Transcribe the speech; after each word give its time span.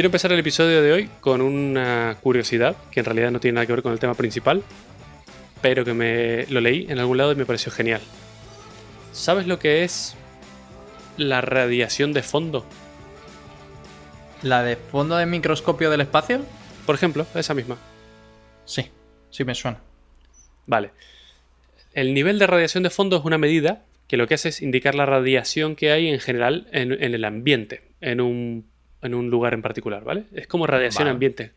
Quiero 0.00 0.08
empezar 0.08 0.32
el 0.32 0.38
episodio 0.38 0.80
de 0.80 0.92
hoy 0.92 1.10
con 1.20 1.42
una 1.42 2.16
curiosidad 2.22 2.74
que 2.90 3.00
en 3.00 3.04
realidad 3.04 3.30
no 3.32 3.38
tiene 3.38 3.56
nada 3.56 3.66
que 3.66 3.74
ver 3.74 3.82
con 3.82 3.92
el 3.92 3.98
tema 3.98 4.14
principal, 4.14 4.62
pero 5.60 5.84
que 5.84 5.92
me 5.92 6.46
lo 6.46 6.62
leí 6.62 6.86
en 6.88 6.98
algún 6.98 7.18
lado 7.18 7.32
y 7.32 7.34
me 7.34 7.44
pareció 7.44 7.70
genial. 7.70 8.00
¿Sabes 9.12 9.46
lo 9.46 9.58
que 9.58 9.84
es 9.84 10.16
la 11.18 11.42
radiación 11.42 12.14
de 12.14 12.22
fondo? 12.22 12.64
¿La 14.40 14.62
de 14.62 14.76
fondo 14.76 15.18
de 15.18 15.26
microscopio 15.26 15.90
del 15.90 16.00
espacio? 16.00 16.40
Por 16.86 16.94
ejemplo, 16.94 17.26
esa 17.34 17.52
misma. 17.52 17.76
Sí, 18.64 18.86
sí 19.28 19.44
me 19.44 19.54
suena. 19.54 19.82
Vale. 20.64 20.92
El 21.92 22.14
nivel 22.14 22.38
de 22.38 22.46
radiación 22.46 22.84
de 22.84 22.88
fondo 22.88 23.18
es 23.18 23.24
una 23.26 23.36
medida 23.36 23.84
que 24.08 24.16
lo 24.16 24.26
que 24.26 24.32
hace 24.32 24.48
es 24.48 24.62
indicar 24.62 24.94
la 24.94 25.04
radiación 25.04 25.76
que 25.76 25.92
hay 25.92 26.08
en 26.08 26.20
general 26.20 26.68
en, 26.72 26.90
el 26.90 27.22
ambiente, 27.26 27.82
en 28.00 28.22
un, 28.22 28.70
lugar 29.02 29.54
en 29.54 29.62
particular, 29.62 30.04
¿vale? 30.04 30.24
Es 30.32 30.46
como 30.46 30.66
radiación 30.66 31.08
ambiente. 31.08 31.52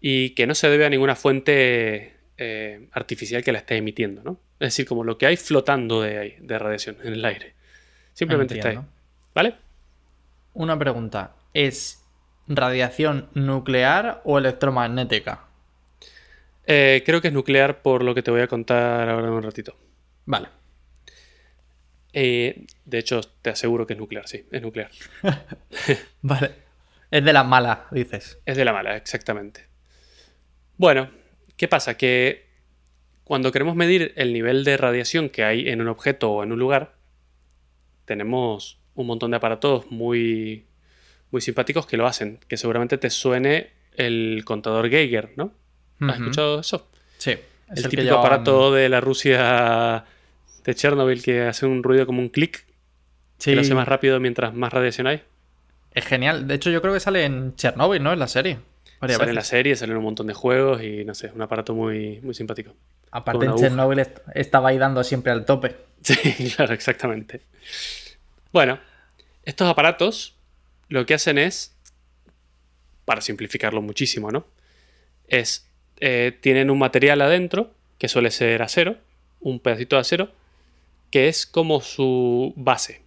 Y 0.00 0.30
que 0.30 0.46
no 0.46 0.54
se 0.54 0.68
debe 0.68 0.86
a 0.86 0.90
ninguna 0.90 1.14
fuente 1.14 2.14
eh, 2.38 2.88
artificial 2.92 3.44
que 3.44 3.52
la 3.52 3.58
esté 3.58 3.76
emitiendo, 3.76 4.22
¿no? 4.22 4.40
Es 4.58 4.68
decir, 4.68 4.86
como 4.86 5.04
lo 5.04 5.18
que 5.18 5.26
hay 5.26 5.36
flotando 5.36 6.02
de, 6.02 6.36
de 6.40 6.58
radiación 6.58 6.96
en 7.02 7.12
el 7.14 7.24
aire. 7.24 7.54
Simplemente 8.12 8.54
está 8.54 8.70
ahí. 8.70 8.78
¿Vale? 9.34 9.54
Una 10.54 10.78
pregunta. 10.78 11.34
¿Es 11.54 12.04
radiación 12.48 13.28
nuclear 13.34 14.20
o 14.24 14.38
electromagnética? 14.38 15.44
Eh, 16.66 17.02
creo 17.04 17.20
que 17.20 17.28
es 17.28 17.34
nuclear 17.34 17.82
por 17.82 18.04
lo 18.04 18.14
que 18.14 18.22
te 18.22 18.30
voy 18.30 18.42
a 18.42 18.46
contar 18.46 19.08
ahora 19.08 19.26
en 19.26 19.32
un 19.32 19.42
ratito. 19.42 19.74
Vale. 20.26 20.48
Eh, 22.12 22.66
de 22.84 22.98
hecho, 22.98 23.20
te 23.42 23.50
aseguro 23.50 23.86
que 23.86 23.94
es 23.94 23.98
nuclear, 23.98 24.26
sí, 24.28 24.46
es 24.50 24.62
nuclear. 24.62 24.90
vale. 26.22 26.50
Es 27.10 27.24
de 27.24 27.32
la 27.32 27.44
mala, 27.44 27.86
dices. 27.90 28.38
Es 28.46 28.56
de 28.56 28.64
la 28.64 28.72
mala, 28.72 28.96
exactamente. 28.96 29.66
Bueno, 30.76 31.10
¿qué 31.56 31.66
pasa? 31.68 31.96
Que 31.96 32.46
cuando 33.24 33.52
queremos 33.52 33.76
medir 33.76 34.12
el 34.16 34.32
nivel 34.32 34.64
de 34.64 34.76
radiación 34.76 35.28
que 35.28 35.44
hay 35.44 35.68
en 35.68 35.80
un 35.80 35.88
objeto 35.88 36.30
o 36.30 36.42
en 36.42 36.52
un 36.52 36.58
lugar, 36.58 36.94
tenemos 38.04 38.80
un 38.94 39.06
montón 39.06 39.30
de 39.30 39.36
aparatos 39.36 39.90
muy, 39.90 40.66
muy 41.30 41.40
simpáticos 41.40 41.86
que 41.86 41.96
lo 41.96 42.06
hacen. 42.06 42.38
Que 42.48 42.56
seguramente 42.56 42.98
te 42.98 43.10
suene 43.10 43.70
el 43.96 44.42
contador 44.44 44.88
Geiger, 44.88 45.32
¿no? 45.36 45.52
¿Has 46.00 46.18
escuchado 46.18 46.60
eso? 46.60 46.90
Sí. 47.18 47.36
el, 47.68 47.88
típico 47.88 48.18
aparato 48.18 48.72
de 48.72 48.88
la 48.88 49.00
Rusia 49.00 50.04
de 50.64 50.74
Chernobyl 50.74 51.22
que 51.22 51.42
hace 51.42 51.66
un 51.66 51.82
ruido 51.82 52.06
como 52.06 52.20
un 52.20 52.28
clic. 52.28 52.64
Sí. 53.38 53.50
Que 53.50 53.56
lo 53.56 53.62
hace 53.62 53.74
más 53.74 53.88
rápido 53.88 54.20
mientras 54.20 54.54
más 54.54 54.72
radiación 54.72 55.06
hay. 55.06 55.22
Es 55.92 56.04
genial. 56.04 56.46
De 56.46 56.54
hecho, 56.54 56.70
yo 56.70 56.80
creo 56.82 56.94
que 56.94 57.00
sale 57.00 57.24
en 57.24 57.54
Chernobyl, 57.56 58.02
¿no? 58.02 58.12
En 58.12 58.18
la 58.18 58.28
serie. 58.28 58.58
sale 59.00 59.30
en 59.30 59.34
la 59.34 59.44
serie, 59.44 59.76
sale 59.76 59.92
en 59.92 59.98
un 59.98 60.04
montón 60.04 60.26
de 60.26 60.34
juegos 60.34 60.82
y 60.82 61.04
no 61.04 61.14
sé, 61.14 61.28
es 61.28 61.32
un 61.32 61.42
aparato 61.42 61.74
muy, 61.74 62.20
muy 62.22 62.34
simpático. 62.34 62.74
Aparte 63.10 63.46
en 63.46 63.56
Chernobyl 63.56 64.06
estaba 64.34 64.68
ahí 64.68 64.78
dando 64.78 65.02
siempre 65.04 65.32
al 65.32 65.44
tope. 65.44 65.76
Sí, 66.02 66.14
claro, 66.56 66.72
exactamente. 66.72 67.42
Bueno, 68.54 68.78
estos 69.44 69.68
aparatos 69.68 70.34
lo 70.88 71.04
que 71.04 71.12
hacen 71.12 71.36
es, 71.36 71.76
para 73.04 73.20
simplificarlo 73.20 73.82
muchísimo, 73.82 74.30
¿no? 74.30 74.46
Es, 75.28 75.68
eh, 76.00 76.38
tienen 76.40 76.70
un 76.70 76.78
material 76.78 77.20
adentro, 77.20 77.74
que 77.98 78.08
suele 78.08 78.30
ser 78.30 78.62
acero, 78.62 78.96
un 79.40 79.60
pedacito 79.60 79.96
de 79.96 80.00
acero, 80.00 80.32
que 81.10 81.28
es 81.28 81.46
como 81.46 81.80
su 81.80 82.52
base. 82.56 83.02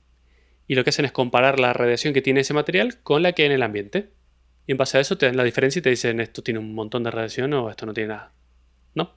Y 0.67 0.75
lo 0.75 0.83
que 0.83 0.91
hacen 0.91 1.05
es 1.05 1.11
comparar 1.11 1.59
la 1.59 1.73
radiación 1.73 2.13
que 2.13 2.21
tiene 2.21 2.41
ese 2.41 2.53
material 2.53 2.99
con 3.01 3.23
la 3.23 3.33
que 3.33 3.43
hay 3.43 3.47
en 3.47 3.53
el 3.53 3.63
ambiente. 3.63 4.09
Y 4.67 4.71
en 4.71 4.77
base 4.77 4.97
a 4.97 5.01
eso 5.01 5.17
te 5.17 5.25
dan 5.25 5.37
la 5.37 5.43
diferencia 5.43 5.79
y 5.79 5.83
te 5.83 5.89
dicen 5.89 6.19
esto 6.19 6.41
tiene 6.41 6.59
un 6.59 6.73
montón 6.73 7.03
de 7.03 7.11
radiación 7.11 7.53
o 7.53 7.69
esto 7.69 7.85
no 7.85 7.93
tiene 7.93 8.09
nada. 8.09 8.31
¿No? 8.95 9.13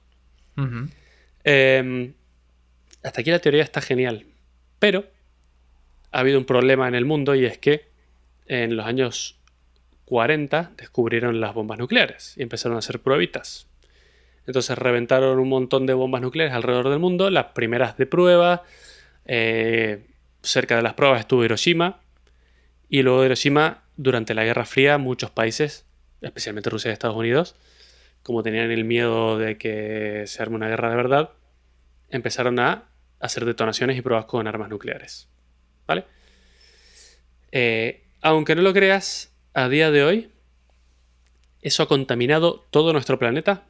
Em, 1.43 2.13
hasta 3.03 3.21
aquí 3.21 3.31
la 3.31 3.39
teoría 3.39 3.63
está 3.63 3.81
genial. 3.81 4.25
Pero 4.79 5.05
ha 6.11 6.19
habido 6.19 6.37
un 6.37 6.45
problema 6.45 6.87
en 6.87 6.95
el 6.95 7.05
mundo 7.05 7.35
y 7.35 7.45
es 7.45 7.57
que 7.57 7.87
en 8.45 8.75
los 8.75 8.85
años 8.85 9.39
40 10.05 10.71
descubrieron 10.77 11.39
las 11.39 11.53
bombas 11.53 11.77
nucleares 11.77 12.33
y 12.37 12.43
empezaron 12.43 12.75
a 12.75 12.79
hacer 12.79 12.99
pruebitas. 12.99 13.66
Entonces 14.47 14.77
reventaron 14.77 15.39
un 15.39 15.49
montón 15.49 15.85
de 15.85 15.93
bombas 15.93 16.21
nucleares 16.21 16.53
alrededor 16.53 16.89
del 16.89 16.99
mundo, 16.99 17.29
las 17.29 17.47
primeras 17.47 17.97
de 17.97 18.05
prueba. 18.05 18.63
Eh, 19.25 20.07
cerca 20.41 20.77
de 20.77 20.81
las 20.81 20.93
pruebas 20.93 21.19
estuvo 21.19 21.43
Hiroshima. 21.43 21.99
Y 22.89 23.01
luego 23.01 23.19
de 23.19 23.25
Hiroshima, 23.25 23.83
durante 23.97 24.33
la 24.33 24.45
Guerra 24.45 24.65
Fría, 24.65 24.97
muchos 24.97 25.31
países, 25.31 25.85
especialmente 26.21 26.69
Rusia 26.69 26.89
y 26.89 26.93
Estados 26.93 27.17
Unidos, 27.17 27.55
como 28.23 28.41
tenían 28.41 28.71
el 28.71 28.85
miedo 28.85 29.37
de 29.37 29.57
que 29.57 30.23
se 30.27 30.41
arme 30.41 30.55
una 30.55 30.69
guerra 30.69 30.91
de 30.91 30.95
verdad, 30.95 31.31
empezaron 32.09 32.57
a 32.59 32.85
hacer 33.19 33.43
detonaciones 33.43 33.97
y 33.97 34.01
pruebas 34.01 34.25
con 34.25 34.47
armas 34.47 34.69
nucleares. 34.69 35.27
¿Vale? 35.85 36.05
Eh, 37.51 38.05
aunque 38.21 38.55
no 38.55 38.61
lo 38.61 38.71
creas, 38.73 39.35
a 39.53 39.67
día 39.67 39.91
de 39.91 40.03
hoy, 40.03 40.31
eso 41.61 41.83
ha 41.83 41.87
contaminado 41.89 42.65
todo 42.71 42.93
nuestro 42.93 43.19
planeta 43.19 43.65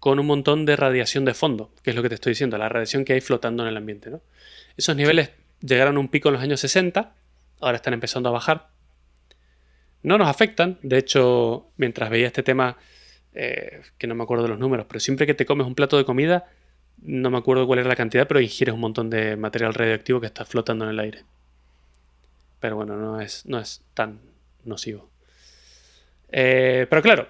con 0.00 0.18
un 0.18 0.26
montón 0.26 0.64
de 0.64 0.76
radiación 0.76 1.24
de 1.24 1.34
fondo, 1.34 1.70
que 1.82 1.90
es 1.90 1.96
lo 1.96 2.02
que 2.02 2.08
te 2.08 2.14
estoy 2.14 2.32
diciendo, 2.32 2.56
la 2.58 2.68
radiación 2.68 3.04
que 3.04 3.14
hay 3.14 3.20
flotando 3.20 3.62
en 3.62 3.68
el 3.68 3.76
ambiente. 3.76 4.10
¿no? 4.10 4.20
Esos 4.76 4.94
niveles 4.96 5.30
llegaron 5.60 5.96
a 5.96 6.00
un 6.00 6.08
pico 6.08 6.28
en 6.28 6.34
los 6.34 6.42
años 6.42 6.60
60, 6.60 7.14
ahora 7.60 7.76
están 7.76 7.94
empezando 7.94 8.28
a 8.28 8.32
bajar. 8.32 8.68
No 10.02 10.16
nos 10.16 10.28
afectan, 10.28 10.78
de 10.82 10.98
hecho, 10.98 11.70
mientras 11.76 12.10
veía 12.10 12.28
este 12.28 12.44
tema, 12.44 12.76
eh, 13.34 13.82
que 13.98 14.06
no 14.06 14.14
me 14.14 14.22
acuerdo 14.22 14.44
de 14.44 14.50
los 14.50 14.58
números, 14.58 14.86
pero 14.88 15.00
siempre 15.00 15.26
que 15.26 15.34
te 15.34 15.44
comes 15.44 15.66
un 15.66 15.74
plato 15.74 15.96
de 15.96 16.04
comida, 16.04 16.46
no 17.02 17.30
me 17.30 17.38
acuerdo 17.38 17.66
cuál 17.66 17.80
era 17.80 17.88
la 17.88 17.96
cantidad, 17.96 18.26
pero 18.28 18.40
ingieres 18.40 18.74
un 18.74 18.80
montón 18.80 19.10
de 19.10 19.36
material 19.36 19.74
radioactivo 19.74 20.20
que 20.20 20.26
está 20.26 20.44
flotando 20.44 20.84
en 20.84 20.90
el 20.92 21.00
aire. 21.00 21.24
Pero 22.60 22.76
bueno, 22.76 22.96
no 22.96 23.20
es, 23.20 23.46
no 23.46 23.58
es 23.58 23.82
tan 23.94 24.20
nocivo. 24.64 25.08
Eh, 26.30 26.86
pero 26.88 27.02
claro, 27.02 27.28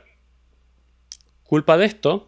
culpa 1.44 1.76
de 1.76 1.86
esto 1.86 2.27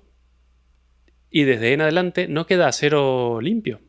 y 1.30 1.44
desde 1.44 1.72
en 1.72 1.80
adelante 1.80 2.28
no 2.28 2.46
queda 2.46 2.68
acero 2.68 3.40
limpio. 3.40 3.80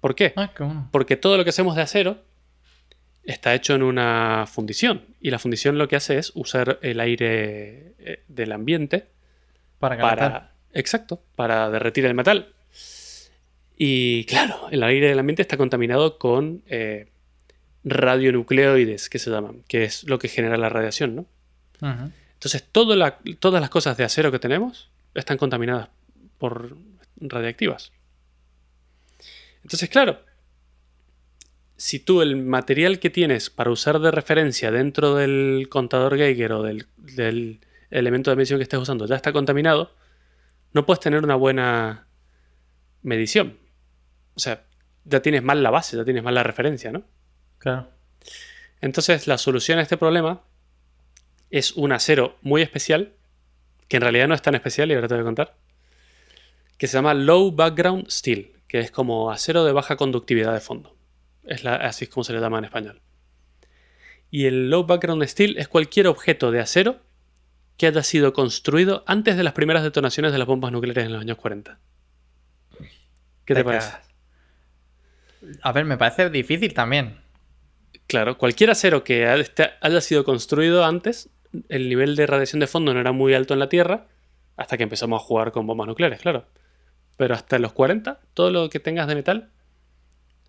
¿Por 0.00 0.14
qué? 0.14 0.32
Ah, 0.36 0.50
Porque 0.90 1.16
todo 1.16 1.36
lo 1.36 1.44
que 1.44 1.50
hacemos 1.50 1.76
de 1.76 1.82
acero 1.82 2.18
está 3.24 3.54
hecho 3.54 3.74
en 3.74 3.82
una 3.82 4.44
fundición. 4.46 5.02
Y 5.20 5.30
la 5.30 5.38
fundición 5.38 5.78
lo 5.78 5.88
que 5.88 5.96
hace 5.96 6.18
es 6.18 6.32
usar 6.34 6.78
el 6.82 7.00
aire 7.00 7.94
eh, 7.98 8.22
del 8.28 8.52
ambiente 8.52 9.06
para, 9.78 9.98
para 9.98 10.52
Exacto, 10.72 11.22
para 11.34 11.70
derretir 11.70 12.04
el 12.04 12.14
metal. 12.14 12.52
Y 13.78 14.24
claro, 14.24 14.68
el 14.70 14.82
aire 14.82 15.08
del 15.08 15.18
ambiente 15.18 15.42
está 15.42 15.56
contaminado 15.56 16.18
con 16.18 16.62
eh, 16.66 17.08
radionucleoides, 17.84 19.08
que 19.08 19.18
se 19.18 19.30
llaman, 19.30 19.62
que 19.68 19.84
es 19.84 20.04
lo 20.04 20.18
que 20.18 20.28
genera 20.28 20.56
la 20.56 20.68
radiación, 20.68 21.16
¿no? 21.16 21.26
Entonces, 22.34 22.64
todas 22.70 22.98
las 23.60 23.70
cosas 23.70 23.96
de 23.96 24.04
acero 24.04 24.30
que 24.30 24.38
tenemos 24.38 24.90
están 25.14 25.38
contaminadas 25.38 25.88
por 26.38 26.76
radiactivas. 27.16 27.92
Entonces, 29.62 29.88
claro, 29.88 30.20
si 31.76 31.98
tú 31.98 32.22
el 32.22 32.36
material 32.36 32.98
que 32.98 33.10
tienes 33.10 33.50
para 33.50 33.70
usar 33.70 33.98
de 34.00 34.10
referencia 34.10 34.70
dentro 34.70 35.14
del 35.14 35.68
contador 35.68 36.16
Geiger 36.16 36.52
o 36.52 36.62
del, 36.62 37.60
elemento 37.90 38.30
de 38.30 38.36
medición 38.36 38.58
que 38.58 38.64
estés 38.64 38.80
usando 38.80 39.06
ya 39.06 39.16
está 39.16 39.32
contaminado, 39.32 39.92
no 40.72 40.86
puedes 40.86 41.00
tener 41.00 41.22
una 41.22 41.36
buena 41.36 42.06
medición. 43.02 43.58
O 44.34 44.40
sea, 44.40 44.64
ya 45.04 45.20
tienes 45.20 45.42
mal 45.42 45.62
la 45.62 45.70
base, 45.70 45.96
ya 45.96 46.04
tienes 46.04 46.22
mal 46.22 46.34
la 46.34 46.42
referencia, 46.42 46.90
¿no? 46.90 47.04
Claro. 47.58 47.90
Entonces, 48.80 49.26
la 49.26 49.38
solución 49.38 49.78
a 49.78 49.82
este 49.82 49.96
problema 49.96 50.42
es 51.50 51.72
un 51.72 51.92
acero 51.92 52.36
muy 52.42 52.62
especial, 52.62 53.12
que 53.88 53.96
en 53.96 54.02
realidad 54.02 54.28
no 54.28 54.34
es 54.34 54.42
tan 54.42 54.54
especial 54.54 54.90
y 54.90 54.94
ahora 54.94 55.08
te 55.08 55.14
voy 55.14 55.22
a 55.22 55.24
contar, 55.24 55.56
que 56.78 56.86
se 56.86 56.98
llama 56.98 57.14
Low 57.14 57.52
Background 57.52 58.08
Steel, 58.08 58.52
que 58.68 58.78
es 58.78 58.90
como 58.90 59.30
acero 59.30 59.64
de 59.64 59.72
baja 59.72 59.96
conductividad 59.96 60.52
de 60.52 60.60
fondo. 60.60 60.96
Es 61.44 61.64
así 61.64 62.04
es 62.04 62.10
como 62.10 62.24
se 62.24 62.32
le 62.32 62.40
llama 62.40 62.58
en 62.58 62.64
español. 62.64 63.00
Y 64.30 64.46
el 64.46 64.70
Low 64.70 64.84
Background 64.84 65.24
Steel 65.24 65.56
es 65.58 65.68
cualquier 65.68 66.08
objeto 66.08 66.50
de 66.50 66.60
acero 66.60 67.00
que 67.76 67.86
haya 67.86 68.02
sido 68.02 68.32
construido 68.32 69.04
antes 69.06 69.36
de 69.36 69.44
las 69.44 69.52
primeras 69.52 69.82
detonaciones 69.82 70.32
de 70.32 70.38
las 70.38 70.46
bombas 70.46 70.72
nucleares 70.72 71.06
en 71.06 71.12
los 71.12 71.20
años 71.20 71.36
40. 71.36 71.78
¿Qué 73.44 73.54
te, 73.54 73.62
parece? 73.62 73.92
A 75.62 75.72
ver, 75.72 75.84
me 75.84 75.96
parece 75.96 76.30
difícil 76.30 76.74
también. 76.74 77.20
Claro, 78.06 78.38
cualquier 78.38 78.70
acero 78.70 79.04
que 79.04 79.26
haya 79.26 80.00
sido 80.00 80.24
construido 80.24 80.84
antes, 80.84 81.30
el 81.68 81.88
nivel 81.88 82.16
de 82.16 82.26
radiación 82.26 82.60
de 82.60 82.66
fondo 82.66 82.92
no 82.94 83.00
era 83.00 83.12
muy 83.12 83.34
alto 83.34 83.54
en 83.54 83.60
la 83.60 83.68
Tierra, 83.68 84.06
hasta 84.56 84.76
que 84.76 84.82
empezamos 84.82 85.22
a 85.22 85.24
jugar 85.24 85.52
con 85.52 85.66
bombas 85.66 85.86
nucleares, 85.86 86.20
claro. 86.20 86.46
Pero 87.16 87.34
hasta 87.34 87.58
los 87.58 87.72
40, 87.72 88.20
todo 88.34 88.50
lo 88.50 88.68
que 88.68 88.80
tengas 88.80 89.08
de 89.08 89.14
metal 89.14 89.50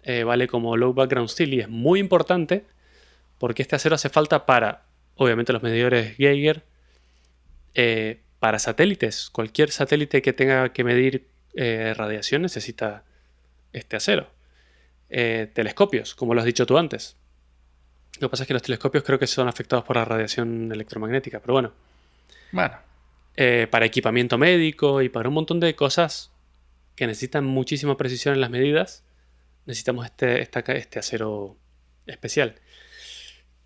eh, 0.04 0.24
vale 0.24 0.48
como 0.48 0.78
low 0.78 0.94
background 0.94 1.30
steel 1.30 1.54
y 1.54 1.60
es 1.62 1.70
muy 1.70 2.00
importante 2.00 2.66
porque 3.38 3.62
este 3.62 3.76
acero 3.76 3.96
hace 3.96 4.10
falta 4.10 4.46
para 4.46 4.84
obviamente 5.18 5.54
los 5.54 5.64
medidores 5.64 6.16
Geiger, 6.16 6.64
eh, 7.74 8.22
para 8.40 8.60
satélites. 8.60 9.30
Cualquier 9.30 9.72
satélite 9.72 10.22
que 10.22 10.34
tenga 10.34 10.70
que 10.70 10.84
medir 10.84 11.28
eh, 11.56 11.94
radiación 11.96 12.44
necesita 12.44 13.04
este 13.74 13.96
acero. 13.96 14.30
Eh, 15.10 15.50
telescopios, 15.54 16.16
como 16.16 16.34
lo 16.34 16.42
has 16.42 16.46
dicho 16.46 16.66
tú 16.66 16.78
antes. 16.78 17.16
Lo 18.20 18.28
que 18.28 18.32
pasa 18.32 18.44
es 18.44 18.48
que 18.48 18.54
los 18.54 18.64
telescopios 18.64 19.04
creo 19.04 19.20
que 19.20 19.28
son 19.28 19.48
afectados 19.48 19.86
por 19.86 19.96
la 19.96 20.06
radiación 20.06 20.72
electromagnética, 20.72 21.40
pero 21.40 21.54
bueno. 21.54 21.72
Bueno, 22.52 22.76
Eh, 23.40 23.68
para 23.70 23.86
equipamiento 23.86 24.38
médico 24.40 25.04
y 25.04 25.10
para 25.10 25.30
un 25.30 25.36
montón 25.36 25.60
de 25.60 25.76
cosas 25.76 26.32
que 26.98 27.08
necesitan 27.08 27.46
muchísima 27.46 27.96
precisión 27.96 28.34
en 28.34 28.42
las 28.42 28.50
medidas, 28.50 29.06
necesitamos 29.66 30.06
este, 30.06 30.42
esta 30.42 30.60
este 30.74 31.00
acero 31.00 31.56
especial. 32.08 32.56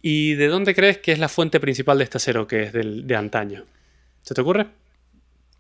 ¿Y 0.02 0.34
de 0.34 0.48
dónde 0.48 0.76
crees 0.76 0.98
que 0.98 1.14
es 1.14 1.20
la 1.20 1.30
fuente 1.30 1.60
principal 1.60 1.98
de 1.98 2.04
este 2.04 2.18
acero 2.18 2.46
que 2.46 2.64
es 2.64 2.74
del, 2.74 3.08
de 3.08 3.16
antaño? 3.16 3.64
¿Se 4.22 4.36
te 4.36 4.42
ocurre? 4.42 4.68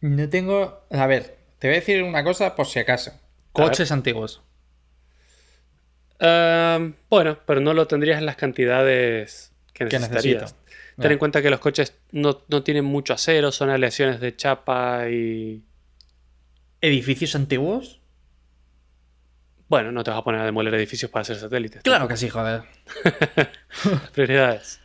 no 0.01 0.29
tengo. 0.29 0.85
A 0.91 1.07
ver, 1.07 1.37
te 1.59 1.67
voy 1.67 1.77
a 1.77 1.79
decir 1.79 2.03
una 2.03 2.23
cosa 2.23 2.55
por 2.55 2.67
si 2.67 2.79
acaso. 2.79 3.13
Coches 3.53 3.91
antiguos. 3.91 4.41
Ehm, 6.19 6.95
bueno, 7.09 7.39
pero 7.45 7.61
no 7.61 7.73
lo 7.73 7.87
tendrías 7.87 8.19
en 8.19 8.25
las 8.25 8.35
cantidades 8.35 9.53
que 9.73 9.85
necesitarías. 9.85 10.55
Ten 10.99 11.13
en 11.13 11.17
cuenta 11.17 11.41
que 11.41 11.49
los 11.49 11.59
coches 11.59 11.95
no, 12.11 12.43
no 12.49 12.63
tienen 12.63 12.85
mucho 12.85 13.13
acero, 13.13 13.51
son 13.51 13.69
aleaciones 13.69 14.19
de 14.19 14.35
chapa 14.35 15.09
y... 15.09 15.63
¿Edificios 16.81 17.35
antiguos? 17.35 18.01
Bueno, 19.69 19.91
no 19.91 20.03
te 20.03 20.11
vas 20.11 20.19
a 20.19 20.23
poner 20.23 20.41
a 20.41 20.45
demoler 20.45 20.73
edificios 20.73 21.09
para 21.11 21.21
hacer 21.21 21.37
satélites. 21.37 21.83
Claro 21.83 22.07
que 22.07 22.17
sí, 22.17 22.27
joder. 22.29 22.63
Prioridades. 24.13 24.81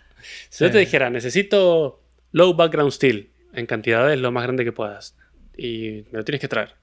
Si 0.49 0.65
yo 0.65 0.71
te 0.71 0.79
dijera, 0.79 1.11
necesito 1.11 2.03
low 2.33 2.55
background 2.55 2.93
steel 2.93 3.33
en 3.53 3.67
cantidades 3.67 4.19
lo 4.21 4.31
más 4.31 4.45
grande 4.45 4.65
que 4.65 4.73
puedas 4.73 5.17
y 5.57 6.05
me 6.13 6.19
lo 6.19 6.25
tienes 6.25 6.41
que 6.41 6.49
traer. 6.49 6.75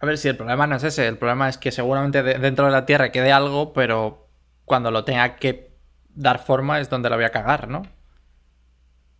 A 0.00 0.06
ver 0.06 0.18
si 0.18 0.28
el 0.28 0.36
problema 0.36 0.66
no 0.66 0.76
es 0.76 0.82
ese. 0.84 1.06
El 1.06 1.18
problema 1.18 1.48
es 1.48 1.58
que 1.58 1.70
seguramente 1.72 2.22
de- 2.22 2.38
dentro 2.38 2.66
de 2.66 2.72
la 2.72 2.86
Tierra 2.86 3.12
quede 3.12 3.32
algo, 3.32 3.72
pero 3.72 4.28
cuando 4.64 4.90
lo 4.90 5.04
tenga 5.04 5.36
que 5.36 5.70
dar 6.14 6.38
forma 6.44 6.80
es 6.80 6.90
donde 6.90 7.08
la 7.10 7.16
voy 7.16 7.24
a 7.24 7.30
cagar, 7.30 7.68
¿no? 7.68 7.82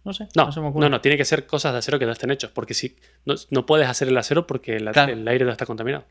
No 0.06 0.12
sé. 0.14 0.28
No, 0.36 0.52
se 0.52 0.60
me 0.60 0.68
ocurre. 0.68 0.84
no, 0.84 0.88
no, 0.88 1.00
tiene 1.00 1.16
que 1.18 1.24
ser 1.24 1.46
cosas 1.46 1.72
de 1.72 1.78
acero 1.80 1.98
que 1.98 2.06
no 2.06 2.12
estén 2.12 2.30
hechos, 2.30 2.50
porque 2.52 2.74
si 2.74 2.96
no, 3.24 3.34
no 3.50 3.66
puedes 3.66 3.88
hacer 3.88 4.06
el 4.08 4.16
acero 4.16 4.46
porque 4.46 4.78
la- 4.78 4.92
Claro. 4.92 5.12
el 5.12 5.26
aire 5.26 5.44
ya 5.44 5.50
está 5.52 5.66
contaminado. 5.66 6.04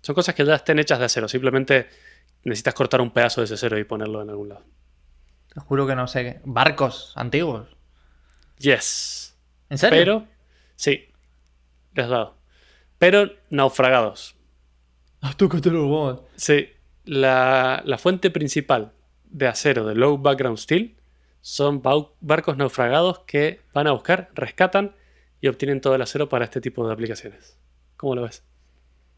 Son 0.00 0.14
cosas 0.14 0.34
que 0.34 0.44
ya 0.44 0.54
estén 0.54 0.78
hechas 0.78 0.98
de 1.00 1.06
acero, 1.06 1.26
simplemente 1.28 1.88
necesitas 2.44 2.72
cortar 2.74 3.00
un 3.00 3.10
pedazo 3.10 3.40
de 3.40 3.46
ese 3.46 3.54
acero 3.54 3.78
y 3.78 3.84
ponerlo 3.84 4.22
en 4.22 4.30
algún 4.30 4.48
lado. 4.50 4.62
Te 5.52 5.60
juro 5.60 5.86
que 5.86 5.94
no 5.96 6.06
sé. 6.06 6.40
Barcos 6.44 7.12
antiguos. 7.16 7.68
Yes. 8.58 9.36
¿En 9.70 9.78
serio? 9.78 9.98
Pero, 9.98 10.26
sí, 10.76 11.08
le 11.94 12.02
has 12.02 12.08
dado. 12.10 12.36
Pero 12.98 13.28
naufragados. 13.50 14.36
Ah, 15.20 15.32
tú 15.36 15.48
que 15.48 15.60
te 15.60 15.70
lo. 15.70 16.28
Sí, 16.36 16.68
la, 17.04 17.82
la 17.84 17.98
fuente 17.98 18.30
principal 18.30 18.92
de 19.24 19.48
acero 19.48 19.84
de 19.86 19.94
low 19.94 20.16
background 20.18 20.58
steel 20.58 20.94
son 21.46 21.82
barcos 22.20 22.56
naufragados 22.56 23.18
que 23.26 23.60
van 23.74 23.86
a 23.86 23.92
buscar, 23.92 24.30
rescatan 24.34 24.94
y 25.42 25.48
obtienen 25.48 25.82
todo 25.82 25.94
el 25.94 26.00
acero 26.00 26.30
para 26.30 26.46
este 26.46 26.62
tipo 26.62 26.86
de 26.86 26.94
aplicaciones. 26.94 27.58
¿Cómo 27.98 28.14
lo 28.14 28.22
ves? 28.22 28.42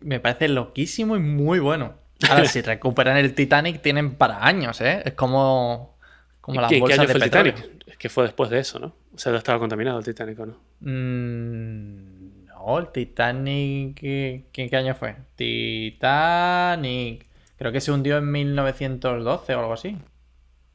Me 0.00 0.18
parece 0.18 0.48
loquísimo 0.48 1.14
y 1.16 1.20
muy 1.20 1.60
bueno. 1.60 1.94
Ahora, 2.28 2.44
si 2.48 2.62
recuperan 2.62 3.16
el 3.16 3.32
Titanic, 3.32 3.80
tienen 3.80 4.16
para 4.16 4.44
años, 4.44 4.80
¿eh? 4.80 5.02
Es 5.04 5.12
como, 5.12 5.96
como 6.40 6.60
las 6.60 6.68
¿Qué, 6.68 6.74
qué 6.76 6.80
bolsas 6.80 6.98
año 6.98 7.06
de 7.08 7.14
fue 7.14 7.18
el 7.24 7.30
petróleo. 7.30 7.54
Titanic? 7.54 7.82
Es 7.86 7.96
que 7.96 8.08
fue 8.08 8.24
después 8.24 8.50
de 8.50 8.58
eso, 8.58 8.80
¿no? 8.80 8.92
O 9.14 9.18
sea, 9.18 9.30
ya 9.30 9.38
estaba 9.38 9.60
contaminado 9.60 10.00
el 10.00 10.04
Titanic, 10.04 10.36
¿o 10.40 10.46
no? 10.46 10.56
Mm, 10.80 12.46
no, 12.46 12.78
el 12.80 12.88
Titanic. 12.88 13.96
¿qué, 14.00 14.46
qué- 14.52 14.76
año 14.76 14.96
fue? 14.96 15.14
Titanic. 15.36 17.24
Creo 17.56 17.70
que 17.70 17.80
se 17.80 17.92
hundió 17.92 18.18
en 18.18 18.30
1912 18.32 19.54
o 19.54 19.60
algo 19.60 19.72
así. 19.74 19.96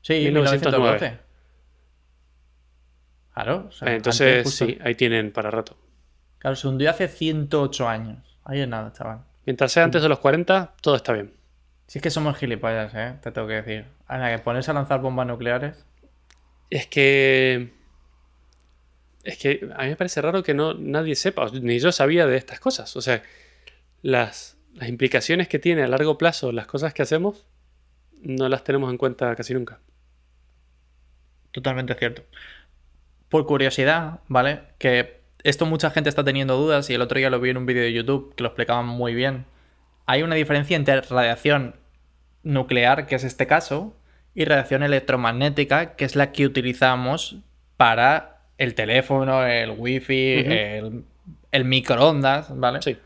Sí, 0.01 0.13
1909. 0.13 0.97
1912. 0.97 1.30
Claro. 3.43 3.65
o 3.69 3.71
sea, 3.71 3.87
antes 3.87 3.97
Entonces, 3.97 4.43
justo- 4.43 4.65
sí, 4.65 4.77
ahí 4.83 4.95
tienen 4.95 5.31
para 5.31 5.51
rato. 5.51 5.77
Claro, 6.39 6.55
se 6.55 6.67
hundió 6.67 6.89
hace 6.89 7.07
108 7.07 7.87
años. 7.87 8.37
Ahí 8.43 8.59
es 8.61 8.67
nada, 8.67 8.91
chaval. 8.93 9.23
Mientras 9.45 9.71
sea 9.71 9.83
antes 9.83 10.01
de 10.01 10.09
los 10.09 10.19
40, 10.19 10.73
todo 10.81 10.95
está 10.95 11.13
bien. 11.13 11.33
Si 11.87 11.99
es 11.99 12.01
que 12.03 12.09
somos 12.09 12.37
gilipollas, 12.37 12.93
¿eh? 12.95 13.15
Te 13.21 13.31
tengo 13.31 13.47
que 13.47 13.55
decir. 13.61 13.85
A 14.07 14.17
la 14.17 14.29
que 14.35 14.41
ponerse 14.41 14.71
a 14.71 14.73
lanzar 14.73 15.01
bombas 15.01 15.27
nucleares. 15.27 15.85
Es 16.69 16.87
que. 16.87 17.73
Es 19.23 19.37
que 19.37 19.69
a 19.75 19.83
mí 19.83 19.89
me 19.89 19.95
parece 19.95 20.21
raro 20.21 20.41
que 20.41 20.53
no 20.53 20.73
nadie 20.73 21.15
sepa, 21.15 21.47
ni 21.61 21.79
yo 21.79 21.91
sabía 21.91 22.25
de 22.25 22.37
estas 22.37 22.59
cosas. 22.59 22.95
O 22.95 23.01
sea, 23.01 23.21
las, 24.01 24.57
las 24.73 24.89
implicaciones 24.89 25.47
que 25.47 25.59
tiene 25.59 25.83
a 25.83 25.87
largo 25.87 26.17
plazo 26.17 26.51
las 26.51 26.65
cosas 26.65 26.93
que 26.93 27.03
hacemos, 27.03 27.45
no 28.23 28.49
las 28.49 28.63
tenemos 28.63 28.89
en 28.89 28.97
cuenta 28.97 29.35
casi 29.35 29.53
nunca. 29.53 29.79
Totalmente 31.51 31.93
cierto. 31.95 32.23
Por 33.31 33.45
curiosidad, 33.45 34.19
¿vale? 34.27 34.59
Que 34.77 35.21
esto 35.43 35.65
mucha 35.65 35.89
gente 35.89 36.09
está 36.09 36.23
teniendo 36.25 36.57
dudas 36.57 36.89
y 36.89 36.93
el 36.95 37.01
otro 37.01 37.17
día 37.17 37.29
lo 37.29 37.39
vi 37.39 37.49
en 37.49 37.57
un 37.57 37.65
vídeo 37.65 37.81
de 37.81 37.93
YouTube 37.93 38.35
que 38.35 38.43
lo 38.43 38.49
explicaban 38.49 38.85
muy 38.85 39.15
bien. 39.15 39.45
Hay 40.05 40.21
una 40.21 40.35
diferencia 40.35 40.75
entre 40.75 40.99
radiación 40.99 41.77
nuclear, 42.43 43.05
que 43.07 43.15
es 43.15 43.23
este 43.23 43.47
caso, 43.47 43.95
y 44.35 44.43
radiación 44.43 44.83
electromagnética, 44.83 45.95
que 45.95 46.03
es 46.03 46.17
la 46.17 46.33
que 46.33 46.45
utilizamos 46.45 47.37
para 47.77 48.41
el 48.57 48.75
teléfono, 48.75 49.45
el 49.45 49.71
wifi, 49.77 50.33
el, 50.45 51.05
el 51.53 51.63
microondas, 51.65 52.55
¿vale? 52.59 52.81
Sí. 52.81 52.97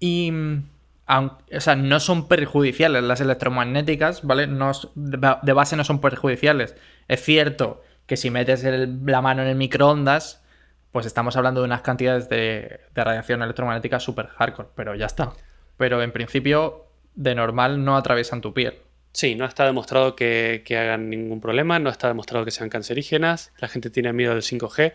Y, 0.00 0.32
mm, 0.32 0.64
aun- 1.06 1.32
o 1.56 1.60
sea, 1.60 1.76
no 1.76 2.00
son 2.00 2.26
perjudiciales 2.26 3.02
las 3.04 3.20
electromagnéticas, 3.20 4.24
¿vale? 4.24 4.48
No, 4.48 4.72
de 4.96 5.52
base 5.52 5.76
no 5.76 5.84
son 5.84 6.00
perjudiciales. 6.00 6.74
Es 7.06 7.22
cierto 7.22 7.82
que 8.08 8.16
si 8.16 8.30
metes 8.30 8.64
el- 8.64 8.98
la 9.06 9.20
mano 9.22 9.42
en 9.42 9.48
el 9.48 9.54
microondas, 9.54 10.42
pues 10.90 11.06
estamos 11.06 11.36
hablando 11.36 11.60
de 11.60 11.66
unas 11.66 11.82
cantidades 11.82 12.28
de, 12.28 12.80
de 12.92 13.04
radiación 13.04 13.42
electromagnética 13.42 14.00
súper 14.00 14.26
hardcore, 14.28 14.70
pero 14.74 14.96
ya 14.96 15.06
está. 15.06 15.32
Pero 15.76 16.02
en 16.02 16.10
principio, 16.10 16.86
de 17.14 17.34
normal, 17.36 17.84
no 17.84 17.96
atraviesan 17.96 18.40
tu 18.40 18.52
piel. 18.52 18.74
Sí, 19.12 19.34
no 19.34 19.44
está 19.44 19.64
demostrado 19.66 20.16
que, 20.16 20.62
que 20.64 20.76
hagan 20.78 21.10
ningún 21.10 21.40
problema, 21.40 21.78
no 21.78 21.90
está 21.90 22.08
demostrado 22.08 22.44
que 22.44 22.50
sean 22.50 22.68
cancerígenas, 22.70 23.52
la 23.58 23.68
gente 23.68 23.90
tiene 23.90 24.12
miedo 24.12 24.32
del 24.32 24.42
5G. 24.42 24.94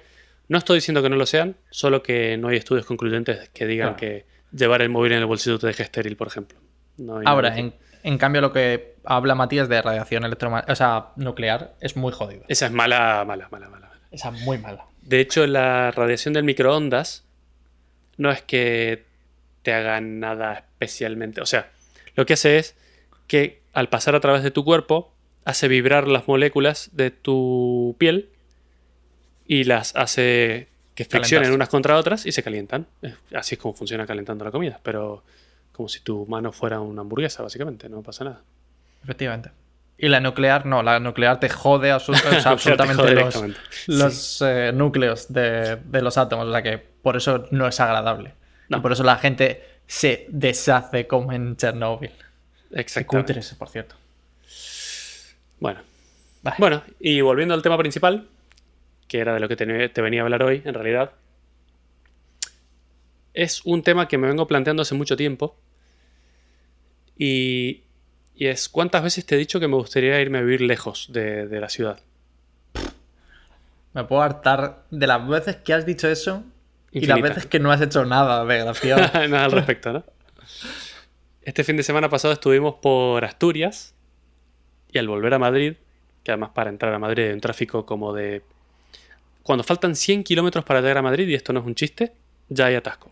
No 0.50 0.58
estoy 0.58 0.78
diciendo 0.78 1.02
que 1.02 1.10
no 1.10 1.16
lo 1.16 1.26
sean, 1.26 1.56
solo 1.70 2.04
que 2.04 2.38
no 2.38 2.50
hay 2.50 2.58
estudios 2.58 2.86
concluyentes 2.86 3.50
que 3.50 3.66
digan 3.66 3.96
Claro. 3.96 3.98
que 3.98 4.26
llevar 4.52 4.82
el 4.82 4.90
móvil 4.90 5.14
en 5.14 5.20
el 5.20 5.26
bolsillo 5.26 5.58
te 5.60 5.68
deje 5.68 5.84
estéril, 5.84 6.16
por 6.18 6.28
ejemplo. 6.28 6.58
No 6.98 7.18
hay 7.18 7.24
Ahora, 7.26 7.58
en, 7.58 7.74
en 8.04 8.18
cambio, 8.18 8.42
lo 8.42 8.52
que 8.52 8.96
habla 9.06 9.34
Matías 9.34 9.70
de 9.70 9.82
radiación 9.82 10.26
electromagnética, 10.26 10.74
o 10.74 10.76
sea, 10.76 11.08
nuclear, 11.16 11.74
es 11.80 11.96
muy 11.96 12.12
jodido. 12.12 12.44
Esa 12.48 12.68
es 12.68 12.72
mala, 12.72 13.24
mala, 13.26 13.48
mala, 13.50 13.70
mala. 13.70 13.92
Esa 14.12 14.30
es 14.30 14.42
muy 14.42 14.58
mala. 14.58 14.86
De 15.02 15.20
hecho, 15.20 15.48
la 15.48 15.92
radiación 15.92 16.34
del 16.34 16.44
microondas 16.44 17.26
no 18.18 18.30
es 18.30 18.42
que 18.42 19.06
te 19.64 19.74
haga 19.74 20.00
nada 20.02 20.54
especialmente. 20.54 21.42
O 21.42 21.46
sea, 21.46 21.72
lo 22.16 22.26
que 22.26 22.34
hace 22.34 22.58
es 22.58 22.76
que 23.28 23.62
al 23.74 23.90
pasar 23.90 24.16
a 24.16 24.20
través 24.20 24.44
de 24.44 24.52
tu 24.52 24.64
cuerpo, 24.64 25.14
hace 25.46 25.68
vibrar 25.68 26.08
las 26.08 26.28
moléculas 26.28 26.90
de 26.94 27.12
tu 27.12 27.96
piel 27.98 28.30
y 29.46 29.64
las 29.64 29.96
hace 29.96 30.68
que 30.96 31.06
friccionen 31.06 31.52
unas 31.52 31.70
contra 31.70 31.98
otras 31.98 32.26
y 32.26 32.32
se 32.32 32.44
calientan. 32.44 32.88
Así 33.34 33.56
es 33.56 33.62
como 33.62 33.74
funciona 33.74 34.06
calentando 34.06 34.46
la 34.46 34.52
comida, 34.52 34.80
pero 34.84 35.24
como 35.74 35.90
si 35.90 36.00
tu 36.00 36.26
mano 36.28 36.54
fuera 36.54 36.80
una 36.80 37.02
hamburguesa, 37.02 37.44
básicamente, 37.44 37.90
no 37.90 38.02
pasa 38.02 38.24
nada. 38.24 38.42
Efectivamente. 39.04 39.52
Y 39.98 40.08
la 40.08 40.22
nuclear, 40.22 40.66
no, 40.66 40.82
la 40.82 41.00
nuclear 41.00 41.40
te 41.40 41.50
jode 41.50 41.92
absolutamente 42.46 43.04
jode 43.04 43.54
los, 43.88 44.42
eh, 44.42 44.72
núcleos 44.74 45.32
de, 45.32 45.76
de 45.76 46.02
los 46.02 46.18
átomos. 46.18 46.48
O 46.48 46.52
sea 46.52 46.64
que 46.64 46.78
por 46.78 47.18
eso 47.18 47.46
no 47.52 47.68
es 47.68 47.80
agradable. 47.80 48.34
No. 48.70 48.78
Y 48.78 48.82
por 48.82 48.92
eso 48.92 49.04
la 49.04 49.18
gente 49.18 49.62
se 49.86 50.26
deshace 50.30 51.08
como 51.08 51.32
en 51.32 51.58
Chernóbil. 51.58 52.12
Exactamente. 52.72 53.34
cutres, 53.34 53.54
por 53.56 53.70
cierto. 53.70 53.96
Bueno, 55.60 55.82
Vale. 56.44 56.58
Bueno, 56.60 56.84
y 57.00 57.22
volviendo 57.22 57.54
al 57.54 57.62
tema 57.62 57.78
principal, 57.78 58.28
que 59.08 59.20
era 59.20 59.34
de 59.34 59.40
lo 59.40 59.48
que 59.48 59.56
te, 59.56 59.90
te 59.90 60.02
venía 60.02 60.22
a 60.22 60.24
hablar 60.26 60.44
hoy, 60.44 60.62
en 60.66 60.74
realidad, 60.74 61.14
es 63.34 63.66
un 63.66 63.82
tema 63.82 64.10
que 64.10 64.18
me 64.18 64.28
vengo 64.28 64.46
planteando 64.46 64.82
hace 64.82 64.94
mucho 64.94 65.16
tiempo. 65.16 65.56
Y, 67.26 67.84
y 68.36 68.48
es 68.48 68.68
cuántas 68.68 69.02
veces 69.02 69.26
te 69.26 69.36
he 69.36 69.38
dicho 69.38 69.62
que 69.62 69.70
me 69.70 69.78
gustaría 69.78 70.20
irme 70.20 70.40
a 70.40 70.42
vivir 70.42 70.60
lejos 70.60 71.08
de, 71.10 71.48
de 71.48 71.62
la 71.62 71.70
ciudad. 71.70 72.02
Me 73.94 74.04
puedo 74.04 74.22
hartar 74.22 74.84
de 74.92 75.08
las 75.08 75.26
veces 75.26 75.56
que 75.56 75.74
has 75.74 75.86
dicho 75.86 76.10
eso 76.10 76.44
y 76.92 77.06
las 77.06 77.22
veces 77.22 77.46
que 77.46 77.60
no 77.60 77.72
has 77.72 77.80
hecho 77.80 78.04
nada 78.04 78.44
de 78.44 78.58
gracia. 78.58 78.98
Nada 79.30 79.46
al 79.46 79.54
respecto, 79.54 79.94
¿no? 79.94 80.04
Este 81.44 81.64
fin 81.64 81.78
de 81.78 81.84
semana 81.84 82.10
pasado 82.10 82.34
estuvimos 82.34 82.76
por 82.82 83.24
Asturias 83.24 83.94
y 84.92 84.98
al 84.98 85.08
volver 85.08 85.34
a 85.36 85.40
Madrid 85.40 85.76
que 86.26 86.32
además 86.32 86.50
para 86.54 86.72
entrar 86.72 86.94
a 86.94 87.00
Madrid 87.00 87.28
hay 87.28 87.32
un 87.32 87.40
tráfico 87.40 87.86
como 87.86 88.12
de... 88.12 88.42
Cuando 89.44 89.64
faltan 89.64 89.96
100 89.96 90.26
kilómetros 90.26 90.66
para 90.66 90.82
llegar 90.82 90.98
a 90.98 91.02
Madrid, 91.02 91.28
y 91.30 91.36
esto 91.36 91.54
no 91.54 91.62
es 91.62 91.66
un 91.66 91.76
chiste, 91.76 92.12
ya 92.50 92.66
hay 92.66 92.76
atasco. 92.76 93.12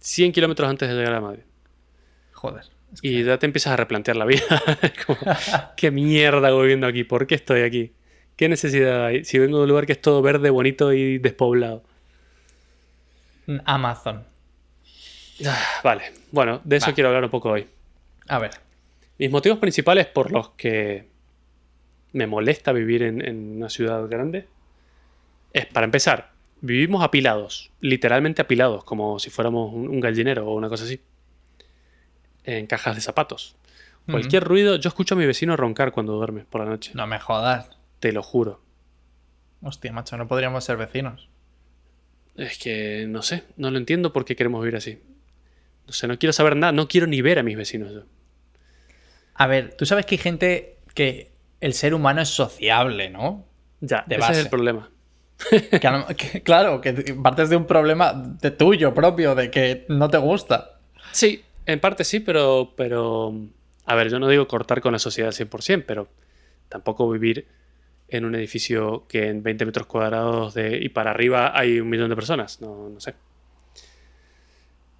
100 0.00 0.32
kilómetros 0.32 0.68
antes 0.68 0.88
de 0.88 0.96
llegar 0.96 1.14
a 1.14 1.20
Madrid. 1.20 1.42
Joder. 2.44 2.64
Y 3.00 3.24
ya 3.24 3.38
te 3.38 3.46
empiezas 3.46 3.72
a 3.72 3.76
replantear 3.76 4.18
la 4.18 4.26
vida. 4.26 4.42
Como, 5.06 5.18
¿Qué 5.78 5.90
mierda 5.90 6.50
voy 6.50 6.66
viendo 6.66 6.86
aquí? 6.86 7.02
¿Por 7.02 7.26
qué 7.26 7.36
estoy 7.36 7.62
aquí? 7.62 7.92
¿Qué 8.36 8.50
necesidad 8.50 9.06
hay? 9.06 9.24
Si 9.24 9.38
vengo 9.38 9.56
de 9.56 9.62
un 9.62 9.68
lugar 9.70 9.86
que 9.86 9.92
es 9.92 10.00
todo 10.02 10.20
verde, 10.20 10.50
bonito 10.50 10.92
y 10.92 11.16
despoblado. 11.16 11.82
Amazon. 13.64 14.24
Ah, 15.46 15.58
vale, 15.82 16.12
bueno, 16.32 16.60
de 16.64 16.76
eso 16.76 16.92
quiero 16.92 17.08
hablar 17.08 17.24
un 17.24 17.30
poco 17.30 17.48
hoy. 17.48 17.66
A 18.28 18.38
ver. 18.38 18.50
Mis 19.18 19.30
motivos 19.30 19.58
principales 19.58 20.06
por 20.06 20.30
los 20.30 20.50
que 20.50 21.06
me 22.12 22.26
molesta 22.26 22.72
vivir 22.72 23.04
en, 23.04 23.26
en 23.26 23.56
una 23.56 23.70
ciudad 23.70 24.06
grande 24.06 24.48
es, 25.54 25.64
para 25.64 25.84
empezar, 25.86 26.32
vivimos 26.60 27.02
apilados, 27.02 27.70
literalmente 27.80 28.42
apilados, 28.42 28.84
como 28.84 29.18
si 29.18 29.30
fuéramos 29.30 29.72
un, 29.72 29.88
un 29.88 30.00
gallinero 30.00 30.46
o 30.46 30.54
una 30.54 30.68
cosa 30.68 30.84
así, 30.84 31.00
en 32.44 32.66
cajas 32.66 32.94
de 32.94 33.00
zapatos. 33.00 33.56
Cualquier 34.10 34.44
ruido, 34.44 34.76
yo 34.76 34.88
escucho 34.88 35.14
a 35.14 35.18
mi 35.18 35.24
vecino 35.24 35.56
roncar 35.56 35.90
cuando 35.92 36.12
duerme 36.12 36.44
por 36.44 36.60
la 36.62 36.66
noche, 36.68 36.90
No 36.94 37.06
me 37.06 37.18
jodas. 37.18 37.70
te 38.00 38.12
lo 38.12 38.22
juro. 38.22 38.60
Hostia, 39.62 39.92
macho, 39.92 40.16
no 40.18 40.28
podríamos 40.28 40.62
ser 40.64 40.76
vecinos. 40.76 41.30
Es 42.36 42.58
que 42.58 43.06
no 43.08 43.22
sé, 43.22 43.44
no 43.56 43.70
lo 43.70 43.78
entiendo 43.78 44.12
por 44.12 44.24
qué 44.26 44.36
queremos 44.36 44.60
vivir 44.62 44.76
así. 44.76 45.00
No 45.86 45.92
sé, 45.92 46.06
no 46.06 46.18
quiero 46.18 46.32
saber 46.34 46.56
nada, 46.56 46.72
no 46.72 46.86
quiero 46.88 47.06
ni 47.06 47.22
ver 47.22 47.38
a 47.38 47.42
mis 47.42 47.56
vecinos. 47.56 47.92
yo. 47.92 48.02
A 49.34 49.46
ver, 49.46 49.74
tú 49.74 49.86
sabes 49.86 50.04
que 50.06 50.16
hay 50.16 50.18
gente 50.20 50.78
que 50.94 51.32
el 51.60 51.72
ser 51.72 51.94
humano 51.94 52.20
es 52.20 52.28
sociable, 52.28 53.08
¿no? 53.10 53.46
Ya, 53.80 54.04
De 54.06 54.16
ese 54.16 54.22
es 54.24 54.28
base. 54.28 54.40
el 54.42 54.48
problema. 54.48 54.90
Que 55.50 55.80
que, 56.16 56.42
claro, 56.42 56.80
que 56.80 56.92
partes 57.22 57.48
de 57.50 57.56
un 57.56 57.66
problema 57.66 58.12
de 58.14 58.50
tuyo 58.50 58.94
propio, 58.94 59.34
de 59.34 59.50
que 59.50 59.84
no 59.88 60.08
te 60.08 60.18
gusta. 60.18 60.78
Sí, 61.12 61.42
en 61.66 61.80
parte 61.80 62.04
sí, 62.04 62.20
pero, 62.20 62.72
pero... 62.76 63.34
A 63.86 63.94
ver, 63.94 64.10
yo 64.10 64.18
no 64.18 64.28
digo 64.28 64.48
cortar 64.48 64.80
con 64.80 64.92
la 64.92 64.98
sociedad 64.98 65.28
al 65.28 65.48
100%, 65.48 65.84
pero 65.86 66.08
tampoco 66.68 67.10
vivir 67.10 67.46
en 68.08 68.24
un 68.24 68.34
edificio 68.34 69.04
que 69.08 69.28
en 69.28 69.42
20 69.42 69.66
metros 69.66 69.86
cuadrados 69.86 70.54
y 70.56 70.88
para 70.88 71.10
arriba 71.10 71.58
hay 71.58 71.80
un 71.80 71.88
millón 71.88 72.08
de 72.08 72.16
personas. 72.16 72.60
No, 72.60 72.88
no 72.88 73.00
sé. 73.00 73.14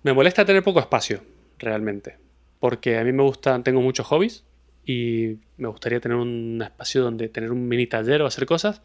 Me 0.03 0.13
molesta 0.13 0.45
tener 0.45 0.63
poco 0.63 0.81
espacio, 0.81 1.23
realmente. 1.59 2.19
Porque 2.61 2.99
a 2.99 3.05
mí 3.05 3.13
me 3.13 3.23
gustan, 3.23 3.63
tengo 3.63 3.81
muchos 3.81 4.07
hobbies 4.07 4.45
y 4.85 5.39
me 5.57 5.69
gustaría 5.69 6.01
tener 6.01 6.17
un 6.17 6.61
espacio 6.63 7.03
donde 7.03 7.29
tener 7.29 7.53
un 7.53 7.67
mini 7.69 7.87
taller 7.87 8.23
o 8.23 8.27
hacer 8.27 8.47
cosas. 8.47 8.83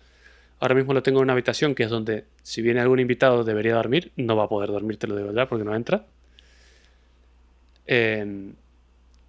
Ahora 0.60 0.76
mismo 0.76 0.94
lo 0.94 1.04
tengo 1.04 1.20
en 1.20 1.24
una 1.24 1.34
habitación 1.34 1.76
que 1.76 1.84
es 1.84 1.90
donde, 1.90 2.26
si 2.44 2.62
viene 2.62 2.82
algún 2.82 3.00
invitado, 3.00 3.44
debería 3.44 3.76
dormir. 3.76 4.12
No 4.16 4.36
va 4.36 4.46
a 4.46 4.50
poder 4.50 4.70
dormir, 4.70 4.98
te 4.98 5.08
lo 5.08 5.16
digo 5.16 5.34
ya, 5.34 5.48
porque 5.48 5.64
no 5.64 5.76
entra. 5.76 6.06
Eh, 7.92 8.52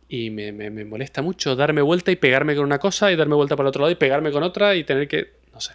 y 0.08 0.28
me, 0.30 0.52
me- 0.52 0.68
me 0.70 0.84
molesta 0.84 1.22
mucho 1.22 1.56
darme 1.56 1.80
vuelta 1.82 2.10
y 2.10 2.16
pegarme 2.16 2.54
con 2.54 2.64
una 2.64 2.78
cosa 2.78 3.10
y 3.10 3.16
darme 3.16 3.34
vuelta 3.36 3.56
para 3.56 3.66
el 3.66 3.70
otro 3.70 3.80
lado 3.82 3.92
y 3.92 3.94
pegarme 3.94 4.30
con 4.32 4.42
otra 4.42 4.74
y 4.76 4.84
tener 4.84 5.08
que... 5.08 5.32
No 5.54 5.60
sé. 5.60 5.72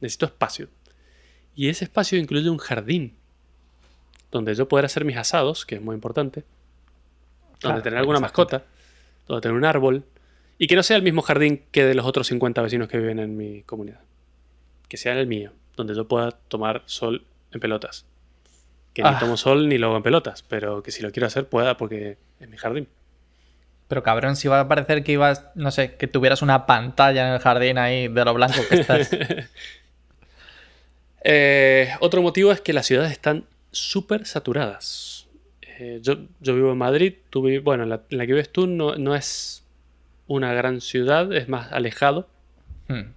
Necesito 0.00 0.26
espacio. 0.26 0.68
Y 1.54 1.68
ese 1.68 1.84
espacio 1.84 2.18
incluye 2.18 2.50
un 2.50 2.58
jardín. 2.58 3.14
Donde 4.32 4.54
yo 4.54 4.66
poder 4.68 4.84
hacer 4.86 5.04
mis 5.04 5.16
asados, 5.16 5.64
que 5.64 5.76
es 5.76 5.80
muy 5.82 5.94
importante. 5.94 6.40
Donde 6.40 7.58
Claro, 7.60 7.82
tener 7.82 7.98
alguna 8.00 8.18
mascota. 8.20 8.64
Donde 9.28 9.40
tener 9.42 9.56
un 9.56 9.64
árbol. 9.64 10.04
Y 10.58 10.66
que 10.66 10.74
no 10.76 10.82
sea 10.82 10.96
el 10.96 11.02
mismo 11.02 11.22
jardín 11.22 11.62
que 11.70 11.84
de 11.84 11.94
los 11.94 12.04
otros 12.06 12.26
50 12.26 12.62
vecinos 12.62 12.88
que 12.88 12.98
viven 12.98 13.18
en 13.20 13.36
mi 13.36 13.62
comunidad. 13.62 14.00
Que 14.88 14.96
sea 14.96 15.12
el 15.20 15.26
mío. 15.28 15.52
Donde 15.76 15.94
yo 15.94 16.08
pueda 16.08 16.32
tomar 16.32 16.82
sol 16.86 17.24
en 17.52 17.60
pelotas. 17.60 18.06
Que 18.94 19.02
Ah. 19.02 19.12
ni 19.12 19.18
tomo 19.18 19.36
sol 19.36 19.68
ni 19.68 19.76
lo 19.76 19.88
hago 19.88 19.96
en 19.98 20.02
pelotas. 20.02 20.42
Pero 20.48 20.82
que 20.82 20.90
si 20.90 21.02
lo 21.02 21.10
quiero 21.12 21.26
hacer 21.26 21.46
pueda 21.46 21.76
porque 21.76 22.16
es 22.40 22.48
mi 22.48 22.56
jardín. 22.56 22.88
Pero 23.88 24.02
cabrón, 24.02 24.34
si 24.36 24.48
va 24.48 24.60
a 24.60 24.68
parecer 24.68 25.04
que 25.04 25.12
ibas, 25.12 25.44
no 25.54 25.70
sé, 25.70 25.96
que 25.96 26.06
tuvieras 26.08 26.40
una 26.40 26.64
pantalla 26.64 27.26
en 27.28 27.34
el 27.34 27.38
jardín 27.40 27.76
ahí 27.76 28.08
de 28.08 28.24
lo 28.24 28.32
blanco 28.32 28.60
que 28.68 28.76
estás. 28.76 29.10
Eh, 31.26 31.88
otro 32.00 32.20
motivo 32.22 32.52
es 32.52 32.60
que 32.60 32.72
las 32.74 32.84
ciudades 32.86 33.10
están 33.12 33.46
súper 33.72 34.26
saturadas. 34.26 35.26
Eh, 35.62 36.00
yo, 36.02 36.18
yo 36.40 36.54
vivo 36.54 36.72
en 36.72 36.76
Madrid, 36.78 37.14
tú 37.30 37.48
bueno, 37.62 37.84
en 37.84 37.88
la, 37.88 38.02
en 38.10 38.18
la 38.18 38.26
que 38.26 38.32
vives 38.32 38.52
tú 38.52 38.66
no, 38.66 38.96
no 38.96 39.14
es 39.14 39.64
una 40.26 40.52
gran 40.52 40.80
ciudad, 40.80 41.32
es 41.32 41.48
más 41.48 41.72
alejado, 41.72 42.28
Hmm. 42.88 43.12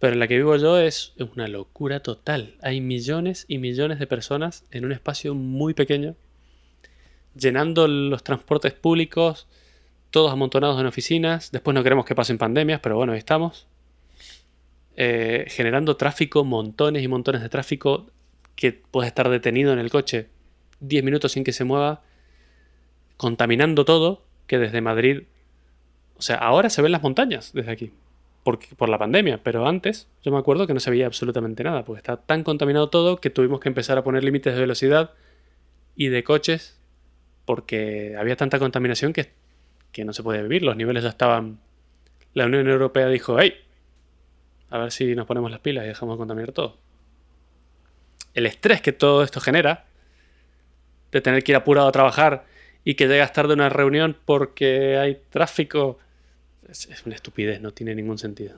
Pero 0.00 0.16
la 0.16 0.26
que 0.26 0.36
vivo 0.38 0.56
yo 0.56 0.78
es 0.78 1.12
una 1.18 1.46
locura 1.46 2.00
total. 2.00 2.56
Hay 2.62 2.80
millones 2.80 3.44
y 3.48 3.58
millones 3.58 3.98
de 3.98 4.06
personas 4.06 4.64
en 4.70 4.86
un 4.86 4.92
espacio 4.92 5.34
muy 5.34 5.74
pequeño, 5.74 6.16
llenando 7.36 7.86
los 7.86 8.24
transportes 8.24 8.72
públicos, 8.72 9.46
todos 10.10 10.32
amontonados 10.32 10.80
en 10.80 10.86
oficinas. 10.86 11.52
Después 11.52 11.74
no 11.74 11.82
queremos 11.82 12.06
que 12.06 12.14
pasen 12.14 12.38
pandemias, 12.38 12.80
pero 12.80 12.96
bueno, 12.96 13.12
ahí 13.12 13.18
estamos. 13.18 13.66
Eh, 14.96 15.44
generando 15.48 15.96
tráfico, 15.98 16.44
montones 16.44 17.02
y 17.02 17.08
montones 17.08 17.42
de 17.42 17.50
tráfico 17.50 18.10
que 18.56 18.72
puedes 18.72 19.08
estar 19.08 19.28
detenido 19.28 19.72
en 19.72 19.78
el 19.78 19.90
coche 19.90 20.28
10 20.80 21.04
minutos 21.04 21.32
sin 21.32 21.44
que 21.44 21.52
se 21.52 21.64
mueva, 21.64 22.02
contaminando 23.18 23.84
todo, 23.84 24.24
que 24.46 24.58
desde 24.58 24.80
Madrid... 24.80 25.24
O 26.16 26.22
sea, 26.22 26.36
ahora 26.36 26.68
se 26.68 26.82
ven 26.82 26.92
las 26.92 27.02
montañas 27.02 27.52
desde 27.54 27.70
aquí, 27.70 27.92
porque, 28.42 28.68
por 28.74 28.88
la 28.88 28.98
pandemia, 28.98 29.42
pero 29.42 29.66
antes 29.66 30.08
yo 30.22 30.32
me 30.32 30.38
acuerdo 30.38 30.66
que 30.66 30.74
no 30.74 30.80
se 30.80 30.90
veía 30.90 31.06
absolutamente 31.06 31.62
nada, 31.62 31.84
porque 31.84 31.98
está 31.98 32.16
tan 32.16 32.42
contaminado 32.42 32.88
todo 32.88 33.18
que 33.18 33.30
tuvimos 33.30 33.60
que 33.60 33.68
empezar 33.68 33.98
a 33.98 34.04
poner 34.04 34.24
límites 34.24 34.54
de 34.54 34.60
velocidad 34.60 35.12
y 35.94 36.08
de 36.08 36.24
coches, 36.24 36.78
porque 37.44 38.16
había 38.18 38.36
tanta 38.36 38.58
contaminación 38.58 39.12
que, 39.12 39.32
que 39.92 40.04
no 40.04 40.12
se 40.12 40.22
podía 40.22 40.42
vivir, 40.42 40.62
los 40.62 40.76
niveles 40.76 41.02
ya 41.02 41.10
estaban... 41.10 41.58
La 42.32 42.46
Unión 42.46 42.68
Europea 42.68 43.08
dijo, 43.08 43.38
hey, 43.40 43.54
a 44.70 44.78
ver 44.78 44.92
si 44.92 45.14
nos 45.14 45.26
ponemos 45.26 45.50
las 45.50 45.60
pilas 45.60 45.84
y 45.84 45.88
dejamos 45.88 46.14
de 46.14 46.18
contaminar 46.18 46.52
todo. 46.52 46.78
El 48.34 48.46
estrés 48.46 48.80
que 48.80 48.92
todo 48.92 49.24
esto 49.24 49.40
genera, 49.40 49.84
de 51.10 51.20
tener 51.20 51.42
que 51.42 51.52
ir 51.52 51.56
apurado 51.56 51.88
a 51.88 51.92
trabajar 51.92 52.44
y 52.84 52.94
que 52.94 53.08
llegas 53.08 53.32
tarde 53.32 53.52
a 53.52 53.54
una 53.54 53.68
reunión 53.68 54.16
porque 54.24 54.96
hay 54.96 55.20
tráfico, 55.30 55.98
es, 56.70 56.86
es 56.86 57.06
una 57.06 57.14
estupidez, 57.14 57.60
no 57.60 57.72
tiene 57.72 57.94
ningún 57.94 58.18
sentido. 58.18 58.56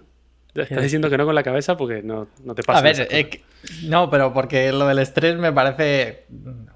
Estás 0.54 0.82
diciendo 0.82 1.08
que 1.08 1.16
no 1.16 1.24
con 1.24 1.34
la 1.34 1.42
cabeza 1.42 1.76
porque 1.76 2.02
no, 2.02 2.28
no 2.44 2.54
te 2.54 2.62
pasa. 2.62 2.80
A 2.80 2.82
ver, 2.82 3.08
eh, 3.10 3.42
no, 3.84 4.10
pero 4.10 4.34
porque 4.34 4.70
lo 4.70 4.86
del 4.86 4.98
estrés 4.98 5.36
me 5.36 5.52
parece 5.52 6.26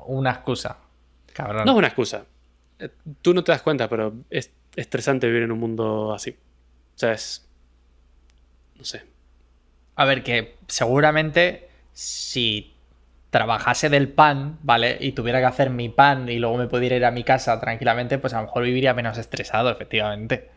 una 0.06 0.30
excusa. 0.30 0.78
Cabrón. 1.34 1.66
No 1.66 1.72
es 1.72 1.78
una 1.78 1.88
excusa. 1.88 2.24
Eh, 2.78 2.88
Tú 3.20 3.34
no 3.34 3.44
te 3.44 3.52
das 3.52 3.60
cuenta, 3.60 3.88
pero 3.88 4.14
es 4.30 4.50
estresante 4.74 5.26
vivir 5.26 5.42
en 5.42 5.52
un 5.52 5.60
mundo 5.60 6.14
así. 6.14 6.30
O 6.30 6.98
sea, 6.98 7.12
es... 7.12 7.46
No 8.76 8.84
sé. 8.84 9.02
A 9.94 10.04
ver, 10.06 10.22
que 10.22 10.56
seguramente 10.68 11.68
si 11.92 12.74
trabajase 13.28 13.90
del 13.90 14.08
pan, 14.08 14.58
¿vale? 14.62 14.96
Y 15.00 15.12
tuviera 15.12 15.40
que 15.40 15.46
hacer 15.46 15.68
mi 15.68 15.90
pan 15.90 16.30
y 16.30 16.38
luego 16.38 16.56
me 16.56 16.66
pudiera 16.66 16.96
ir 16.96 17.04
a 17.04 17.10
mi 17.10 17.24
casa 17.24 17.60
tranquilamente, 17.60 18.16
pues 18.18 18.32
a 18.32 18.40
lo 18.40 18.46
mejor 18.46 18.64
viviría 18.64 18.94
menos 18.94 19.18
estresado, 19.18 19.70
efectivamente. 19.70 20.55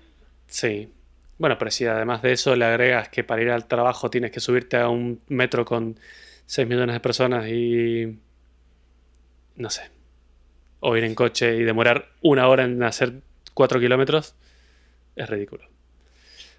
Sí. 0.50 0.90
Bueno, 1.38 1.58
pero 1.58 1.72
si 1.72 1.86
además 1.86 2.22
de 2.22 2.34
eso 2.34 2.56
le 2.56 2.66
agregas 2.66 3.08
que 3.10 3.24
para 3.24 3.42
ir 3.42 3.50
al 3.50 3.68
trabajo 3.68 4.10
tienes 4.10 4.32
que 4.32 4.42
subirte 4.42 4.76
a 4.76 4.90
un 4.90 5.22
metro 5.30 5.64
con 5.64 5.98
6 6.48 6.68
millones 6.68 6.94
de 6.94 7.00
personas 7.00 7.48
y... 7.48 8.20
No 9.56 9.70
sé. 9.70 9.84
O 10.82 10.98
ir 10.98 11.04
en 11.04 11.16
coche 11.16 11.56
y 11.56 11.64
demorar 11.64 12.10
una 12.22 12.48
hora 12.48 12.66
en 12.66 12.84
hacer 12.84 13.22
4 13.54 13.80
kilómetros, 13.80 14.36
es 15.16 15.30
ridículo. 15.30 15.64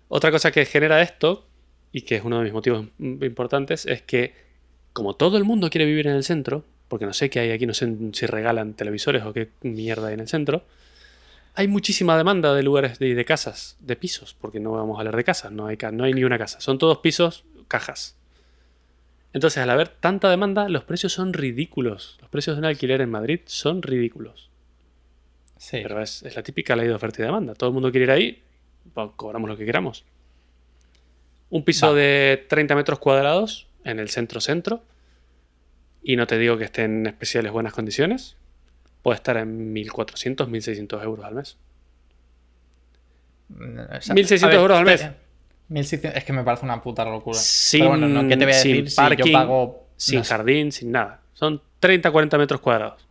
Otra 0.08 0.30
cosa 0.30 0.50
que 0.50 0.64
genera 0.64 1.02
esto, 1.02 1.46
y 1.92 2.02
que 2.02 2.16
es 2.16 2.24
uno 2.24 2.38
de 2.38 2.44
mis 2.44 2.52
motivos 2.52 2.86
importantes, 2.98 3.86
es 3.86 4.02
que 4.02 4.34
como 4.92 5.14
todo 5.14 5.38
el 5.38 5.44
mundo 5.44 5.70
quiere 5.70 5.86
vivir 5.86 6.06
en 6.06 6.14
el 6.14 6.24
centro, 6.24 6.64
porque 6.88 7.06
no 7.06 7.12
sé 7.12 7.30
qué 7.30 7.40
hay 7.40 7.52
aquí, 7.52 7.66
no 7.66 7.74
sé 7.74 7.92
si 8.12 8.26
regalan 8.26 8.74
televisores 8.74 9.24
o 9.24 9.32
qué 9.32 9.50
mierda 9.62 10.08
hay 10.08 10.14
en 10.14 10.20
el 10.20 10.28
centro, 10.28 10.64
hay 11.54 11.68
muchísima 11.68 12.16
demanda 12.16 12.54
de 12.54 12.62
lugares 12.62 12.98
de, 12.98 13.14
de 13.14 13.24
casas, 13.24 13.76
de 13.80 13.96
pisos, 13.96 14.34
porque 14.34 14.60
no 14.60 14.72
vamos 14.72 14.96
a 14.96 15.00
hablar 15.00 15.16
de 15.16 15.24
casas, 15.24 15.52
no 15.52 15.66
hay, 15.66 15.78
no 15.92 16.04
hay 16.04 16.14
ni 16.14 16.24
una 16.24 16.38
casa, 16.38 16.60
son 16.60 16.78
todos 16.78 16.98
pisos, 16.98 17.44
cajas. 17.68 18.16
Entonces, 19.32 19.62
al 19.62 19.70
haber 19.70 19.88
tanta 19.88 20.28
demanda, 20.28 20.68
los 20.68 20.84
precios 20.84 21.12
son 21.12 21.32
ridículos. 21.32 22.18
Los 22.20 22.28
precios 22.30 22.56
de 22.56 22.60
un 22.60 22.64
alquiler 22.64 23.00
en 23.00 23.10
Madrid 23.10 23.40
son 23.46 23.80
ridículos. 23.80 24.50
Sí. 25.56 25.78
Pero 25.82 26.02
es, 26.02 26.24
es 26.24 26.34
la 26.34 26.42
típica 26.42 26.74
ley 26.74 26.88
de 26.88 26.94
oferta 26.94 27.22
y 27.22 27.26
demanda. 27.26 27.54
Todo 27.54 27.70
el 27.70 27.74
mundo 27.74 27.92
quiere 27.92 28.04
ir 28.06 28.10
ahí, 28.10 28.42
pues, 28.92 29.10
cobramos 29.14 29.48
lo 29.48 29.56
que 29.56 29.64
queramos. 29.64 30.04
Un 31.48 31.64
piso 31.64 31.88
Va. 31.88 31.94
de 31.94 32.44
30 32.48 32.74
metros 32.74 32.98
cuadrados 32.98 33.68
en 33.84 33.98
el 34.00 34.08
centro-centro, 34.08 34.82
y 36.02 36.16
no 36.16 36.26
te 36.26 36.38
digo 36.38 36.56
que 36.56 36.64
esté 36.64 36.84
en 36.84 37.06
especiales 37.06 37.52
buenas 37.52 37.72
condiciones, 37.72 38.36
puede 39.02 39.16
estar 39.16 39.36
en 39.36 39.74
1.400, 39.74 40.48
1.600 40.48 41.02
euros 41.02 41.24
al 41.24 41.34
mes. 41.34 41.58
O 43.50 44.00
sea, 44.00 44.14
1.600 44.14 44.42
a 44.42 44.46
ver, 44.46 44.56
euros 44.56 44.78
al 44.78 44.84
mes. 44.84 45.00
espera. 45.00 45.16
1.600 45.70 46.12
es 46.16 46.24
que 46.24 46.32
me 46.32 46.44
parece 46.44 46.64
una 46.64 46.82
puta 46.82 47.04
locura. 47.04 47.38
Sin, 47.38 47.80
Pero 47.80 47.90
bueno, 47.90 48.08
no, 48.08 48.28
¿qué 48.28 48.36
te 48.36 48.44
voy 48.44 48.54
a 48.54 48.56
sin 48.56 48.72
decir 48.72 48.90
si 48.90 48.96
parking, 48.96 49.24
yo 49.24 49.32
pago... 49.32 49.86
sin 49.96 50.18
no 50.18 50.24
sé. 50.24 50.30
jardín, 50.30 50.72
sin 50.72 50.92
nada. 50.92 51.20
Son 51.32 51.60
30-40 51.80 52.38
metros 52.38 52.60
cuadrados. 52.60 53.06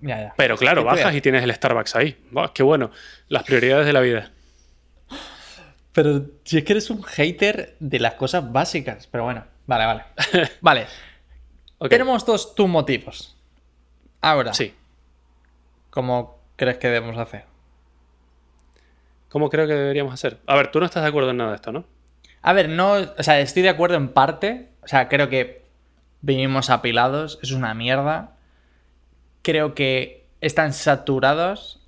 Ya, 0.00 0.20
ya. 0.20 0.34
Pero 0.36 0.56
claro, 0.56 0.82
¿Qué 0.82 0.84
te 0.86 0.90
voy 0.90 1.00
a 1.00 1.04
bajas 1.04 1.16
y 1.16 1.20
tienes 1.20 1.44
el 1.44 1.54
Starbucks 1.54 1.94
ahí. 1.94 2.16
Qué 2.54 2.62
bueno. 2.62 2.90
Las 3.28 3.44
prioridades 3.44 3.86
de 3.86 3.92
la 3.92 4.00
vida. 4.00 4.32
Pero 5.92 6.24
si 6.44 6.58
es 6.58 6.64
que 6.64 6.72
eres 6.72 6.90
un 6.90 7.02
hater 7.02 7.76
de 7.78 8.00
las 8.00 8.14
cosas 8.14 8.50
básicas. 8.50 9.06
Pero 9.06 9.24
bueno, 9.24 9.44
vale, 9.66 9.86
vale. 9.86 10.02
Vale, 10.60 10.86
tenemos 11.88 12.24
dos 12.24 12.54
tus 12.54 12.68
motivos. 12.68 13.36
Ahora, 14.22 14.54
Sí. 14.54 14.74
¿cómo 15.90 16.38
crees 16.56 16.78
que 16.78 16.88
debemos 16.88 17.18
hacer? 17.18 17.44
¿Cómo 19.28 19.48
creo 19.50 19.66
que 19.66 19.74
deberíamos 19.74 20.14
hacer? 20.14 20.38
A 20.46 20.54
ver, 20.56 20.70
tú 20.70 20.78
no 20.80 20.86
estás 20.86 21.02
de 21.02 21.08
acuerdo 21.08 21.30
en 21.30 21.38
nada 21.38 21.50
de 21.50 21.56
esto, 21.56 21.72
¿no? 21.72 21.84
A 22.42 22.52
ver, 22.52 22.68
no, 22.68 22.92
o 22.94 23.22
sea, 23.22 23.40
estoy 23.40 23.62
de 23.62 23.68
acuerdo 23.70 23.96
en 23.96 24.08
parte. 24.08 24.70
O 24.82 24.88
sea, 24.88 25.08
creo 25.08 25.28
que 25.28 25.64
vivimos 26.20 26.70
apilados, 26.70 27.38
es 27.42 27.52
una 27.52 27.72
mierda. 27.72 28.36
Creo 29.42 29.74
que 29.74 30.26
están 30.40 30.72
saturados, 30.72 31.80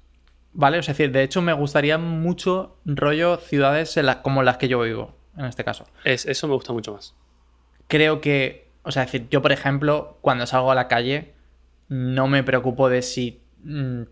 ¿vale? 0.53 0.79
Es 0.79 0.87
decir, 0.87 1.12
de 1.12 1.23
hecho 1.23 1.43
me 1.43 1.53
gustaría 1.53 1.99
mucho 1.99 2.79
rollo 2.85 3.37
ciudades 3.37 3.97
en 3.97 4.07
las- 4.07 4.17
como 4.17 4.43
las 4.43 4.57
que 4.57 4.69
yo 4.69 4.81
vivo, 4.81 5.14
en 5.37 5.45
este 5.45 5.64
caso. 5.64 5.87
Es, 6.05 6.25
eso 6.26 6.49
me 6.49 6.55
gusta 6.55 6.73
mucho 6.73 6.93
más. 6.95 7.14
Creo 7.88 8.21
que, 8.21 8.71
o 8.85 8.91
sea, 8.93 9.03
es 9.03 9.12
decir, 9.12 9.29
yo 9.29 9.43
por 9.43 9.53
ejemplo, 9.53 10.19
cuando 10.21 10.47
salgo 10.47 10.71
a 10.71 10.75
la 10.75 10.88
calle, 10.88 11.34
no 11.88 12.26
me 12.29 12.43
preocupo 12.43 12.88
de 12.88 13.03
si 13.03 13.43
mm, 13.62 14.03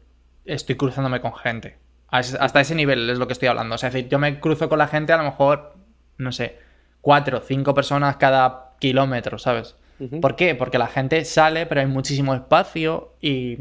estoy 0.44 0.76
cruzándome 0.76 1.20
con 1.20 1.34
gente. 1.34 1.78
Hasta 2.08 2.60
ese 2.60 2.74
nivel 2.74 3.08
es 3.08 3.18
lo 3.18 3.26
que 3.26 3.32
estoy 3.32 3.48
hablando. 3.48 3.74
O 3.74 3.78
sea, 3.78 3.88
es 3.88 3.94
decir, 3.94 4.10
yo 4.10 4.18
me 4.18 4.38
cruzo 4.38 4.68
con 4.68 4.78
la 4.78 4.86
gente 4.86 5.14
a 5.14 5.16
lo 5.16 5.24
mejor, 5.24 5.76
no 6.18 6.30
sé, 6.30 6.58
cuatro 7.00 7.38
o 7.38 7.40
cinco 7.40 7.72
personas 7.72 8.16
cada 8.16 8.74
kilómetro, 8.78 9.38
¿sabes? 9.38 9.76
¿Por 10.20 10.36
qué? 10.36 10.54
Porque 10.54 10.78
la 10.78 10.88
gente 10.88 11.24
sale, 11.24 11.64
pero 11.64 11.80
hay 11.80 11.86
muchísimo 11.86 12.34
espacio 12.34 13.14
y, 13.20 13.56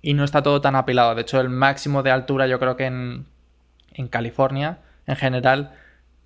y 0.00 0.14
no 0.14 0.24
está 0.24 0.42
todo 0.42 0.60
tan 0.60 0.74
apilado. 0.74 1.14
De 1.14 1.22
hecho, 1.22 1.40
el 1.40 1.50
máximo 1.50 2.02
de 2.02 2.10
altura 2.10 2.46
yo 2.46 2.58
creo 2.58 2.76
que 2.76 2.86
en, 2.86 3.26
en 3.92 4.08
California, 4.08 4.78
en 5.06 5.16
general, 5.16 5.74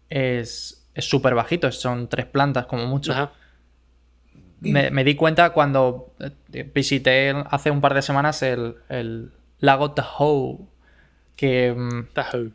es 0.09 0.87
es 0.97 1.05
súper 1.05 1.35
bajito. 1.35 1.71
Son 1.71 2.09
tres 2.09 2.27
plantas 2.27 2.67
como 2.67 2.87
mucho. 2.87 3.31
Me, 4.61 4.91
me 4.91 5.05
di 5.05 5.15
cuenta 5.15 5.51
cuando 5.51 6.15
eh, 6.53 6.63
visité 6.75 7.35
hace 7.51 7.71
un 7.71 7.81
par 7.81 7.95
de 7.95 8.03
semanas 8.03 8.43
el, 8.43 8.77
el 8.89 9.31
lago 9.61 9.93
Tahoe, 9.93 10.59
que, 11.37 11.75
mm, 11.77 12.13
Tahoe. 12.15 12.51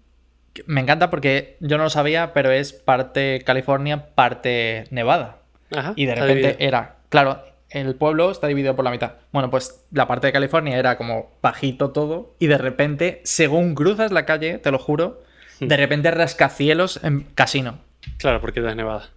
que 0.53 0.63
me 0.67 0.81
encanta 0.81 1.09
porque 1.09 1.57
yo 1.59 1.77
no 1.77 1.83
lo 1.83 1.89
sabía, 1.89 2.33
pero 2.33 2.51
es 2.51 2.73
parte 2.73 3.41
California, 3.45 4.07
parte 4.15 4.85
Nevada. 4.89 5.37
Ajá. 5.75 5.93
Y 5.95 6.05
de 6.05 6.15
repente 6.15 6.33
dividido. 6.35 6.55
era, 6.59 6.95
claro, 7.09 7.43
el 7.69 7.95
pueblo 7.95 8.31
está 8.31 8.47
dividido 8.47 8.75
por 8.75 8.83
la 8.83 8.91
mitad. 8.91 9.13
Bueno, 9.31 9.49
pues 9.49 9.85
la 9.91 10.07
parte 10.07 10.27
de 10.27 10.33
California 10.33 10.77
era 10.77 10.97
como 10.97 11.31
bajito 11.41 11.91
todo 11.91 12.35
y 12.39 12.47
de 12.47 12.57
repente, 12.57 13.21
según 13.23 13.75
cruzas 13.75 14.11
la 14.11 14.25
calle, 14.25 14.57
te 14.57 14.71
lo 14.71 14.79
juro, 14.79 15.21
Hmm. 15.61 15.67
de 15.67 15.77
repente 15.77 16.09
rascacielos 16.09 16.99
en 17.03 17.21
casino. 17.21 17.77
Claro, 18.17 18.41
porque 18.41 18.67
es 18.67 18.75
nevada. 18.75 19.09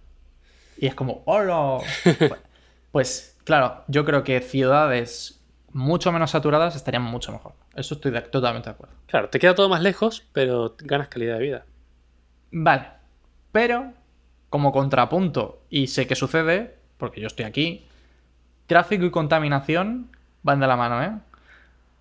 Y 0.77 0.85
es 0.85 0.93
como, 0.93 1.23
¡hola! 1.25 1.79
Pues- 2.95 3.35
claro, 3.43 3.83
yo 3.89 4.05
creo 4.05 4.23
que 4.23 4.39
ciudades 4.39 5.41
mucho 5.73 6.13
menos 6.13 6.31
saturadas 6.31 6.77
estarían 6.77 7.03
mucho 7.03 7.33
mejor. 7.33 7.51
Eso 7.75 7.95
estoy 7.95 8.09
de- 8.13 8.21
totalmente 8.21 8.69
de 8.69 8.73
acuerdo. 8.75 8.95
Claro, 9.07 9.27
te 9.27 9.37
queda 9.37 9.53
todo 9.53 9.67
más 9.67 9.81
lejos, 9.81 10.23
pero 10.31 10.77
ganas 10.79 11.09
calidad 11.09 11.33
de 11.37 11.43
vida. 11.43 11.65
Vale. 12.51 12.85
Pero, 13.51 13.91
como 14.49 14.71
contrapunto, 14.71 15.61
y 15.69 15.87
sé 15.87 16.07
que 16.07 16.15
sucede, 16.15 16.77
porque 16.97 17.19
yo 17.19 17.27
estoy 17.27 17.43
aquí, 17.43 17.85
tráfico 18.65 19.03
y 19.03 19.11
contaminación 19.11 20.09
van 20.41 20.61
de 20.61 20.67
la 20.67 20.77
mano, 20.77 21.03
¿eh? 21.03 21.11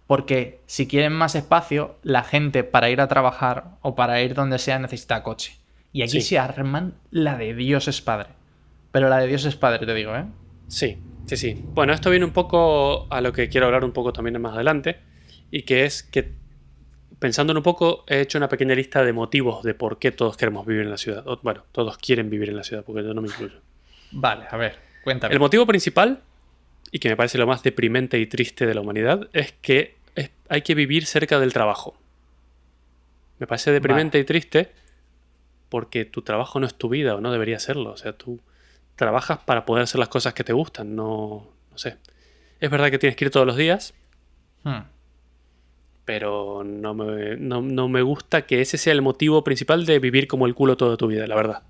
Porque 0.07 0.61
si 0.67 0.87
quieren 0.87 1.13
más 1.13 1.35
espacio, 1.35 1.97
la 2.05 2.23
gente 2.23 2.63
para 2.63 2.89
ir 2.91 3.01
a 3.01 3.09
trabajar 3.09 3.65
o 3.83 3.97
para 3.97 4.23
ir 4.23 4.35
donde 4.35 4.61
sea 4.61 4.79
necesita 4.79 5.25
coche. 5.25 5.59
Y 5.93 6.03
aquí 6.03 6.21
Sí. 6.21 6.29
se 6.29 6.39
arman 6.39 6.95
la 7.11 7.37
de 7.37 7.53
Dios 7.53 7.89
es 7.89 8.01
padre. 8.01 8.29
Pero 8.93 9.09
la 9.09 9.19
de 9.19 9.27
Dios 9.27 9.45
es 9.45 9.57
padre, 9.57 9.85
te 9.87 9.95
digo, 9.95 10.15
¿eh? 10.15 10.27
Sí, 10.67 10.99
sí, 11.27 11.37
sí. 11.37 11.65
Bueno, 11.75 11.93
esto 11.93 12.11
viene 12.11 12.25
un 12.25 12.33
poco 12.33 13.07
a 13.11 13.21
lo 13.21 13.33
que 13.33 13.49
quiero 13.49 13.67
hablar 13.67 13.85
un 13.85 13.93
poco 13.93 14.13
también 14.13 14.41
más 14.41 14.55
adelante, 14.55 14.99
y 15.51 15.63
que 15.63 15.85
es 15.85 16.03
que, 16.03 16.33
pensándolo 17.19 17.61
un 17.61 17.65
poco, 17.65 18.05
he 18.09 18.21
hecho 18.21 18.39
una 18.39 18.49
pequeña 18.49 18.75
lista 18.75 19.05
de 19.05 19.13
motivos 19.13 19.63
de 19.63 19.75
por 19.75 19.99
qué 19.99 20.11
todos 20.13 20.37
queremos 20.37 20.67
vivir 20.67 20.83
en 20.83 20.91
la 20.91 20.97
ciudad. 20.99 21.27
O, 21.29 21.39
bueno, 21.43 21.65
todos 21.73 21.97
quieren 21.99 22.31
vivir 22.31 22.49
en 22.51 22.57
la 22.57 22.65
ciudad, 22.65 22.85
porque 22.85 23.03
yo 23.05 23.15
no 23.15 23.23
me 23.23 23.29
incluyo. 23.29 23.61
Vale, 24.11 24.47
a 24.51 24.57
ver, 24.57 24.79
cuéntame. 25.03 25.33
El 25.35 25.41
motivo 25.41 25.67
principal, 25.67 26.23
y 26.91 26.99
que 26.99 27.09
me 27.09 27.17
parece 27.17 27.39
lo 27.39 27.47
más 27.47 27.63
deprimente 27.63 28.19
y 28.19 28.27
triste 28.27 28.67
de 28.67 28.75
la 28.75 28.81
humanidad, 28.81 29.29
es 29.33 29.53
que 29.61 29.97
es- 30.15 30.31
hay 30.49 30.63
que 30.63 30.75
vivir 30.75 31.07
cerca 31.07 31.39
del 31.41 31.53
trabajo. 31.53 31.97
Me 33.39 33.47
parece 33.47 33.73
deprimente 33.73 34.19
y 34.19 34.25
triste 34.25 34.73
porque 35.69 36.05
tu 36.05 36.23
trabajo 36.23 36.61
no 36.61 36.67
es 36.67 36.75
tu 36.75 36.89
vida 36.89 37.17
o 37.17 37.21
no 37.21 37.33
debería 37.33 37.59
serlo. 37.59 37.91
O 37.91 37.97
sea, 37.97 38.13
tú 38.13 38.41
trabajas 38.97 39.39
para 39.45 39.65
poder 39.65 39.85
hacer 39.85 39.99
las 39.99 40.09
cosas 40.09 40.35
que 40.35 40.45
te 40.45 40.53
gustan, 40.53 40.95
no, 40.97 41.49
no 41.71 41.79
sé. 41.79 41.97
Es 42.61 42.71
verdad 42.71 42.91
que 42.91 42.99
tienes 42.99 43.17
que 43.17 43.25
ir 43.27 43.31
todos 43.31 43.47
los 43.47 43.57
días, 43.57 43.95
Hmm. 44.63 44.83
pero 46.05 46.63
no 46.65 46.95
me, 46.95 47.37
no, 47.37 47.63
no 47.63 47.89
me 47.89 48.03
gusta 48.03 48.43
que 48.43 48.61
ese 48.61 48.77
sea 48.79 48.93
el 48.93 49.03
motivo 49.03 49.43
principal 49.45 49.87
de 49.87 49.99
vivir 49.99 50.27
como 50.29 50.47
el 50.47 50.55
culo 50.55 50.77
toda 50.77 50.97
tu 50.97 51.07
vida, 51.07 51.27
la 51.27 51.35
verdad. 51.35 51.63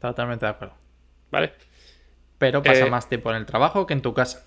Totalmente 0.00 0.46
de 0.46 0.50
acuerdo. 0.50 0.74
¿Vale? 1.30 1.52
Pero 2.38 2.62
pasa 2.62 2.86
Eh, 2.86 2.90
más 2.90 3.08
tiempo 3.08 3.30
en 3.30 3.36
el 3.36 3.46
trabajo 3.46 3.86
que 3.86 3.94
en 3.94 4.02
tu 4.02 4.14
casa. 4.14 4.44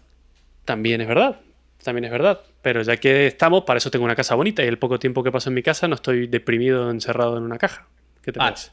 También 0.63 1.01
es 1.01 1.07
verdad, 1.07 1.39
también 1.83 2.05
es 2.05 2.11
verdad. 2.11 2.39
Pero 2.61 2.81
ya 2.81 2.97
que 2.97 3.27
estamos, 3.27 3.63
para 3.63 3.77
eso 3.79 3.91
tengo 3.91 4.05
una 4.05 4.15
casa 4.15 4.35
bonita 4.35 4.63
y 4.63 4.67
el 4.67 4.77
poco 4.79 4.99
tiempo 4.99 5.23
que 5.23 5.31
paso 5.31 5.49
en 5.49 5.55
mi 5.55 5.63
casa 5.63 5.87
no 5.87 5.95
estoy 5.95 6.27
deprimido 6.27 6.89
encerrado 6.91 7.37
en 7.37 7.43
una 7.43 7.57
caja. 7.57 7.87
¿Qué 8.21 8.31
te 8.31 8.39
Vale. 8.39 8.51
parece? 8.51 8.71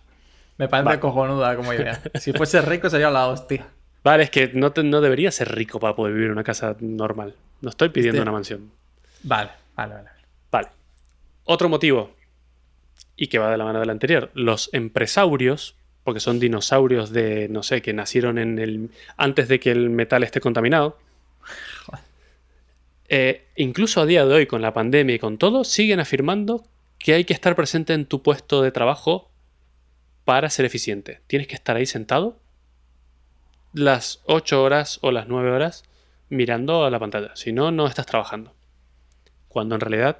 Me 0.58 0.68
parece 0.68 0.86
Vale. 0.86 1.00
cojonuda 1.00 1.56
como 1.56 1.72
idea. 1.74 2.00
Si 2.20 2.32
fuese 2.32 2.60
rico 2.62 2.88
sería 2.90 3.10
la 3.10 3.26
hostia. 3.28 3.66
Vale, 4.02 4.22
es 4.24 4.30
que 4.30 4.48
no, 4.54 4.72
te- 4.72 4.82
no 4.84 5.00
debería 5.00 5.30
ser 5.30 5.54
rico 5.54 5.80
para 5.80 5.94
poder 5.96 6.12
vivir 6.14 6.26
en 6.26 6.32
una 6.32 6.44
casa 6.44 6.76
normal. 6.80 7.34
No 7.60 7.70
estoy 7.70 7.88
pidiendo 7.90 8.16
Este- 8.18 8.22
una 8.22 8.32
mansión. 8.32 8.70
Vale, 9.22 9.50
vale, 9.74 9.94
vale. 9.94 10.08
Vale. 10.50 10.68
Otro 11.44 11.68
motivo, 11.68 12.12
y 13.16 13.26
que 13.28 13.38
va 13.38 13.50
de 13.50 13.56
la 13.56 13.64
mano 13.64 13.80
del 13.80 13.90
anterior, 13.90 14.30
los 14.34 14.70
empresarios, 14.72 15.74
porque 16.04 16.20
son 16.20 16.38
dinosaurios 16.38 17.10
de, 17.10 17.48
no 17.48 17.62
sé, 17.62 17.82
que 17.82 17.92
nacieron 17.92 18.38
en 18.38 18.58
el, 18.58 18.90
antes 19.16 19.48
de 19.48 19.58
que 19.58 19.72
el 19.72 19.90
metal 19.90 20.22
esté 20.22 20.40
contaminado, 20.40 20.98
eh, 23.08 23.46
incluso 23.56 24.00
a 24.00 24.06
día 24.06 24.24
de 24.26 24.34
hoy, 24.34 24.46
con 24.46 24.62
la 24.62 24.72
pandemia 24.72 25.16
y 25.16 25.18
con 25.18 25.38
todo, 25.38 25.64
siguen 25.64 26.00
afirmando 26.00 26.64
que 26.98 27.14
hay 27.14 27.24
que 27.24 27.34
estar 27.34 27.54
presente 27.56 27.92
en 27.94 28.06
tu 28.06 28.22
puesto 28.22 28.62
de 28.62 28.72
trabajo 28.72 29.30
para 30.26 30.50
ser 30.50 30.66
eficiente. 30.66 31.20
Tienes 31.28 31.46
que 31.46 31.54
estar 31.54 31.76
ahí 31.76 31.86
sentado 31.86 32.36
las 33.72 34.22
8 34.24 34.60
horas 34.60 34.98
o 35.02 35.12
las 35.12 35.28
9 35.28 35.52
horas 35.52 35.84
mirando 36.28 36.84
a 36.84 36.90
la 36.90 36.98
pantalla. 36.98 37.30
Si 37.36 37.52
no, 37.52 37.70
no 37.70 37.86
estás 37.86 38.06
trabajando. 38.06 38.52
Cuando 39.46 39.76
en 39.76 39.80
realidad 39.80 40.18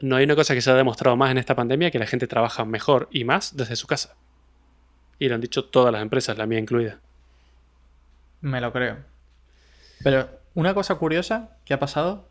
no 0.00 0.16
hay 0.16 0.24
una 0.24 0.34
cosa 0.34 0.54
que 0.54 0.60
se 0.60 0.72
ha 0.72 0.74
demostrado 0.74 1.16
más 1.16 1.30
en 1.30 1.38
esta 1.38 1.54
pandemia 1.54 1.92
que 1.92 2.00
la 2.00 2.06
gente 2.06 2.26
trabaja 2.26 2.64
mejor 2.64 3.08
y 3.12 3.22
más 3.22 3.56
desde 3.56 3.76
su 3.76 3.86
casa. 3.86 4.16
Y 5.20 5.28
lo 5.28 5.36
han 5.36 5.40
dicho 5.40 5.66
todas 5.66 5.92
las 5.92 6.02
empresas, 6.02 6.36
la 6.36 6.46
mía 6.46 6.58
incluida. 6.58 6.98
Me 8.40 8.60
lo 8.60 8.72
creo. 8.72 8.96
Pero 10.02 10.28
una 10.54 10.74
cosa 10.74 10.96
curiosa 10.96 11.56
que 11.64 11.74
ha 11.74 11.78
pasado, 11.78 12.28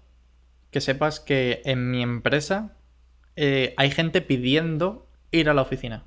que 0.71 0.81
sepas 0.81 1.21
que 1.21 1.61
en 1.63 1.89
mi 1.89 2.03
empresa 2.03 2.73
eh, 3.37 3.73
hay 3.77 3.91
gente 3.91 4.21
pidiendo 4.21 5.07
ir 5.31 5.49
a 5.49 5.53
la 5.53 5.61
oficina. 5.61 6.03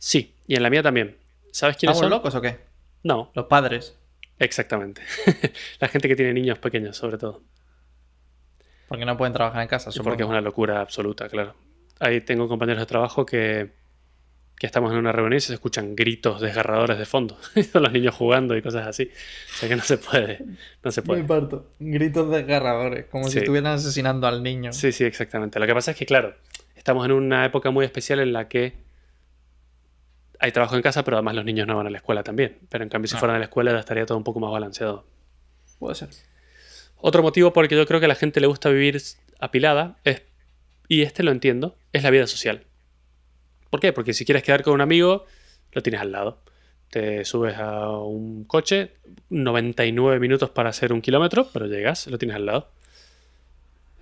Sí, 0.00 0.34
y 0.46 0.56
en 0.56 0.62
la 0.62 0.70
mía 0.70 0.82
también. 0.82 1.16
¿Sabes 1.52 1.76
quiénes 1.76 1.96
¿Estamos 1.96 2.10
son? 2.10 2.10
locos 2.10 2.34
o 2.34 2.40
qué? 2.40 2.58
No, 3.02 3.30
Los 3.34 3.46
padres. 3.46 3.96
exactamente. 4.38 5.02
la 5.78 5.88
gente 5.88 6.08
que 6.08 6.16
tiene 6.16 6.32
niños 6.32 6.58
pequeños, 6.58 6.96
sobre 6.96 7.18
todo. 7.18 7.42
Porque 8.88 9.04
no 9.04 9.16
pueden 9.16 9.34
trabajar 9.34 9.62
en 9.62 9.68
casa, 9.68 9.90
supongo. 9.92 10.10
porque 10.10 10.22
es 10.22 10.28
una 10.28 10.40
locura 10.40 10.80
absoluta, 10.80 11.28
claro. 11.28 11.54
Ahí 12.00 12.22
tengo 12.22 12.48
compañeros 12.48 12.80
de 12.80 12.86
trabajo 12.86 13.26
que, 13.26 13.72
que 14.58 14.66
estamos 14.66 14.90
en 14.92 14.98
una 14.98 15.12
reunión 15.12 15.36
y 15.36 15.40
se 15.40 15.52
escuchan 15.52 15.94
gritos 15.94 16.40
desgarradores 16.40 16.98
de 16.98 17.04
fondo. 17.04 17.36
Son 17.72 17.82
los 17.82 17.92
niños 17.92 18.14
jugando 18.14 18.56
y 18.56 18.62
cosas 18.62 18.86
así. 18.86 19.04
O 19.52 19.56
sea 19.58 19.68
que 19.68 19.76
no 19.76 19.82
se 19.82 19.98
puede. 19.98 20.44
No 20.82 20.90
se 20.90 21.02
puede. 21.02 21.22
Me 21.22 21.28
parto. 21.28 21.66
Gritos 21.78 22.30
desgarradores, 22.30 23.04
como 23.06 23.28
si 23.28 23.38
estuvieran 23.40 23.74
asesinando 23.74 24.26
al 24.26 24.42
niño. 24.42 24.72
Sí, 24.72 24.92
sí, 24.92 25.04
exactamente. 25.04 25.60
Lo 25.60 25.66
que 25.66 25.74
pasa 25.74 25.90
es 25.90 25.96
que, 25.98 26.06
claro, 26.06 26.34
estamos 26.74 27.04
en 27.04 27.12
una 27.12 27.44
época 27.44 27.70
muy 27.70 27.84
especial 27.84 28.18
en 28.20 28.32
la 28.32 28.48
que 28.48 28.72
hay 30.40 30.52
trabajo 30.52 30.74
en 30.76 30.82
casa, 30.82 31.04
pero 31.04 31.18
además 31.18 31.34
los 31.36 31.44
niños 31.44 31.66
no 31.66 31.76
van 31.76 31.86
a 31.86 31.90
la 31.90 31.98
escuela 31.98 32.22
también. 32.22 32.58
Pero 32.68 32.82
en 32.82 32.90
cambio, 32.90 33.08
si 33.08 33.16
Ah. 33.16 33.18
fueran 33.18 33.36
a 33.36 33.38
la 33.38 33.44
escuela, 33.46 33.78
estaría 33.78 34.06
todo 34.06 34.18
un 34.18 34.24
poco 34.24 34.40
más 34.40 34.50
balanceado. 34.50 35.04
Puede 35.78 35.94
ser. 35.94 36.08
Otro 36.96 37.22
motivo 37.22 37.52
por 37.52 37.64
el 37.64 37.68
que 37.68 37.76
yo 37.76 37.86
creo 37.86 38.00
que 38.00 38.06
a 38.06 38.08
la 38.08 38.14
gente 38.14 38.40
le 38.40 38.46
gusta 38.46 38.68
vivir 38.70 39.00
apilada 39.38 39.98
es, 40.04 40.22
y 40.88 41.02
este 41.02 41.22
lo 41.22 41.30
entiendo, 41.30 41.76
es 41.92 42.02
la 42.02 42.10
vida 42.10 42.26
social. 42.26 42.64
¿Por 43.70 43.80
qué? 43.80 43.92
Porque 43.92 44.12
si 44.14 44.24
quieres 44.24 44.42
quedar 44.42 44.62
con 44.62 44.74
un 44.74 44.80
amigo, 44.80 45.24
lo 45.72 45.82
tienes 45.82 46.00
al 46.00 46.12
lado. 46.12 46.38
Te 46.90 47.24
subes 47.24 47.56
a 47.56 47.90
un 47.98 48.44
coche, 48.44 48.92
99 49.30 50.18
minutos 50.18 50.50
para 50.50 50.70
hacer 50.70 50.92
un 50.92 51.00
kilómetro, 51.00 51.48
pero 51.52 51.66
llegas, 51.66 52.06
lo 52.08 52.18
tienes 52.18 52.36
al 52.36 52.46
lado. 52.46 52.68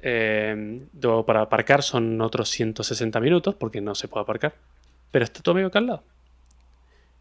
Eh, 0.02 0.86
luego 1.00 1.26
para 1.26 1.42
aparcar 1.42 1.82
son 1.82 2.20
otros 2.20 2.48
160 2.50 3.20
minutos, 3.20 3.54
porque 3.54 3.80
no 3.80 3.94
se 3.94 4.08
puede 4.08 4.22
aparcar. 4.22 4.54
Pero 5.10 5.24
está 5.24 5.42
tu 5.42 5.50
amigo 5.50 5.68
acá 5.68 5.80
al 5.80 5.86
lado. 5.86 6.02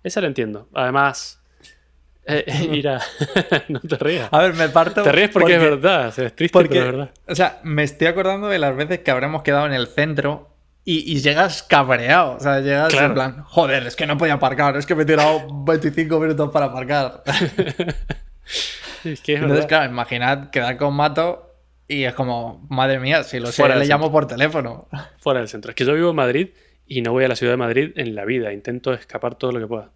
Esa 0.08 0.22
lo 0.22 0.28
entiendo. 0.28 0.70
Además, 0.74 1.42
eh, 2.26 2.46
ir 2.72 2.88
a... 2.90 3.02
no 3.70 3.80
te 3.82 3.98
rías. 3.98 4.30
A 4.32 4.40
ver, 4.40 4.54
me 4.54 4.70
parto. 4.70 5.04
Te 5.04 5.12
ríes 5.12 5.30
porque, 5.30 5.56
es 5.56 5.62
verdad, 5.62 6.08
o 6.08 6.12
sea, 6.12 6.26
es 6.28 6.36
triste, 6.36 6.54
porque, 6.54 6.70
pero 6.80 6.86
es 6.86 6.92
verdad. 6.92 7.10
O 7.28 7.36
sea, 7.36 7.60
me 7.64 7.84
estoy 7.84 8.08
acordando 8.08 8.48
de 8.48 8.60
las 8.60 8.76
veces 8.76 9.00
que 9.00 9.12
habremos 9.12 9.44
quedado 9.44 9.66
en 9.66 9.74
el 9.74 9.88
centro 9.88 10.50
y, 10.86 11.00
y 11.12 11.20
llegas 11.20 11.64
cabreado. 11.64 12.36
O 12.38 12.40
sea, 12.40 12.60
llegas 12.62 12.90
Claro. 12.94 13.08
en 13.08 13.14
plan, 13.14 13.44
joder, 13.44 13.86
es 13.86 13.96
que 13.96 14.08
no 14.08 14.18
podía 14.18 14.34
aparcar, 14.36 14.78
es 14.78 14.86
que 14.86 14.96
me 14.96 15.04
he 15.04 15.06
tirado 15.06 15.46
25 15.66 16.20
minutos 16.20 16.50
para 16.52 16.68
aparcar. 16.68 17.24
Es 19.04 19.22
que 19.22 19.34
es 19.34 19.42
Entonces, 19.42 19.66
verdad. 19.66 19.68
claro, 19.68 19.92
imaginad 19.92 20.50
quedar 20.50 20.76
con 20.78 20.94
Mato 20.94 21.54
y 21.88 22.04
es 22.04 22.14
como, 22.14 22.66
madre 22.70 23.00
mía, 23.00 23.24
si 23.24 23.40
lo 23.40 23.48
sé, 23.52 23.68
le 23.70 23.86
llamo 23.86 24.12
por 24.12 24.26
teléfono. 24.28 24.88
Fuera 25.20 25.40
del 25.40 25.48
centro. 25.48 25.72
Es 25.72 25.76
que 25.76 25.86
yo 25.86 25.94
vivo 25.94 26.10
en 26.10 26.16
Madrid 26.16 26.50
y 26.88 27.02
no 27.02 27.12
voy 27.12 27.24
a 27.24 27.28
la 27.28 27.36
ciudad 27.36 27.54
de 27.54 27.58
Madrid 27.58 27.92
en 27.96 28.16
la 28.16 28.26
vida. 28.26 28.52
Intento 28.52 28.94
escapar 28.94 29.36
todo 29.36 29.52
lo 29.52 29.60
que 29.60 29.68
pueda. 29.68 29.92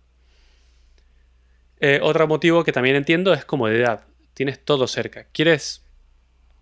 Eh, 1.81 1.99
otro 2.01 2.27
motivo 2.27 2.63
que 2.63 2.71
también 2.71 2.95
entiendo 2.95 3.33
es 3.33 3.43
comodidad. 3.43 4.05
Tienes 4.35 4.63
todo 4.63 4.87
cerca. 4.87 5.25
¿Quieres 5.33 5.83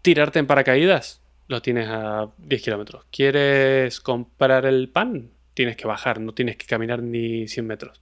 tirarte 0.01 0.39
en 0.39 0.47
paracaídas? 0.47 1.21
Lo 1.47 1.61
tienes 1.61 1.89
a 1.89 2.31
10 2.37 2.61
kilómetros. 2.61 3.05
¿Quieres 3.11 3.99
comprar 3.99 4.65
el 4.65 4.89
pan? 4.89 5.31
Tienes 5.53 5.75
que 5.75 5.87
bajar, 5.87 6.21
no 6.21 6.33
tienes 6.33 6.55
que 6.55 6.65
caminar 6.65 7.03
ni 7.03 7.47
100 7.49 7.67
metros. 7.67 8.01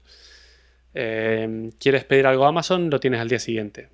Eh, 0.94 1.72
¿Quieres 1.80 2.06
pedir 2.06 2.28
algo 2.28 2.46
a 2.46 2.50
Amazon? 2.50 2.92
Lo 2.92 3.00
tienes 3.00 3.20
al 3.20 3.30
día 3.30 3.40
siguiente. 3.40 3.90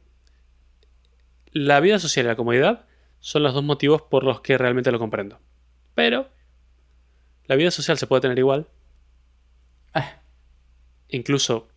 La 1.53 1.79
vida 1.79 1.99
social 1.99 2.25
y 2.25 2.29
la 2.29 2.35
comodidad 2.35 2.85
son 3.19 3.43
los 3.43 3.53
dos 3.53 3.63
motivos 3.63 4.01
por 4.01 4.25
los 4.25 4.41
que 4.41 4.57
realmente 4.57 4.91
lo 4.91 4.99
comprendo. 4.99 5.39
Pero 5.95 6.27
la 7.45 7.55
vida 7.55 7.71
social 7.71 7.97
se 7.97 8.07
puede 8.07 8.21
tener 8.21 8.37
igual. 8.37 8.67
Eh, 9.95 10.01
Incluso, 11.13 11.69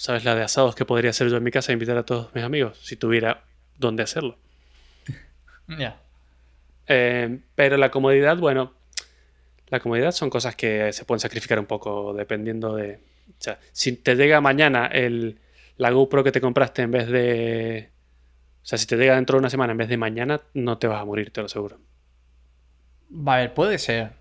¿sabes 0.00 0.24
la 0.24 0.34
de 0.34 0.42
asados 0.42 0.74
que 0.74 0.86
podría 0.86 1.10
hacer 1.10 1.28
yo 1.28 1.36
en 1.36 1.42
mi 1.42 1.50
casa 1.50 1.72
e 1.72 1.74
invitar 1.74 1.98
a 1.98 2.04
todos 2.04 2.34
mis 2.34 2.42
amigos? 2.42 2.78
Si 2.82 2.96
tuviera 2.96 3.44
dónde 3.76 4.02
hacerlo. 4.02 4.38
ya. 5.68 6.00
Eh, 6.86 7.38
pero 7.54 7.76
la 7.76 7.90
comodidad, 7.90 8.38
bueno, 8.38 8.72
la 9.66 9.78
comodidad 9.78 10.12
son 10.12 10.30
cosas 10.30 10.56
que 10.56 10.90
se 10.94 11.04
pueden 11.04 11.20
sacrificar 11.20 11.58
un 11.58 11.66
poco 11.66 12.14
dependiendo 12.14 12.76
de... 12.76 12.94
O 13.28 13.42
sea, 13.42 13.58
si 13.72 13.92
te 13.92 14.14
llega 14.14 14.40
mañana 14.40 14.86
el, 14.86 15.38
la 15.76 15.90
GoPro 15.90 16.24
que 16.24 16.32
te 16.32 16.40
compraste 16.40 16.80
en 16.80 16.92
vez 16.92 17.06
de... 17.08 17.90
O 18.62 18.66
sea, 18.66 18.78
si 18.78 18.86
te 18.86 18.96
llega 18.96 19.16
dentro 19.16 19.36
de 19.36 19.40
una 19.40 19.50
semana 19.50 19.72
en 19.72 19.78
vez 19.78 19.90
de 19.90 19.98
mañana, 19.98 20.40
no 20.54 20.78
te 20.78 20.86
vas 20.86 21.02
a 21.02 21.04
morir, 21.04 21.30
te 21.30 21.42
lo 21.42 21.46
aseguro. 21.46 21.78
A 23.26 23.36
ver, 23.36 23.52
puede 23.52 23.78
ser. 23.78 24.12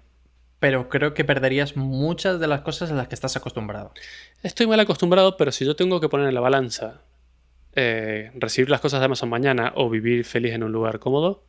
Pero 0.59 0.89
creo 0.89 1.13
que 1.13 1.23
perderías 1.23 1.77
muchas 1.77 2.39
de 2.39 2.47
las 2.47 2.61
cosas 2.61 2.91
a 2.91 2.93
las 2.93 3.07
que 3.07 3.15
estás 3.15 3.35
acostumbrado. 3.37 3.93
Estoy 4.43 4.67
mal 4.67 4.79
acostumbrado, 4.79 5.37
pero 5.37 5.51
si 5.51 5.65
yo 5.65 5.75
tengo 5.75 6.01
que 6.01 6.09
poner 6.09 6.27
en 6.27 6.33
la 6.33 6.41
balanza 6.41 7.01
eh, 7.73 8.31
recibir 8.35 8.69
las 8.69 8.81
cosas 8.81 8.99
de 8.99 9.05
Amazon 9.05 9.29
mañana 9.29 9.71
o 9.75 9.89
vivir 9.89 10.25
feliz 10.25 10.53
en 10.53 10.63
un 10.63 10.71
lugar 10.71 10.99
cómodo, 10.99 11.45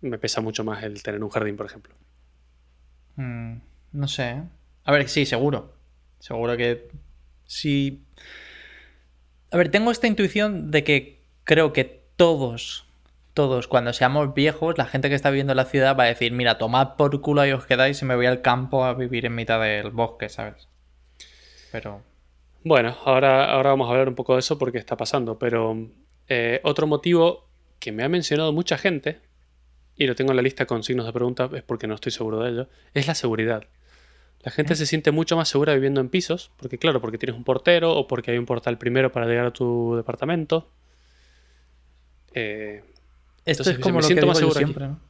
me 0.00 0.18
pesa 0.18 0.40
mucho 0.40 0.64
más 0.64 0.82
el 0.82 1.02
tener 1.02 1.22
un 1.22 1.30
jardín, 1.30 1.56
por 1.56 1.66
ejemplo. 1.66 1.94
Mm, 3.16 3.56
no 3.92 4.08
sé. 4.08 4.30
¿eh? 4.30 4.42
A 4.84 4.92
ver, 4.92 5.08
sí, 5.08 5.26
seguro. 5.26 5.74
Seguro 6.18 6.56
que 6.56 6.88
sí. 7.46 8.02
A 9.50 9.56
ver, 9.56 9.70
tengo 9.70 9.90
esta 9.90 10.06
intuición 10.06 10.70
de 10.70 10.84
que 10.84 11.22
creo 11.44 11.72
que 11.72 12.04
todos, 12.16 12.87
todos, 13.38 13.68
cuando 13.68 13.92
seamos 13.92 14.34
viejos, 14.34 14.76
la 14.78 14.84
gente 14.84 15.08
que 15.08 15.14
está 15.14 15.30
viviendo 15.30 15.52
en 15.52 15.58
la 15.58 15.64
ciudad 15.64 15.96
va 15.96 16.02
a 16.02 16.06
decir, 16.08 16.32
mira, 16.32 16.58
tomad 16.58 16.96
por 16.96 17.20
culo 17.20 17.46
y 17.46 17.52
os 17.52 17.66
quedáis 17.66 18.02
y 18.02 18.04
me 18.04 18.16
voy 18.16 18.26
al 18.26 18.42
campo 18.42 18.84
a 18.84 18.94
vivir 18.94 19.26
en 19.26 19.36
mitad 19.36 19.60
del 19.60 19.92
bosque, 19.92 20.28
¿sabes? 20.28 20.66
Pero... 21.70 22.02
Bueno, 22.64 22.96
ahora, 23.04 23.44
ahora 23.44 23.70
vamos 23.70 23.86
a 23.86 23.92
hablar 23.92 24.08
un 24.08 24.16
poco 24.16 24.32
de 24.32 24.40
eso 24.40 24.58
porque 24.58 24.78
está 24.78 24.96
pasando, 24.96 25.38
pero 25.38 25.88
eh, 26.26 26.60
otro 26.64 26.88
motivo 26.88 27.48
que 27.78 27.92
me 27.92 28.02
ha 28.02 28.08
mencionado 28.08 28.52
mucha 28.52 28.76
gente, 28.76 29.20
y 29.94 30.08
lo 30.08 30.16
tengo 30.16 30.32
en 30.32 30.36
la 30.36 30.42
lista 30.42 30.66
con 30.66 30.82
signos 30.82 31.06
de 31.06 31.12
pregunta, 31.12 31.48
es 31.54 31.62
porque 31.62 31.86
no 31.86 31.94
estoy 31.94 32.10
seguro 32.10 32.40
de 32.40 32.50
ello, 32.50 32.68
es 32.92 33.06
la 33.06 33.14
seguridad. 33.14 33.68
La 34.40 34.50
gente 34.50 34.74
se 34.74 34.84
siente 34.84 35.12
mucho 35.12 35.36
más 35.36 35.48
segura 35.48 35.74
viviendo 35.74 36.00
en 36.00 36.08
pisos, 36.08 36.50
porque 36.56 36.76
claro, 36.76 37.00
porque 37.00 37.18
tienes 37.18 37.36
un 37.36 37.44
portero 37.44 37.92
o 37.92 38.08
porque 38.08 38.32
hay 38.32 38.38
un 38.38 38.46
portal 38.46 38.78
primero 38.78 39.12
para 39.12 39.26
llegar 39.26 39.46
a 39.46 39.52
tu 39.52 39.94
departamento. 39.94 40.72
Eh, 42.34 42.82
Esto 43.48 43.62
Entonces, 43.62 43.74
es 43.74 43.78
como 43.80 43.96
me 43.96 44.02
lo 44.02 44.08
que 44.08 44.14
digo 44.14 44.26
más 44.26 44.36
yo 44.36 44.40
seguro 44.40 44.58
siempre, 44.58 44.86
¿no? 44.88 45.00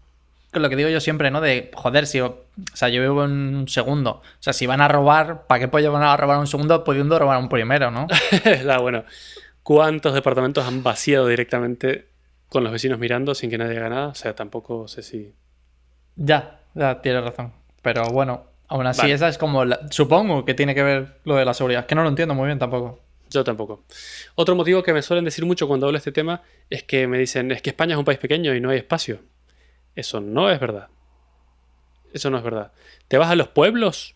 Lo 0.52 0.68
que 0.70 0.76
digo 0.76 0.88
yo 0.88 1.00
siempre, 1.00 1.30
¿no? 1.30 1.40
De, 1.40 1.70
joder, 1.74 2.06
si... 2.06 2.20
O 2.20 2.38
sea, 2.72 2.88
yo 2.88 3.02
vivo 3.02 3.24
en 3.24 3.30
un 3.56 3.68
segundo. 3.68 4.10
O 4.12 4.22
sea, 4.38 4.52
si 4.52 4.66
van 4.66 4.80
a 4.80 4.88
robar, 4.88 5.46
¿para 5.46 5.58
qué 5.60 5.68
pollo 5.68 5.92
van 5.92 6.02
a 6.04 6.16
robar 6.16 6.38
un 6.38 6.46
segundo 6.46 6.84
pudiendo 6.84 7.18
robar 7.18 7.38
un 7.38 7.48
primero, 7.48 7.90
no? 7.90 8.06
Ah, 8.70 8.78
bueno, 8.78 9.04
¿cuántos 9.62 10.14
departamentos 10.14 10.66
han 10.66 10.82
vaciado 10.82 11.26
directamente 11.26 12.06
con 12.48 12.62
los 12.64 12.72
vecinos 12.72 12.98
mirando 12.98 13.34
sin 13.34 13.50
que 13.50 13.58
nadie 13.58 13.76
haga 13.76 13.88
nada? 13.90 14.06
O 14.08 14.14
sea, 14.14 14.34
tampoco 14.34 14.86
sé 14.88 15.02
si... 15.02 15.34
Ya, 16.16 16.60
ya 16.74 17.02
tienes 17.02 17.24
razón. 17.24 17.52
Pero 17.82 18.04
bueno, 18.06 18.44
aún 18.68 18.86
así 18.86 19.02
Vale. 19.02 19.14
esa 19.14 19.28
es 19.28 19.36
como... 19.36 19.64
la- 19.64 19.80
Supongo 19.90 20.44
que 20.44 20.54
tiene 20.54 20.74
que 20.74 20.82
ver 20.82 21.18
lo 21.24 21.34
de 21.36 21.44
la 21.44 21.54
seguridad. 21.54 21.86
Que 21.86 21.94
no 21.94 22.02
lo 22.04 22.08
entiendo 22.08 22.34
muy 22.34 22.46
bien 22.46 22.58
tampoco. 22.58 23.00
Yo 23.30 23.44
tampoco. 23.44 23.84
Otro 24.34 24.54
motivo 24.54 24.82
que 24.82 24.92
me 24.92 25.02
suelen 25.02 25.24
decir 25.24 25.44
mucho 25.44 25.68
cuando 25.68 25.86
hablo 25.86 25.96
de 25.96 25.98
este 25.98 26.12
tema 26.12 26.42
es 26.70 26.82
que 26.82 27.06
me 27.06 27.18
dicen, 27.18 27.50
es 27.52 27.62
que 27.62 27.70
España 27.70 27.94
es 27.94 27.98
un 27.98 28.04
país 28.04 28.18
pequeño 28.18 28.54
y 28.54 28.60
no 28.60 28.70
hay 28.70 28.78
espacio. 28.78 29.20
Eso 29.94 30.20
no 30.20 30.50
es 30.50 30.58
verdad. 30.60 30.88
Eso 32.12 32.30
no 32.30 32.38
es 32.38 32.44
verdad. 32.44 32.72
Te 33.08 33.18
vas 33.18 33.30
a 33.30 33.36
los 33.36 33.48
pueblos 33.48 34.14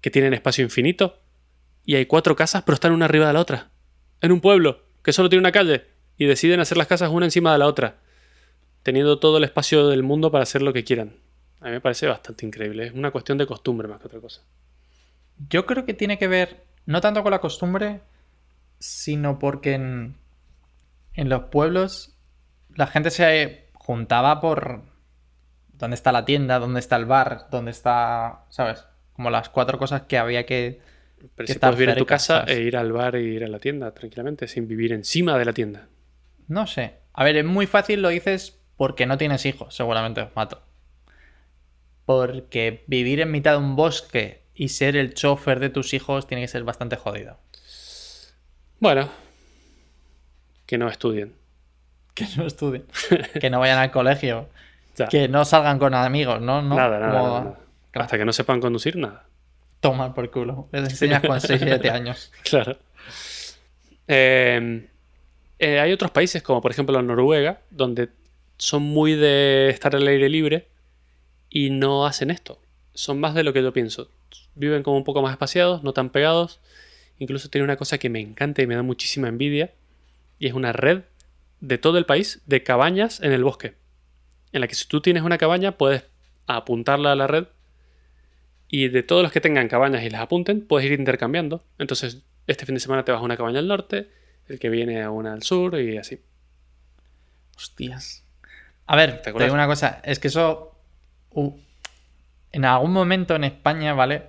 que 0.00 0.10
tienen 0.10 0.34
espacio 0.34 0.64
infinito 0.64 1.18
y 1.84 1.94
hay 1.94 2.06
cuatro 2.06 2.36
casas 2.36 2.62
pero 2.64 2.74
están 2.74 2.92
una 2.92 3.06
arriba 3.06 3.26
de 3.26 3.32
la 3.32 3.40
otra. 3.40 3.70
En 4.20 4.32
un 4.32 4.40
pueblo 4.40 4.84
que 5.02 5.12
solo 5.12 5.28
tiene 5.28 5.40
una 5.40 5.52
calle 5.52 5.86
y 6.18 6.26
deciden 6.26 6.60
hacer 6.60 6.76
las 6.76 6.86
casas 6.86 7.10
una 7.10 7.24
encima 7.24 7.52
de 7.52 7.58
la 7.58 7.66
otra, 7.66 7.96
teniendo 8.82 9.18
todo 9.18 9.38
el 9.38 9.44
espacio 9.44 9.88
del 9.88 10.02
mundo 10.02 10.30
para 10.30 10.42
hacer 10.42 10.60
lo 10.60 10.74
que 10.74 10.84
quieran. 10.84 11.16
A 11.60 11.66
mí 11.66 11.72
me 11.72 11.80
parece 11.80 12.06
bastante 12.06 12.44
increíble. 12.44 12.86
Es 12.86 12.92
una 12.92 13.10
cuestión 13.10 13.38
de 13.38 13.46
costumbre 13.46 13.88
más 13.88 14.00
que 14.00 14.06
otra 14.06 14.20
cosa. 14.20 14.42
Yo 15.48 15.64
creo 15.64 15.86
que 15.86 15.94
tiene 15.94 16.18
que 16.18 16.28
ver 16.28 16.64
no 16.86 17.00
tanto 17.00 17.22
con 17.22 17.30
la 17.30 17.40
costumbre, 17.40 18.00
sino 18.80 19.38
porque 19.38 19.74
en, 19.74 20.16
en 21.14 21.28
los 21.28 21.44
pueblos 21.44 22.16
la 22.74 22.88
gente 22.88 23.10
se 23.10 23.68
juntaba 23.74 24.40
por 24.40 24.82
dónde 25.74 25.94
está 25.94 26.12
la 26.12 26.24
tienda, 26.24 26.58
dónde 26.58 26.80
está 26.80 26.96
el 26.96 27.04
bar, 27.04 27.46
dónde 27.50 27.70
está, 27.70 28.44
¿sabes? 28.48 28.86
Como 29.12 29.30
las 29.30 29.48
cuatro 29.48 29.78
cosas 29.78 30.02
que 30.02 30.18
había 30.18 30.46
que... 30.46 30.80
Pero 31.36 31.46
Que 31.46 31.46
si 31.46 31.52
estar 31.52 31.70
puedes 31.70 31.78
vivir 31.78 31.90
en 31.90 31.98
tu 31.98 32.06
casa 32.06 32.40
¿sabes? 32.40 32.56
e 32.56 32.62
ir 32.62 32.76
al 32.76 32.92
bar 32.92 33.14
e 33.16 33.22
ir 33.22 33.44
a 33.44 33.48
la 33.48 33.58
tienda 33.58 33.92
tranquilamente, 33.92 34.48
sin 34.48 34.66
vivir 34.66 34.92
encima 34.92 35.36
de 35.38 35.44
la 35.44 35.52
tienda. 35.52 35.88
No 36.48 36.66
sé. 36.66 36.94
A 37.12 37.24
ver, 37.24 37.36
es 37.36 37.44
muy 37.44 37.66
fácil, 37.66 38.00
lo 38.00 38.08
dices 38.08 38.58
porque 38.76 39.04
no 39.04 39.18
tienes 39.18 39.44
hijos, 39.44 39.74
seguramente, 39.74 40.28
Mato. 40.34 40.62
Porque 42.06 42.84
vivir 42.86 43.20
en 43.20 43.30
mitad 43.30 43.52
de 43.52 43.58
un 43.58 43.76
bosque 43.76 44.44
y 44.54 44.68
ser 44.68 44.96
el 44.96 45.12
chofer 45.12 45.60
de 45.60 45.68
tus 45.68 45.92
hijos 45.92 46.26
tiene 46.26 46.42
que 46.42 46.48
ser 46.48 46.64
bastante 46.64 46.96
jodido. 46.96 47.38
Bueno, 48.80 49.08
que 50.66 50.78
no 50.78 50.88
estudien. 50.88 51.34
Que 52.14 52.26
no 52.36 52.46
estudien. 52.46 52.84
que 53.40 53.50
no 53.50 53.60
vayan 53.60 53.78
al 53.78 53.90
colegio. 53.90 54.48
Ya, 54.96 55.06
Que 55.08 55.28
no 55.28 55.44
salgan 55.44 55.78
con 55.78 55.94
amigos, 55.94 56.40
¿no? 56.40 56.60
¿No? 56.62 56.74
nada, 56.74 56.98
nada, 56.98 57.12
Como- 57.12 57.28
nada, 57.28 57.40
nada. 57.44 57.58
Claro. 57.92 58.04
Hasta 58.04 58.18
que 58.18 58.24
no 58.24 58.32
sepan 58.32 58.60
conducir, 58.60 58.96
nada. 58.96 59.24
Tomar 59.80 60.14
por 60.14 60.30
culo. 60.30 60.68
Les 60.72 60.90
enseñas 60.90 61.22
con 61.22 61.40
6 61.40 61.60
7 61.62 61.90
años. 61.90 62.30
Claro. 62.44 62.76
Eh, 64.08 64.88
eh, 65.58 65.80
hay 65.80 65.92
otros 65.92 66.10
países, 66.10 66.42
como 66.42 66.60
por 66.60 66.70
ejemplo 66.70 67.00
Noruega, 67.02 67.60
donde 67.70 68.08
son 68.58 68.82
muy 68.82 69.14
de 69.14 69.68
estar 69.70 69.94
al 69.96 70.06
aire 70.06 70.28
libre 70.28 70.68
y 71.48 71.70
no 71.70 72.06
hacen 72.06 72.30
esto. 72.30 72.60
Son 72.94 73.18
más 73.20 73.34
de 73.34 73.42
lo 73.44 73.52
que 73.52 73.62
yo 73.62 73.72
pienso. 73.72 74.08
Viven 74.54 74.82
como 74.82 74.96
un 74.96 75.04
poco 75.04 75.22
más 75.22 75.32
espaciados, 75.32 75.82
no 75.82 75.92
tan 75.92 76.10
pegados. 76.10 76.60
Incluso 77.20 77.50
tiene 77.50 77.66
una 77.66 77.76
cosa 77.76 77.98
que 77.98 78.08
me 78.08 78.18
encanta 78.18 78.62
y 78.62 78.66
me 78.66 78.74
da 78.74 78.82
muchísima 78.82 79.28
envidia. 79.28 79.74
Y 80.38 80.46
es 80.46 80.54
una 80.54 80.72
red 80.72 81.02
de 81.60 81.76
todo 81.76 81.98
el 81.98 82.06
país 82.06 82.40
de 82.46 82.62
cabañas 82.62 83.20
en 83.20 83.32
el 83.32 83.44
bosque. 83.44 83.74
En 84.52 84.62
la 84.62 84.68
que 84.68 84.74
si 84.74 84.88
tú 84.88 85.02
tienes 85.02 85.22
una 85.22 85.36
cabaña 85.36 85.76
puedes 85.76 86.04
apuntarla 86.46 87.12
a 87.12 87.14
la 87.14 87.26
red. 87.26 87.46
Y 88.68 88.88
de 88.88 89.02
todos 89.02 89.22
los 89.22 89.32
que 89.32 89.42
tengan 89.42 89.68
cabañas 89.68 90.02
y 90.02 90.08
las 90.08 90.22
apunten, 90.22 90.66
puedes 90.66 90.90
ir 90.90 90.98
intercambiando. 90.98 91.62
Entonces, 91.78 92.22
este 92.46 92.64
fin 92.64 92.74
de 92.74 92.80
semana 92.80 93.04
te 93.04 93.12
vas 93.12 93.20
a 93.20 93.24
una 93.24 93.36
cabaña 93.36 93.58
al 93.58 93.68
norte, 93.68 94.08
el 94.48 94.58
que 94.58 94.70
viene 94.70 95.02
a 95.02 95.10
una 95.10 95.34
al 95.34 95.42
sur 95.42 95.78
y 95.78 95.98
así. 95.98 96.22
Hostias. 97.54 98.24
A 98.86 98.96
ver, 98.96 99.20
te 99.20 99.30
digo 99.30 99.52
una 99.52 99.66
cosa. 99.66 100.00
Es 100.04 100.18
que 100.18 100.28
eso. 100.28 100.74
uh, 101.32 101.52
en 102.52 102.64
algún 102.64 102.92
momento 102.92 103.36
en 103.36 103.44
España, 103.44 103.92
¿vale? 103.92 104.22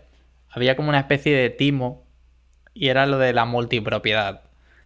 Había 0.49 0.75
como 0.75 0.89
una 0.89 0.99
especie 0.99 1.33
de 1.33 1.49
timo 1.49 2.10
y 2.73 2.87
era 2.89 3.05
lo 3.05 3.17
de 3.17 3.33
la 3.33 3.45
multipropiedad. 3.45 4.41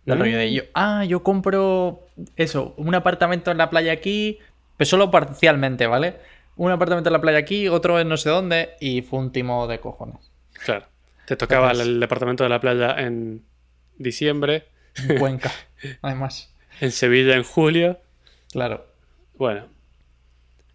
Del 0.05 0.19
rollo 0.19 0.37
de 0.37 0.47
Mm. 0.47 0.53
yo, 0.53 0.63
ah, 0.75 1.03
yo 1.05 1.23
compro 1.23 2.07
eso, 2.35 2.73
un 2.77 2.93
apartamento 2.95 3.49
en 3.51 3.57
la 3.57 3.69
playa 3.69 3.91
aquí, 3.91 4.39
pero 4.77 4.87
solo 4.87 5.09
parcialmente, 5.11 5.87
¿vale? 5.87 6.15
Un 6.57 6.71
apartamento 6.71 7.09
en 7.09 7.13
la 7.13 7.21
playa 7.21 7.39
aquí, 7.39 7.67
otro 7.67 7.99
en 7.99 8.07
no 8.07 8.15
sé 8.17 8.29
dónde, 8.29 8.75
y 8.79 9.01
fue 9.01 9.19
un 9.19 9.31
timo 9.31 9.67
de 9.67 9.79
cojones. 9.79 10.31
Claro. 10.63 10.85
Te 11.25 11.35
tocaba 11.35 11.71
Entonces- 11.71 11.87
el 11.87 11.99
departamento 11.99 12.43
de 12.43 12.49
la 12.49 12.61
playa 12.61 12.95
en 12.99 13.43
diciembre, 13.97 14.65
En 14.95 15.17
Cuenca, 15.17 15.51
además. 16.03 16.53
en 16.81 16.91
Sevilla 16.91 17.35
en 17.35 17.43
julio. 17.43 17.99
Claro. 18.51 18.85
Bueno. 19.37 19.65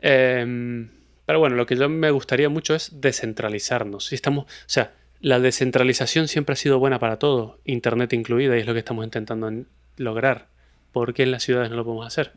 Em, 0.00 0.90
pero 1.26 1.38
bueno, 1.38 1.56
lo 1.56 1.66
que 1.66 1.76
yo 1.76 1.88
me 1.88 2.10
gustaría 2.10 2.48
mucho 2.48 2.74
es 2.74 3.00
descentralizarnos. 3.00 4.06
Si 4.06 4.14
estamos, 4.14 4.44
o 4.46 4.48
sea, 4.66 4.92
la 5.20 5.38
descentralización 5.38 6.28
siempre 6.28 6.54
ha 6.54 6.56
sido 6.56 6.78
buena 6.78 6.98
para 6.98 7.18
todo, 7.18 7.58
Internet 7.64 8.12
incluida, 8.12 8.56
y 8.56 8.60
es 8.60 8.66
lo 8.66 8.72
que 8.72 8.78
estamos 8.80 9.04
intentando 9.04 9.48
en- 9.48 9.66
lograr. 9.96 10.48
¿Por 10.92 11.12
qué 11.14 11.22
en 11.24 11.30
las 11.30 11.42
ciudades 11.42 11.70
no 11.70 11.76
lo 11.76 11.84
podemos 11.84 12.06
hacer? 12.06 12.32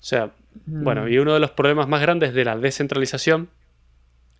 O 0.00 0.02
sea, 0.02 0.32
bueno, 0.64 1.08
y 1.08 1.18
uno 1.18 1.34
de 1.34 1.40
los 1.40 1.50
problemas 1.50 1.86
más 1.88 2.00
grandes 2.00 2.32
de 2.32 2.44
la 2.44 2.56
descentralización 2.56 3.50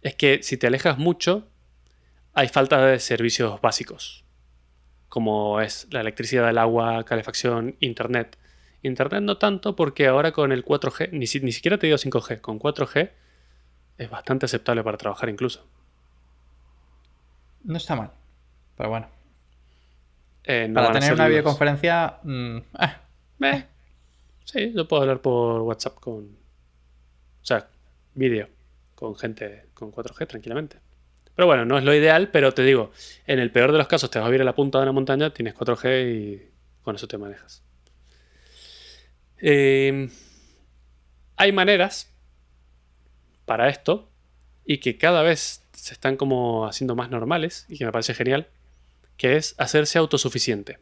es 0.02 0.14
que 0.14 0.42
si 0.42 0.56
te 0.56 0.66
alejas 0.66 0.96
mucho, 0.98 1.46
hay 2.32 2.48
falta 2.48 2.84
de 2.86 2.98
servicios 2.98 3.60
básicos, 3.60 4.24
como 5.08 5.60
es 5.60 5.86
la 5.90 6.00
electricidad, 6.00 6.48
el 6.48 6.58
agua, 6.58 7.04
calefacción, 7.04 7.76
internet. 7.80 8.38
Internet 8.82 9.22
no 9.22 9.36
tanto 9.36 9.76
porque 9.76 10.06
ahora 10.06 10.32
con 10.32 10.50
el 10.52 10.64
4G, 10.64 11.10
ni, 11.12 11.26
si- 11.26 11.40
ni 11.40 11.52
siquiera 11.52 11.76
te 11.76 11.86
digo 11.88 11.98
5G, 11.98 12.40
con 12.40 12.58
4G 12.58 13.10
es 13.98 14.08
bastante 14.08 14.46
aceptable 14.46 14.82
para 14.82 14.96
trabajar 14.96 15.28
incluso. 15.28 15.66
No 17.64 17.76
está 17.76 17.94
mal. 17.94 18.10
Pero 18.76 18.88
bueno. 18.88 19.08
Eh, 20.44 20.66
no 20.68 20.80
Para 20.80 20.92
tener 20.92 21.12
una 21.12 21.28
videoconferencia. 21.28 22.18
mm, 22.22 22.56
eh, 22.56 22.96
Eh, 23.42 23.64
Sí, 24.44 24.72
yo 24.74 24.88
puedo 24.88 25.02
hablar 25.02 25.20
por 25.20 25.62
WhatsApp 25.62 25.94
con... 26.00 26.24
O 26.24 27.44
sea, 27.44 27.68
vídeo 28.14 28.48
con 28.96 29.14
gente 29.16 29.66
con 29.74 29.92
4G 29.92 30.26
tranquilamente. 30.26 30.78
Pero 31.34 31.46
bueno, 31.46 31.64
no 31.64 31.78
es 31.78 31.84
lo 31.84 31.94
ideal, 31.94 32.30
pero 32.30 32.52
te 32.52 32.62
digo, 32.62 32.90
en 33.26 33.38
el 33.38 33.52
peor 33.52 33.70
de 33.72 33.78
los 33.78 33.86
casos 33.86 34.10
te 34.10 34.18
vas 34.18 34.28
a 34.30 34.34
ir 34.34 34.40
a 34.40 34.44
la 34.44 34.54
punta 34.54 34.78
de 34.78 34.82
una 34.82 34.92
montaña, 34.92 35.32
tienes 35.32 35.54
4G 35.54 36.14
y 36.14 36.50
con 36.82 36.96
eso 36.96 37.06
te 37.06 37.16
manejas. 37.16 37.62
Eh, 39.38 40.10
hay 41.36 41.52
maneras 41.52 42.12
para 43.46 43.68
esto 43.68 44.10
y 44.64 44.78
que 44.78 44.98
cada 44.98 45.22
vez 45.22 45.59
se 45.80 45.94
están 45.94 46.16
como 46.16 46.66
haciendo 46.66 46.94
más 46.94 47.10
normales 47.10 47.66
y 47.68 47.78
que 47.78 47.84
me 47.84 47.92
parece 47.92 48.14
genial, 48.14 48.48
que 49.16 49.36
es 49.36 49.54
hacerse 49.58 49.98
autosuficiente. 49.98 50.78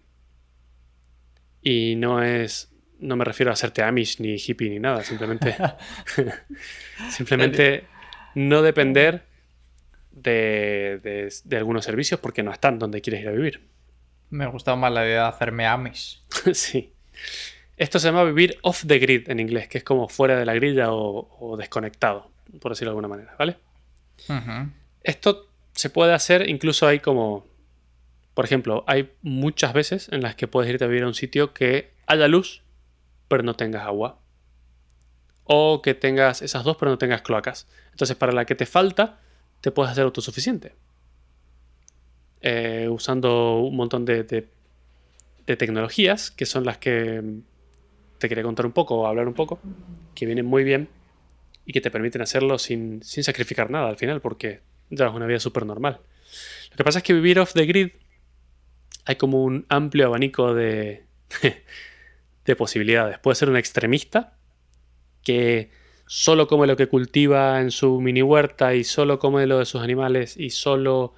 Y 1.63 1.97
no 1.97 2.23
es. 2.23 2.71
No 3.01 3.15
me 3.17 3.25
refiero 3.25 3.51
a 3.51 3.55
hacerte 3.55 3.83
Amish 3.83 4.21
ni 4.21 4.37
hippie 4.37 4.71
ni 4.71 4.79
nada, 4.81 5.03
simplemente. 5.05 5.57
simplemente 7.11 7.85
no 8.35 8.63
depender 8.63 9.25
de, 10.11 11.01
de- 11.03 11.33
de 11.45 11.57
algunos 11.57 11.85
servicios 11.85 12.19
porque 12.21 12.43
no 12.43 12.53
están 12.53 12.79
donde 12.79 13.01
quieres 13.01 13.23
ir 13.23 13.29
a 13.29 13.33
vivir. 13.33 13.69
me 14.31 14.47
gusta 14.47 14.75
más 14.77 14.93
la 14.93 15.05
idea 15.07 15.23
de 15.23 15.29
hacerme 15.29 15.67
Amish. 15.67 16.23
sí. 16.53 16.93
Esto 17.77 17.99
se 18.01 18.09
llama 18.09 18.25
vivir 18.25 18.59
off 18.63 18.85
the 18.87 18.99
grid 18.99 19.31
en 19.31 19.39
inglés, 19.39 19.69
que 19.69 19.79
es 19.79 19.85
como 19.85 20.09
fuera 20.09 20.37
de 20.37 20.45
la 20.45 20.55
grilla 20.55 20.93
o, 20.93 21.29
o 21.39 21.57
desconectado, 21.57 22.31
por 22.61 22.73
decirlo 22.73 22.91
de 22.91 22.93
alguna 22.99 23.09
manera, 23.09 23.37
¿vale? 23.39 23.57
Ujú. 24.29 24.73
Esto 25.09 25.49
se 25.73 25.89
puede 25.89 26.13
hacer, 26.13 26.51
incluso 26.51 26.87
hay 26.87 27.01
como, 27.01 27.47
por 28.35 28.45
ejemplo, 28.45 28.85
hay 28.87 29.11
muchas 29.23 29.73
veces 29.73 30.11
en 30.13 30.21
las 30.21 30.35
que 30.35 30.47
puedes 30.49 30.71
irte 30.71 30.85
a 30.85 30.87
vivir 30.87 31.05
a 31.05 31.07
un 31.07 31.15
sitio 31.15 31.55
que 31.55 31.95
haya 32.07 32.29
luz, 32.29 32.63
pero 33.27 33.43
no 33.43 33.55
tengas 33.55 33.85
agua. 33.87 34.21
O 35.45 35.81
que 35.81 35.95
tengas 35.95 36.43
esas 36.43 36.63
dos, 36.63 36.77
pero 36.77 36.91
no 36.91 36.99
tengas 36.99 37.23
cloacas. 37.23 37.67
Entonces, 37.93 38.17
para 38.17 38.33
la 38.33 38.45
que 38.45 38.55
te 38.55 38.67
falta, 38.67 39.19
te 39.63 39.71
puedes 39.71 39.91
hacer 39.91 40.05
autosuficiente. 40.05 40.75
Eh, 42.43 42.87
usando 42.91 43.61
un 43.61 43.77
montón 43.77 44.05
de, 44.05 44.25
de- 44.25 44.47
tecnologías, 45.57 46.31
que 46.31 46.45
son 46.45 46.65
las 46.67 46.77
que 46.77 47.23
te 48.19 48.29
quería 48.29 48.45
contar 48.45 48.67
un 48.67 48.73
poco 48.73 48.97
o 48.97 49.07
hablar 49.07 49.27
un 49.27 49.33
poco, 49.33 49.59
que 50.15 50.27
vienen 50.27 50.45
muy 50.45 50.63
bien 50.63 50.91
y 51.65 51.73
que 51.73 51.81
te 51.81 51.91
permiten 51.91 52.21
hacerlo 52.21 52.59
sin, 52.59 53.03
sin 53.03 53.25
sacrificar 53.25 53.71
nada 53.71 53.89
al 53.89 53.97
final, 53.97 54.21
porque 54.21 54.61
llevas 54.91 55.15
una 55.15 55.27
vida 55.27 55.41
súper 55.41 55.67
normal. 55.67 56.01
Lo 56.71 56.77
que 56.77 56.85
pasa 56.85 56.99
es 56.99 57.05
que 57.05 57.15
vivir 57.15 57.41
off 57.41 57.53
the 57.53 57.67
grid 57.67 57.91
hay 59.05 59.17
como 59.17 59.43
un 59.43 59.65
amplio 59.69 60.07
abanico 60.07 60.55
de, 60.55 61.05
de 62.45 62.57
posibilidades. 62.57 63.19
Puede 63.19 63.37
ser 63.37 63.49
un 63.49 63.57
extremista 63.57 64.37
que 65.23 65.71
solo 66.07 66.47
come 66.47 66.67
lo 66.67 66.77
que 66.77 66.89
cultiva 66.89 67.61
en 67.61 67.71
su 67.71 68.01
mini 68.01 68.23
huerta 68.23 68.75
y 68.75 68.85
solo 68.85 69.19
come 69.19 69.47
lo 69.47 69.59
de 69.59 69.67
sus 69.67 69.83
animales 69.83 70.37
y 70.37 70.51
solo 70.51 71.15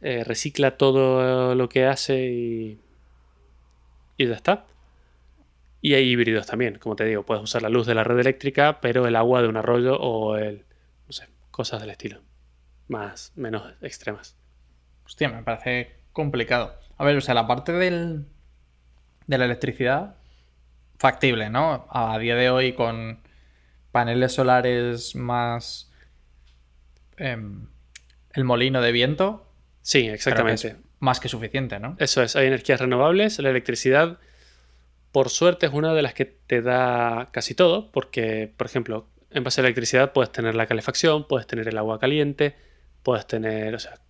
eh, 0.00 0.22
recicla 0.24 0.76
todo 0.76 1.54
lo 1.54 1.68
que 1.68 1.86
hace 1.86 2.26
y, 2.26 2.78
y 4.16 4.26
ya 4.26 4.34
está. 4.34 4.66
Y 5.80 5.94
hay 5.94 6.08
híbridos 6.08 6.46
también, 6.46 6.78
como 6.78 6.96
te 6.96 7.04
digo, 7.04 7.24
puedes 7.24 7.42
usar 7.44 7.62
la 7.62 7.68
luz 7.68 7.86
de 7.86 7.94
la 7.94 8.04
red 8.04 8.18
eléctrica, 8.18 8.80
pero 8.80 9.06
el 9.06 9.16
agua 9.16 9.42
de 9.42 9.48
un 9.48 9.56
arroyo 9.56 9.96
o 9.98 10.36
el, 10.36 10.64
no 11.06 11.12
sé, 11.12 11.28
cosas 11.50 11.80
del 11.80 11.90
estilo. 11.90 12.20
Más, 12.88 13.32
menos 13.36 13.72
extremas. 13.80 14.36
Hostia, 15.04 15.28
me 15.28 15.42
parece 15.42 15.96
complicado. 16.12 16.78
A 16.96 17.04
ver, 17.04 17.16
o 17.16 17.20
sea, 17.20 17.34
la 17.34 17.46
parte 17.46 17.72
del, 17.72 18.26
de 19.26 19.38
la 19.38 19.44
electricidad, 19.44 20.16
factible, 20.98 21.50
¿no? 21.50 21.86
A 21.90 22.18
día 22.18 22.36
de 22.36 22.50
hoy 22.50 22.72
con 22.72 23.20
paneles 23.92 24.32
solares 24.32 25.14
más 25.14 25.92
em, 27.16 27.68
el 28.32 28.44
molino 28.44 28.80
de 28.80 28.92
viento, 28.92 29.50
Sí, 29.82 30.08
exactamente. 30.08 30.68
es 30.68 30.76
más 30.98 31.20
que 31.20 31.28
suficiente, 31.28 31.78
¿no? 31.78 31.94
Eso 31.98 32.22
es, 32.22 32.36
hay 32.36 32.46
energías 32.46 32.80
renovables, 32.80 33.38
la 33.38 33.50
electricidad, 33.50 34.18
por 35.12 35.28
suerte, 35.28 35.66
es 35.66 35.72
una 35.72 35.92
de 35.92 36.02
las 36.02 36.14
que 36.14 36.24
te 36.24 36.62
da 36.62 37.28
casi 37.32 37.54
todo, 37.54 37.92
porque, 37.92 38.50
por 38.56 38.66
ejemplo, 38.66 39.06
en 39.30 39.44
base 39.44 39.60
a 39.60 39.62
la 39.62 39.68
electricidad 39.68 40.12
puedes 40.12 40.32
tener 40.32 40.54
la 40.54 40.66
calefacción, 40.66 41.28
puedes 41.28 41.46
tener 41.46 41.68
el 41.68 41.76
agua 41.76 42.00
caliente, 42.00 42.56
puedes 43.04 43.26
tener, 43.26 43.74
o 43.76 43.78
sea, 43.78 44.00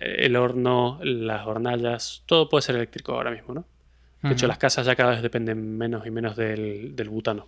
el, 0.00 0.34
horno, 0.34 0.98
las 1.02 1.46
hornallas, 1.46 2.24
todo 2.26 2.48
puede 2.48 2.62
ser 2.62 2.74
eléctrico 2.74 3.12
ahora 3.12 3.30
mismo, 3.30 3.54
¿no? 3.54 3.64
De 4.22 4.32
hecho, 4.32 4.46
las 4.46 4.58
casas 4.58 4.84
ya 4.84 4.94
cada 4.96 5.12
vez 5.12 5.22
dependen 5.22 5.78
menos 5.78 6.06
y 6.06 6.10
menos 6.10 6.36
del, 6.36 6.94
del 6.94 7.08
butano. 7.08 7.46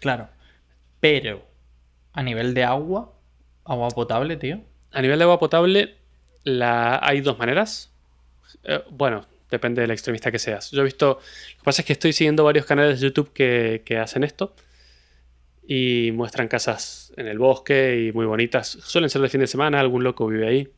Claro. 0.00 0.28
Pero, 1.00 1.44
a 2.14 2.22
nivel 2.22 2.54
de 2.54 2.64
agua, 2.64 3.12
agua 3.62 3.88
potable, 3.90 4.38
tío. 4.38 4.62
A 4.92 5.02
nivel 5.02 5.18
de 5.18 5.24
agua 5.24 5.38
potable, 5.38 5.96
la... 6.44 6.98
hay 7.02 7.20
dos 7.20 7.38
maneras. 7.38 7.92
Eh, 8.64 8.82
bueno, 8.88 9.26
depende 9.50 9.82
del 9.82 9.90
extremista 9.90 10.32
que 10.32 10.38
seas. 10.38 10.70
Yo 10.70 10.80
he 10.80 10.84
visto. 10.84 11.18
Lo 11.18 11.58
que 11.58 11.64
pasa 11.64 11.82
es 11.82 11.86
que 11.86 11.92
estoy 11.92 12.14
siguiendo 12.14 12.44
varios 12.44 12.64
canales 12.64 12.98
de 12.98 13.08
YouTube 13.08 13.34
que, 13.34 13.82
que 13.84 13.98
hacen 13.98 14.24
esto. 14.24 14.54
Y 15.68 16.10
muestran 16.14 16.48
casas 16.48 17.05
en 17.16 17.26
el 17.26 17.38
bosque 17.38 18.06
y 18.06 18.12
muy 18.12 18.26
bonitas. 18.26 18.68
Suelen 18.68 19.10
ser 19.10 19.22
de 19.22 19.28
fin 19.28 19.40
de 19.40 19.46
semana, 19.46 19.80
algún 19.80 20.04
loco 20.04 20.26
vive 20.26 20.46
ahí. 20.46 20.68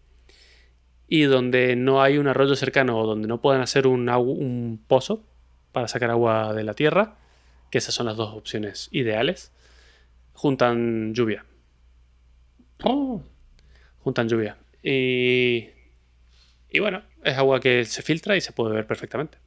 Y 1.09 1.23
donde 1.23 1.75
no 1.77 2.03
hay 2.03 2.19
un 2.19 2.29
arroyo 2.29 2.55
cercano 2.55 2.99
o 2.99 3.07
donde 3.07 3.29
no 3.29 3.41
puedan 3.41 3.61
hacer 3.61 3.87
un, 3.87 4.09
un 4.09 4.83
pozo 4.87 5.25
para 5.73 5.89
sacar 5.89 6.11
agua 6.11 6.55
de 6.55 6.65
la 6.65 6.75
tierra, 6.75 7.17
que 7.71 7.79
esas 7.79 7.95
son 7.95 8.07
las 8.07 8.17
dos 8.17 8.35
opciones 8.35 8.89
ideales, 8.93 9.53
juntan 10.33 11.15
lluvia 11.15 11.45
Oh, 12.85 13.23
juntan 13.99 14.29
lluvia. 14.29 14.57
Y, 14.83 15.69
y 16.71 16.79
bueno, 16.79 17.03
es 17.25 17.37
agua 17.37 17.61
que 17.61 17.85
se 17.85 18.03
filtra 18.03 18.37
y 18.37 18.41
se 18.41 18.53
puede 18.53 18.71
beber 18.71 18.87
perfectamente. 18.87 19.39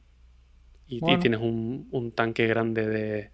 Y, 0.86 1.00
tienes 1.18 1.40
un, 1.40 1.88
un 1.90 2.12
tanque 2.12 2.46
grande 2.46 2.86
de, 2.86 3.30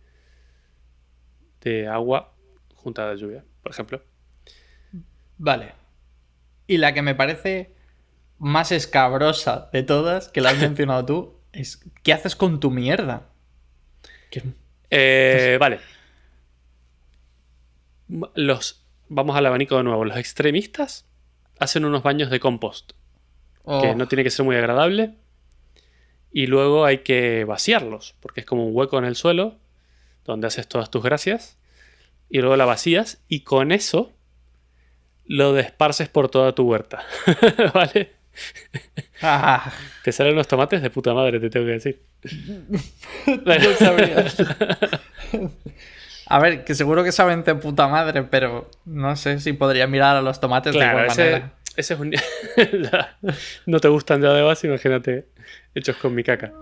de 1.63 1.89
agua 1.89 2.33
juntada 2.79 3.11
de 3.11 3.19
lluvia, 3.19 3.45
por 3.63 3.73
ejemplo. 3.73 4.03
Vale. 5.37 5.75
Y 6.67 6.79
la 6.79 6.95
que 6.95 7.03
me 7.03 7.15
parece 7.15 7.75
más 8.39 8.73
escabrosa 8.73 9.69
de 9.73 9.83
todas, 9.83 10.29
que 10.29 10.41
la 10.41 10.51
has 10.51 10.59
mencionado 10.61 11.05
tú, 11.05 11.41
es 11.53 11.81
¿qué 12.03 12.13
haces 12.13 12.37
con 12.37 12.61
tu 12.61 12.71
mierda? 12.71 13.29
Eh, 14.91 15.57
vale. 15.61 15.81
Los, 18.35 18.87
vamos 19.09 19.37
al 19.37 19.47
abanico 19.47 19.77
de 19.77 19.83
nuevo. 19.85 20.05
Los 20.05 20.17
extremistas 20.17 21.07
hacen 21.59 21.85
unos 21.85 22.03
baños 22.03 22.31
de 22.31 22.41
compost, 22.41 22.93
que 22.93 22.97
Oh, 23.65 23.95
no 23.95 24.09
tiene 24.09 24.25
que 24.25 24.31
ser 24.31 24.45
muy 24.45 24.57
agradable. 24.57 25.15
Y 26.31 26.47
luego 26.47 26.85
hay 26.85 26.99
que 26.99 27.45
vaciarlos, 27.45 28.15
porque 28.21 28.41
es 28.41 28.47
como 28.47 28.67
un 28.67 28.75
hueco 28.75 28.99
en 28.99 29.05
el 29.05 29.17
suelo 29.17 29.59
donde 30.25 30.47
haces 30.47 30.69
todas 30.69 30.91
tus 30.91 31.03
gracias. 31.03 31.59
Y 32.31 32.39
luego 32.41 32.57
la 32.57 32.65
vacías 32.65 33.23
y 33.29 33.41
con 33.41 33.73
eso 33.73 34.13
lo 35.25 35.53
desparces 35.53 36.09
por 36.09 36.29
toda 36.31 36.55
tu 36.55 36.65
huerta. 36.65 37.03
¿Vale? 37.75 38.13
Ah, 39.23 39.73
Te 40.05 40.13
salen 40.13 40.35
unos 40.35 40.47
tomates 40.49 40.81
de 40.83 40.91
puta 40.91 41.13
madre, 41.15 41.41
te 41.41 41.51
tengo 41.51 41.67
que 41.67 41.73
decir. 41.73 42.03
no 43.27 43.73
sabía. 43.79 44.27
A 46.27 46.39
ver, 46.41 46.65
que 46.65 46.75
seguro 46.75 47.03
que 47.05 47.13
saben 47.13 47.43
de 47.43 47.55
puta 47.55 47.89
madre, 47.89 48.23
pero 48.25 48.71
no 48.85 49.17
sé 49.17 49.41
si 49.41 49.55
podría 49.55 49.87
mirar 49.87 50.17
a 50.17 50.23
los 50.23 50.41
tomates 50.41 50.75
de 50.75 50.87
igual 50.87 51.07
ese, 51.07 51.25
manera. 51.25 51.53
ese 51.77 51.95
es 51.95 52.01
un... 52.01 52.13
No 53.67 53.81
te 53.81 53.89
gustan 53.89 54.21
ya 54.21 54.33
de 54.33 54.43
base, 54.43 54.67
imagínate 54.67 55.29
hechos 55.75 55.97
con 55.97 56.15
mi 56.15 56.23
caca. 56.23 56.53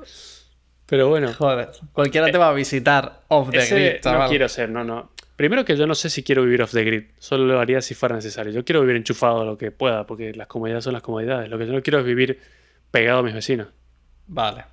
Pero 0.87 1.09
bueno, 1.09 1.33
Joder, 1.35 1.70
cualquiera 1.92 2.31
te 2.31 2.38
va 2.38 2.48
a 2.50 2.52
visitar 2.52 3.22
off 3.29 3.50
the 3.50 3.59
ese 3.59 3.98
grid, 4.00 4.05
no 4.12 4.29
quiero 4.29 4.48
ser, 4.48 4.70
no, 4.70 4.85
no. 4.85 5.11
Primero 5.37 5.66
que 5.66 5.77
yo 5.77 5.87
no 5.87 5.94
sé 5.94 6.09
si 6.09 6.22
quiero 6.22 6.42
vivir 6.42 6.62
off 6.62 6.72
the 6.72 6.83
grid, 6.83 7.05
solo 7.18 7.44
lo 7.44 7.61
haría 7.61 7.83
si 7.83 7.94
fuera 7.94 8.16
necesario. 8.16 8.53
Yo 8.53 8.64
quiero 8.64 8.81
vivir 8.81 8.96
enchufado 8.96 9.44
lo 9.44 9.59
que 9.59 9.70
pueda, 9.70 10.07
porque 10.07 10.33
las 10.33 10.46
comodidades 10.46 10.85
son 10.85 10.94
las 10.94 11.03
comodidades. 11.03 11.51
Lo 11.51 11.59
que 11.59 11.66
yo 11.66 11.72
no 11.72 11.83
quiero 11.83 11.99
es 11.99 12.07
vivir 12.07 12.40
pegado 12.90 13.18
a 13.18 13.22
mis 13.22 13.35
vecinos. 13.35 13.68
Vale. 14.27 14.64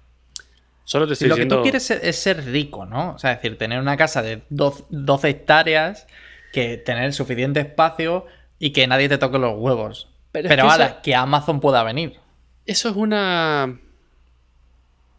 Solo 0.85 1.07
te 1.07 1.13
estoy 1.13 1.29
lo 1.29 1.35
que 1.35 1.45
tú 1.45 1.61
quieres 1.61 1.91
es 1.91 2.15
ser 2.17 2.45
rico, 2.45 2.85
¿no? 2.85 3.13
O 3.15 3.19
sea, 3.19 3.33
es 3.33 3.41
decir, 3.41 3.57
tener 3.57 3.79
una 3.79 3.97
casa 3.97 4.21
de 4.21 4.41
12 4.49 4.85
12 4.89 5.29
hectáreas, 5.29 6.07
que 6.51 6.77
tener 6.77 7.13
suficiente 7.13 7.59
espacio 7.61 8.25
y 8.59 8.71
que 8.71 8.87
nadie 8.87 9.09
te 9.09 9.17
toque 9.17 9.39
los 9.39 9.57
huevos. 9.57 10.09
Pero 10.31 10.49
Pero, 10.49 10.63
que 10.63 10.69
ala, 10.69 11.01
que 11.01 11.15
Amazon 11.15 11.59
pueda 11.59 11.83
venir. 11.83 12.19
Eso 12.65 12.89
es 12.89 12.95
una. 12.95 13.79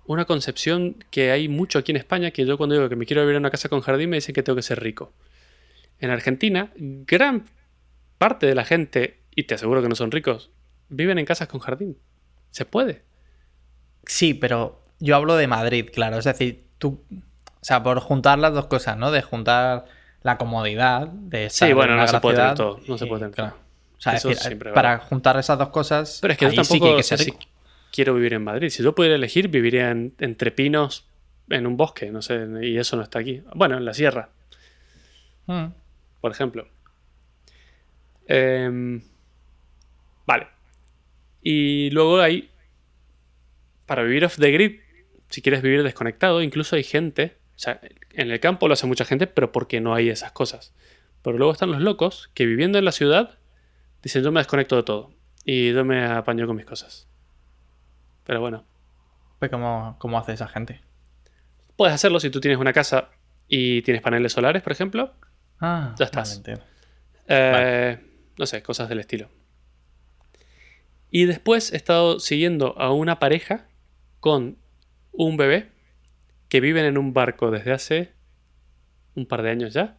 Una 0.06 0.26
concepción 0.26 1.02
que 1.10 1.30
hay 1.30 1.48
mucho 1.48 1.78
aquí 1.78 1.92
en 1.92 1.96
España, 1.96 2.30
que 2.30 2.44
yo 2.44 2.58
cuando 2.58 2.74
digo 2.74 2.90
que 2.90 2.96
me 2.96 3.06
quiero 3.06 3.22
vivir 3.22 3.36
en 3.36 3.42
una 3.42 3.50
casa 3.50 3.70
con 3.70 3.80
jardín 3.80 4.10
me 4.10 4.16
dicen 4.16 4.34
que 4.34 4.42
tengo 4.42 4.56
que 4.56 4.62
ser 4.62 4.82
rico. 4.82 5.12
En 6.04 6.10
Argentina, 6.10 6.70
gran 6.76 7.46
parte 8.18 8.46
de 8.46 8.54
la 8.54 8.64
gente, 8.64 9.20
y 9.34 9.44
te 9.44 9.54
aseguro 9.54 9.80
que 9.82 9.88
no 9.88 9.94
son 9.94 10.10
ricos, 10.10 10.50
viven 10.90 11.18
en 11.18 11.24
casas 11.24 11.48
con 11.48 11.60
jardín. 11.60 11.96
Se 12.50 12.64
puede. 12.66 13.02
Sí, 14.04 14.34
pero 14.34 14.82
yo 15.00 15.16
hablo 15.16 15.34
de 15.36 15.46
Madrid, 15.46 15.88
claro. 15.92 16.18
Es 16.18 16.24
decir, 16.26 16.64
tú. 16.78 17.02
O 17.10 17.64
sea, 17.64 17.82
por 17.82 17.98
juntar 18.00 18.38
las 18.38 18.52
dos 18.52 18.66
cosas, 18.66 18.98
¿no? 18.98 19.10
De 19.10 19.22
juntar 19.22 19.86
la 20.22 20.36
comodidad 20.36 21.08
de 21.08 21.46
estar 21.46 21.66
Sí, 21.68 21.70
en 21.70 21.76
bueno, 21.76 21.96
no 21.96 22.06
se 22.06 22.20
puede 22.20 22.36
tener 22.36 22.54
todo, 22.54 22.80
no 22.86 22.98
se 22.98 23.06
puede 23.06 23.20
tener 23.22 23.34
claro. 23.34 23.50
todo. 23.52 23.60
O 23.96 24.00
sea, 24.04 24.12
es 24.14 24.22
decir, 24.22 24.58
para 24.74 24.98
juntar 24.98 25.38
esas 25.38 25.58
dos 25.58 25.70
cosas. 25.70 26.18
Pero 26.20 26.32
es 26.32 26.38
que 26.38 26.44
yo 26.44 26.54
tampoco 26.54 26.74
sí 26.74 26.80
que 26.80 26.88
hay 26.90 26.96
que 26.96 27.02
sé 27.02 27.16
ser 27.16 27.18
si 27.24 27.30
rico. 27.30 27.38
quiero 27.90 28.14
vivir 28.14 28.34
en 28.34 28.44
Madrid. 28.44 28.68
Si 28.68 28.82
yo 28.82 28.94
pudiera 28.94 29.14
elegir, 29.16 29.48
viviría 29.48 29.90
en- 29.90 30.14
entre 30.18 30.50
pinos, 30.50 31.06
en 31.48 31.66
un 31.66 31.78
bosque, 31.78 32.10
no 32.10 32.20
sé, 32.20 32.46
y 32.62 32.76
eso 32.76 32.96
no 32.96 33.02
está 33.02 33.20
aquí. 33.20 33.42
Bueno, 33.54 33.78
en 33.78 33.86
la 33.86 33.94
sierra. 33.94 34.28
Mm. 35.46 35.64
Por 36.24 36.32
ejemplo. 36.32 36.66
Em, 38.26 39.02
vale. 40.26 40.46
Y 41.42 41.90
luego 41.90 42.18
hay, 42.18 42.48
para 43.84 44.02
vivir 44.04 44.24
off 44.24 44.38
the 44.38 44.50
grid, 44.50 44.80
si 45.28 45.42
quieres 45.42 45.60
vivir 45.60 45.82
desconectado, 45.82 46.40
incluso 46.40 46.76
hay 46.76 46.82
gente, 46.82 47.36
o 47.56 47.58
sea, 47.58 47.78
en 48.14 48.30
el 48.30 48.40
campo 48.40 48.68
lo 48.68 48.72
hace 48.72 48.86
mucha 48.86 49.04
gente, 49.04 49.26
pero 49.26 49.52
porque 49.52 49.82
no 49.82 49.92
hay 49.94 50.08
esas 50.08 50.32
cosas. 50.32 50.72
Pero 51.20 51.36
luego 51.36 51.52
están 51.52 51.70
los 51.70 51.82
locos 51.82 52.30
que 52.32 52.46
viviendo 52.46 52.78
en 52.78 52.86
la 52.86 52.92
ciudad 52.92 53.38
dicen 54.02 54.22
yo 54.24 54.32
me 54.32 54.40
desconecto 54.40 54.76
de 54.76 54.82
todo 54.82 55.12
y 55.44 55.74
yo 55.74 55.84
me 55.84 56.06
apaño 56.06 56.46
con 56.46 56.56
mis 56.56 56.64
cosas. 56.64 57.06
Pero 58.24 58.40
bueno, 58.40 58.64
Pues, 59.40 59.50
¿cómo, 59.50 59.96
¿Cómo 59.98 60.16
hace 60.18 60.32
esa 60.32 60.48
gente? 60.48 60.80
puedes 61.76 61.94
hacerlo 61.94 62.18
si 62.18 62.30
tú 62.30 62.40
tienes 62.40 62.58
una 62.58 62.72
casa 62.72 63.10
y 63.46 63.82
tienes 63.82 64.02
paneles 64.02 64.32
solares, 64.32 64.62
por 64.62 64.72
ejemplo. 64.72 65.12
Ah, 65.60 65.94
Ya 65.98 66.04
estás. 66.06 66.42
vale. 66.46 66.60
Eh, 67.28 67.98
No 68.38 68.46
sé, 68.46 68.62
cosas 68.62 68.88
del 68.88 68.98
estilo. 69.00 69.28
Y 71.10 71.26
después 71.26 71.72
he 71.72 71.76
estado 71.76 72.18
siguiendo 72.18 72.76
a 72.78 72.92
una 72.92 73.18
pareja 73.20 73.68
con 74.20 74.58
un 75.12 75.36
bebé 75.36 75.70
que 76.48 76.60
viven 76.60 76.84
en 76.84 76.98
un 76.98 77.12
barco 77.12 77.50
desde 77.52 77.72
hace 77.72 78.12
un 79.14 79.26
par 79.26 79.42
de 79.42 79.50
años 79.50 79.72
ya. 79.72 79.98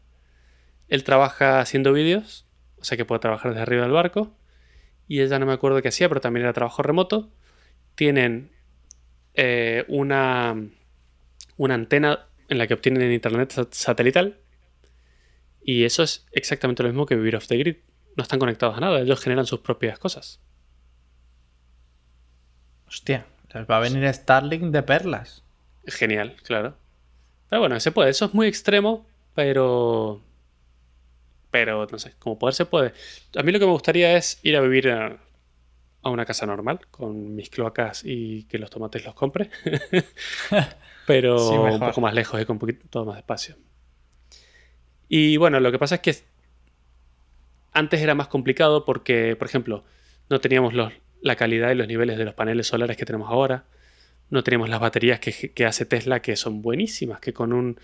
Él 0.89 1.03
trabaja 1.05 1.61
haciendo 1.61 1.93
vídeos, 1.93 2.45
o 2.77 2.83
sea 2.83 2.97
que 2.97 3.05
puede 3.05 3.19
trabajar 3.19 3.51
desde 3.51 3.61
arriba 3.61 3.83
del 3.83 3.91
barco. 3.91 4.35
Y 5.07 5.21
ella 5.21 5.39
no 5.39 5.45
me 5.45 5.53
acuerdo 5.53 5.81
qué 5.81 5.87
hacía, 5.87 6.09
pero 6.09 6.19
también 6.21 6.43
era 6.43 6.53
trabajo 6.53 6.83
remoto. 6.83 7.31
Tienen 7.95 8.51
eh, 9.35 9.85
una, 9.87 10.55
una 11.57 11.73
antena 11.75 12.27
en 12.49 12.57
la 12.57 12.67
que 12.67 12.73
obtienen 12.73 13.11
internet 13.11 13.51
sat- 13.53 13.73
satelital. 13.73 14.39
Y 15.67 15.83
eso 15.83 16.03
es 16.03 16.27
exactamente 16.31 16.83
lo 16.83 16.89
mismo 16.89 17.07
que 17.07 17.15
vivir 17.15 17.35
off 17.35 17.47
the 17.47 17.57
grid. 17.57 17.77
No 18.15 18.21
están 18.21 18.37
conectados 18.37 18.77
a 18.77 18.79
nada, 18.79 19.01
ellos 19.01 19.19
generan 19.19 19.47
sus 19.47 19.61
propias 19.61 19.97
cosas. 19.97 20.39
Hostia, 22.87 23.25
les 23.51 23.67
va 23.67 23.77
a 23.77 23.79
venir 23.79 24.07
Starlink 24.13 24.65
de 24.65 24.83
perlas. 24.83 25.43
Genial, 25.87 26.35
claro. 26.43 26.77
Pero 27.49 27.61
bueno, 27.61 27.79
se 27.79 27.91
puede. 27.91 28.11
Eso 28.11 28.25
es 28.25 28.33
muy 28.35 28.45
extremo, 28.45 29.07
pero. 29.33 30.21
Pero 31.49 31.87
no 31.91 31.97
sé, 31.97 32.13
como 32.19 32.37
poder 32.37 32.53
se 32.53 32.65
puede. 32.67 32.93
A 33.35 33.41
mí 33.41 33.51
lo 33.51 33.57
que 33.57 33.65
me 33.65 33.71
gustaría 33.71 34.15
es 34.15 34.39
ir 34.43 34.55
a 34.57 34.61
vivir 34.61 34.91
a, 34.91 35.17
a 36.03 36.09
una 36.11 36.25
casa 36.25 36.45
normal, 36.45 36.81
con 36.91 37.33
mis 37.33 37.49
cloacas 37.49 38.03
y 38.05 38.43
que 38.43 38.59
los 38.59 38.69
tomates 38.69 39.03
los 39.03 39.15
compre. 39.15 39.49
pero 41.07 41.39
Sí, 41.39 41.55
un 41.55 41.79
poco 41.79 42.01
más 42.01 42.13
lejos 42.13 42.39
y 42.39 42.45
con 42.45 42.55
un 42.55 42.59
poquito 42.59 42.85
todo 42.87 43.05
más 43.05 43.17
espacio. 43.17 43.55
Y 45.07 45.37
bueno, 45.37 45.59
lo 45.59 45.71
que 45.71 45.79
pasa 45.79 45.95
es 45.95 46.01
que 46.01 46.15
antes 47.71 48.01
era 48.01 48.15
más 48.15 48.27
complicado 48.27 48.85
porque, 48.85 49.35
por 49.35 49.47
ejemplo, 49.47 49.83
no 50.29 50.39
teníamos 50.39 50.73
los, 50.73 50.93
la 51.21 51.35
calidad 51.35 51.71
y 51.71 51.75
los 51.75 51.87
niveles 51.87 52.17
de 52.17 52.25
los 52.25 52.33
paneles 52.33 52.67
solares 52.67 52.97
que 52.97 53.05
tenemos 53.05 53.29
ahora. 53.29 53.65
No 54.29 54.43
teníamos 54.43 54.69
las 54.69 54.79
baterías 54.79 55.19
que, 55.19 55.51
que 55.53 55.65
hace 55.65 55.85
Tesla, 55.85 56.21
que 56.21 56.35
son 56.35 56.61
buenísimas, 56.61 57.19
que 57.19 57.33
con 57.33 57.53
un, 57.53 57.79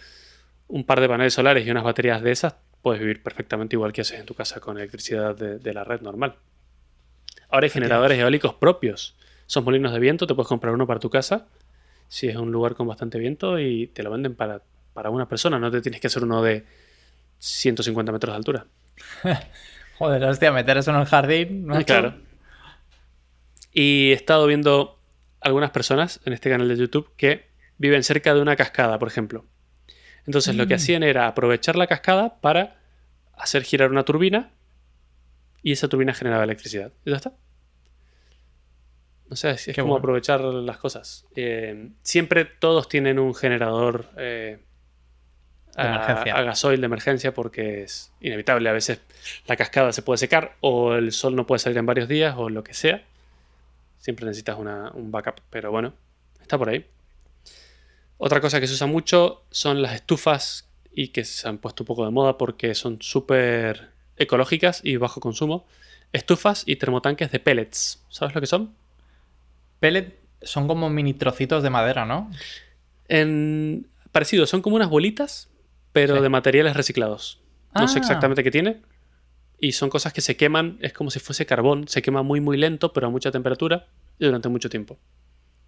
un 0.67 0.85
par 0.85 1.01
de 1.01 1.07
paneles 1.07 1.33
solares 1.33 1.67
y 1.67 1.71
unas 1.71 1.83
baterías 1.83 2.21
de 2.21 2.31
esas 2.31 2.55
puedes 2.81 2.99
vivir 2.99 3.21
perfectamente 3.21 3.75
igual 3.75 3.93
que 3.93 4.01
haces 4.01 4.19
en 4.19 4.25
tu 4.25 4.33
casa 4.33 4.59
con 4.59 4.77
electricidad 4.77 5.35
de, 5.35 5.59
de 5.59 5.73
la 5.73 5.83
red 5.83 6.01
normal. 6.01 6.35
Ahora 7.49 7.65
hay 7.65 7.69
generadores 7.69 8.17
eólicos 8.17 8.55
propios. 8.55 9.15
Son 9.45 9.63
molinos 9.65 9.91
de 9.93 9.99
viento, 9.99 10.25
te 10.25 10.33
puedes 10.33 10.47
comprar 10.47 10.73
uno 10.73 10.87
para 10.87 10.99
tu 10.99 11.09
casa, 11.09 11.47
si 12.07 12.27
es 12.27 12.37
un 12.37 12.51
lugar 12.51 12.73
con 12.73 12.87
bastante 12.87 13.19
viento, 13.19 13.59
y 13.59 13.87
te 13.87 14.01
lo 14.01 14.09
venden 14.09 14.33
para, 14.33 14.61
para 14.93 15.09
una 15.09 15.27
persona. 15.27 15.59
No 15.59 15.69
te 15.69 15.81
tienes 15.81 15.99
que 15.99 16.07
hacer 16.07 16.23
uno 16.23 16.41
de 16.41 16.65
150 17.41 18.11
metros 18.11 18.33
de 18.33 18.37
altura. 18.37 18.65
Joder, 19.97 20.23
hostia, 20.23 20.51
meter 20.51 20.77
eso 20.77 20.91
en 20.91 20.97
el 20.97 21.05
jardín. 21.05 21.65
macho. 21.65 21.85
Claro. 21.85 22.15
Y 23.73 24.09
he 24.11 24.13
estado 24.13 24.45
viendo 24.47 24.99
algunas 25.39 25.71
personas 25.71 26.19
en 26.25 26.33
este 26.33 26.49
canal 26.49 26.67
de 26.67 26.77
YouTube 26.77 27.09
que 27.17 27.47
viven 27.77 28.03
cerca 28.03 28.33
de 28.33 28.41
una 28.41 28.55
cascada, 28.55 28.99
por 28.99 29.07
ejemplo. 29.07 29.45
Entonces 30.27 30.55
lo 30.55 30.67
que 30.67 30.75
Mm. 30.75 30.77
hacían 30.77 31.03
era 31.03 31.27
aprovechar 31.27 31.75
la 31.75 31.87
cascada 31.87 32.39
para 32.41 32.79
hacer 33.33 33.63
girar 33.63 33.89
una 33.89 34.03
turbina 34.03 34.51
y 35.63 35.71
esa 35.71 35.87
turbina 35.87 36.13
generaba 36.13 36.43
electricidad. 36.43 36.91
Y 37.05 37.09
ya 37.09 37.15
está. 37.17 37.33
O 39.29 39.35
sea, 39.35 39.51
es, 39.51 39.65
como 39.75 39.87
bueno. 39.87 39.95
aprovechar 39.99 40.41
las 40.41 40.77
cosas. 40.77 41.25
Eh, 41.35 41.89
siempre 42.03 42.45
todos 42.45 42.87
tienen 42.89 43.17
un 43.17 43.33
generador 43.33 44.09
eh, 44.17 44.59
De 45.75 45.81
a, 45.83 45.95
emergencia. 45.95 46.35
a 46.35 46.41
gasoil 46.43 46.79
de 46.81 46.85
emergencia 46.85 47.33
porque 47.33 47.83
es 47.83 48.11
inevitable. 48.21 48.67
A 48.69 48.73
veces 48.73 48.99
la 49.47 49.55
cascada 49.55 49.93
se 49.93 50.01
puede 50.01 50.17
secar 50.17 50.55
o 50.61 50.93
el 50.95 51.11
sol 51.11 51.35
no 51.35 51.45
puede 51.47 51.59
salir 51.59 51.77
en 51.77 51.85
varios 51.85 52.07
días 52.07 52.35
o 52.37 52.49
lo 52.49 52.63
que 52.63 52.73
sea. 52.73 53.03
Siempre 53.99 54.25
necesitas 54.25 54.57
una- 54.57 54.91
un 54.93 55.11
backup, 55.11 55.35
pero 55.49 55.71
bueno, 55.71 55.93
está 56.41 56.57
por 56.57 56.69
ahí. 56.69 56.85
Otra 58.17 58.41
cosa 58.41 58.59
que 58.59 58.67
se 58.67 58.73
usa 58.73 58.87
mucho 58.87 59.43
son 59.51 59.81
las 59.81 59.95
estufas 59.95 60.67
y 60.93 61.09
que 61.09 61.23
se 61.23 61.47
han 61.47 61.57
puesto 61.57 61.83
un 61.83 61.87
poco 61.87 62.05
de 62.05 62.11
moda 62.11 62.37
porque 62.37 62.75
son 62.75 63.01
súper 63.01 63.89
ecológicas 64.17 64.81
y 64.83 64.97
bajo 64.97 65.19
consumo. 65.21 65.65
Estufas 66.13 66.63
y 66.65 66.75
termotanques 66.75 67.31
de 67.31 67.39
pellets. 67.39 68.03
¿Sabes 68.09 68.35
lo 68.35 68.41
que 68.41 68.47
son? 68.47 68.75
Pellet 69.79 70.19
son 70.41 70.67
como 70.67 70.89
mini 70.89 71.13
trocitos 71.13 71.63
de 71.63 71.69
madera, 71.69 72.05
¿no? 72.05 72.29
En... 73.07 73.87
Parecido, 74.11 74.45
son 74.45 74.61
como 74.61 74.75
unas 74.75 74.89
bolitas, 74.89 75.47
pero 75.93 76.15
Sí. 76.17 76.21
de 76.21 76.29
materiales 76.29 76.75
reciclados. 76.75 77.41
No 77.75 77.87
sé 77.87 77.99
Ah. 77.99 78.01
exactamente 78.01 78.43
qué 78.43 78.51
tiene. 78.51 78.81
Y 79.59 79.73
son 79.73 79.89
cosas 79.89 80.11
que 80.13 80.21
se 80.21 80.35
queman, 80.37 80.77
es 80.81 80.91
como 80.93 81.11
si 81.11 81.19
fuese 81.19 81.45
carbón. 81.45 81.87
Se 81.87 82.01
quema 82.01 82.23
muy, 82.23 82.41
muy 82.41 82.57
lento, 82.57 82.93
pero 82.93 83.07
a 83.07 83.09
mucha 83.09 83.31
temperatura 83.31 83.87
y 84.17 84.25
durante 84.25 84.49
mucho 84.49 84.69
tiempo. 84.69 84.97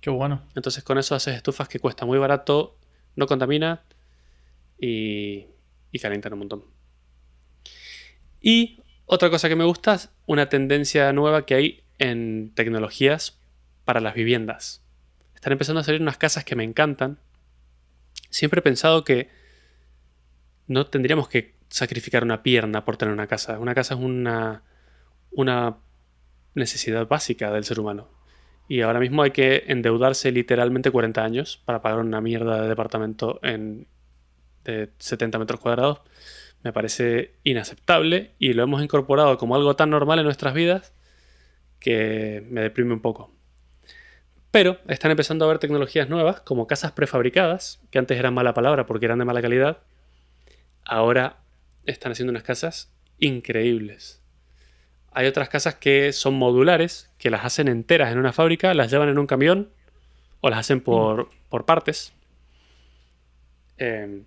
Qué 0.01 0.09
bueno. 0.09 0.41
Entonces 0.55 0.83
con 0.83 0.97
eso 0.97 1.13
haces 1.15 1.35
estufas 1.35 1.67
que 1.69 1.79
cuesta 1.79 2.05
muy 2.05 2.17
barato, 2.17 2.75
no 3.15 3.27
contamina 3.27 3.83
y, 4.79 5.45
y 5.91 5.99
calientan 5.99 6.33
un 6.33 6.39
montón. 6.39 6.63
Y 8.41 8.81
otra 9.05 9.29
cosa 9.29 9.47
que 9.49 9.55
me 9.55 9.63
gusta 9.63 9.93
es 9.95 10.09
una 10.25 10.49
tendencia 10.49 11.11
nueva 11.13 11.45
que 11.45 11.55
hay 11.55 11.83
en 11.99 12.51
tecnologías 12.55 13.39
para 13.85 13.99
las 14.01 14.13
viviendas. 14.15 14.81
Están 15.35 15.53
empezando 15.53 15.81
a 15.81 15.83
salir 15.83 16.01
unas 16.01 16.17
casas 16.17 16.43
que 16.43 16.55
me 16.55 16.63
encantan. 16.63 17.19
Siempre 18.29 18.59
he 18.59 18.63
pensado 18.63 19.03
que 19.03 19.29
no 20.67 20.85
tendríamos 20.85 21.27
que 21.27 21.55
sacrificar 21.69 22.23
una 22.23 22.43
pierna 22.43 22.85
por 22.85 22.97
tener 22.97 23.13
una 23.13 23.27
casa. 23.27 23.59
Una 23.59 23.73
casa 23.75 23.95
es 23.95 23.99
una, 23.99 24.63
una 25.31 25.77
necesidad 26.55 27.07
básica 27.07 27.51
del 27.51 27.63
ser 27.63 27.79
humano. 27.79 28.09
Y 28.67 28.81
ahora 28.81 28.99
mismo 28.99 29.23
hay 29.23 29.31
que 29.31 29.65
endeudarse 29.67 30.31
literalmente 30.31 30.91
40 30.91 31.23
años 31.23 31.61
para 31.65 31.81
pagar 31.81 31.99
una 31.99 32.21
mierda 32.21 32.61
de 32.61 32.69
departamento 32.69 33.39
en, 33.43 33.87
de 34.63 34.89
70 34.99 35.37
metros 35.39 35.59
cuadrados. 35.59 36.01
Me 36.63 36.71
parece 36.71 37.33
inaceptable 37.43 38.31
y 38.39 38.53
lo 38.53 38.63
hemos 38.63 38.81
incorporado 38.81 39.37
como 39.37 39.55
algo 39.55 39.75
tan 39.75 39.89
normal 39.89 40.19
en 40.19 40.25
nuestras 40.25 40.53
vidas 40.53 40.93
que 41.79 42.45
me 42.49 42.61
deprime 42.61 42.93
un 42.93 43.01
poco. 43.01 43.31
Pero 44.51 44.77
están 44.87 45.11
empezando 45.11 45.43
a 45.43 45.47
haber 45.47 45.59
tecnologías 45.59 46.07
nuevas 46.09 46.39
como 46.41 46.67
casas 46.67 46.91
prefabricadas, 46.91 47.81
que 47.89 47.99
antes 47.99 48.17
eran 48.17 48.33
mala 48.33 48.53
palabra 48.53 48.85
porque 48.85 49.05
eran 49.05 49.19
de 49.19 49.25
mala 49.25 49.41
calidad. 49.41 49.79
Ahora 50.85 51.37
están 51.85 52.11
haciendo 52.11 52.31
unas 52.31 52.43
casas 52.43 52.93
increíbles. 53.19 54.21
Hay 55.11 55.27
otras 55.27 55.49
casas 55.49 55.75
que 55.75 56.11
son 56.11 56.33
modulares, 56.33 57.11
que 57.17 57.29
las 57.29 57.45
hacen 57.45 57.67
enteras 57.67 58.11
en 58.11 58.17
una 58.17 58.33
fábrica, 58.33 58.73
las 58.73 58.89
llevan 58.89 59.09
en 59.09 59.19
un 59.19 59.27
camión 59.27 59.69
o 60.41 60.49
las 60.49 60.59
hacen 60.59 60.81
por, 60.81 61.29
por 61.49 61.65
partes. 61.65 62.13
Eh, 63.77 64.23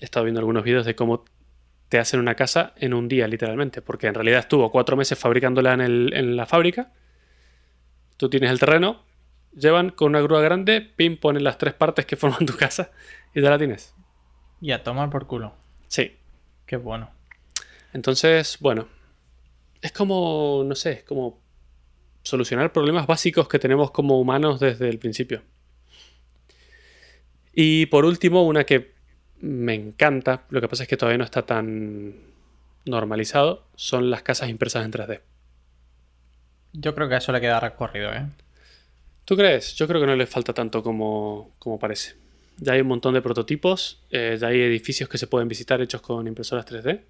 he 0.00 0.04
estado 0.04 0.24
viendo 0.24 0.40
algunos 0.40 0.62
vídeos 0.62 0.84
de 0.84 0.94
cómo 0.94 1.24
te 1.88 1.98
hacen 1.98 2.20
una 2.20 2.34
casa 2.34 2.74
en 2.76 2.92
un 2.92 3.08
día, 3.08 3.26
literalmente, 3.28 3.80
porque 3.80 4.06
en 4.06 4.14
realidad 4.14 4.40
estuvo 4.40 4.70
cuatro 4.70 4.96
meses 4.96 5.18
fabricándola 5.18 5.72
en, 5.72 5.80
en 5.80 6.36
la 6.36 6.44
fábrica. 6.46 6.92
Tú 8.16 8.28
tienes 8.28 8.50
el 8.50 8.60
terreno, 8.60 9.04
llevan 9.56 9.90
con 9.90 10.08
una 10.08 10.20
grúa 10.20 10.40
grande, 10.42 10.80
pim, 10.82 11.16
ponen 11.16 11.44
las 11.44 11.58
tres 11.58 11.74
partes 11.74 12.04
que 12.04 12.16
forman 12.16 12.46
tu 12.46 12.56
casa 12.58 12.90
y 13.34 13.40
ya 13.40 13.50
la 13.50 13.58
tienes. 13.58 13.94
Y 14.60 14.72
a 14.72 14.82
tomar 14.82 15.10
por 15.10 15.26
culo. 15.26 15.63
Sí. 15.94 16.10
Qué 16.66 16.74
bueno. 16.76 17.08
Entonces, 17.92 18.58
bueno, 18.58 18.88
es 19.80 19.92
como, 19.92 20.64
no 20.66 20.74
sé, 20.74 20.90
es 20.90 21.04
como 21.04 21.38
solucionar 22.24 22.72
problemas 22.72 23.06
básicos 23.06 23.46
que 23.46 23.60
tenemos 23.60 23.92
como 23.92 24.18
humanos 24.18 24.58
desde 24.58 24.88
el 24.88 24.98
principio. 24.98 25.42
Y 27.52 27.86
por 27.86 28.04
último, 28.04 28.42
una 28.44 28.64
que 28.64 28.94
me 29.38 29.74
encanta, 29.74 30.42
lo 30.50 30.60
que 30.60 30.66
pasa 30.66 30.82
es 30.82 30.88
que 30.88 30.96
todavía 30.96 31.18
no 31.18 31.24
está 31.24 31.42
tan 31.42 32.16
normalizado, 32.86 33.68
son 33.76 34.10
las 34.10 34.22
casas 34.22 34.48
impresas 34.48 34.84
en 34.84 34.90
3D. 34.90 35.20
Yo 36.72 36.92
creo 36.96 37.08
que 37.08 37.14
a 37.14 37.18
eso 37.18 37.30
le 37.30 37.40
queda 37.40 37.60
recorrido, 37.60 38.12
¿eh? 38.12 38.26
¿Tú 39.24 39.36
crees? 39.36 39.76
Yo 39.76 39.86
creo 39.86 40.00
que 40.00 40.08
no 40.08 40.16
le 40.16 40.26
falta 40.26 40.52
tanto 40.52 40.82
como, 40.82 41.54
como 41.60 41.78
parece. 41.78 42.23
Ya 42.58 42.74
hay 42.74 42.80
un 42.80 42.88
montón 42.88 43.14
de 43.14 43.22
prototipos, 43.22 44.02
eh, 44.10 44.36
ya 44.40 44.48
hay 44.48 44.60
edificios 44.60 45.08
que 45.08 45.18
se 45.18 45.26
pueden 45.26 45.48
visitar 45.48 45.80
hechos 45.80 46.00
con 46.00 46.26
impresoras 46.26 46.66
3D. 46.66 47.02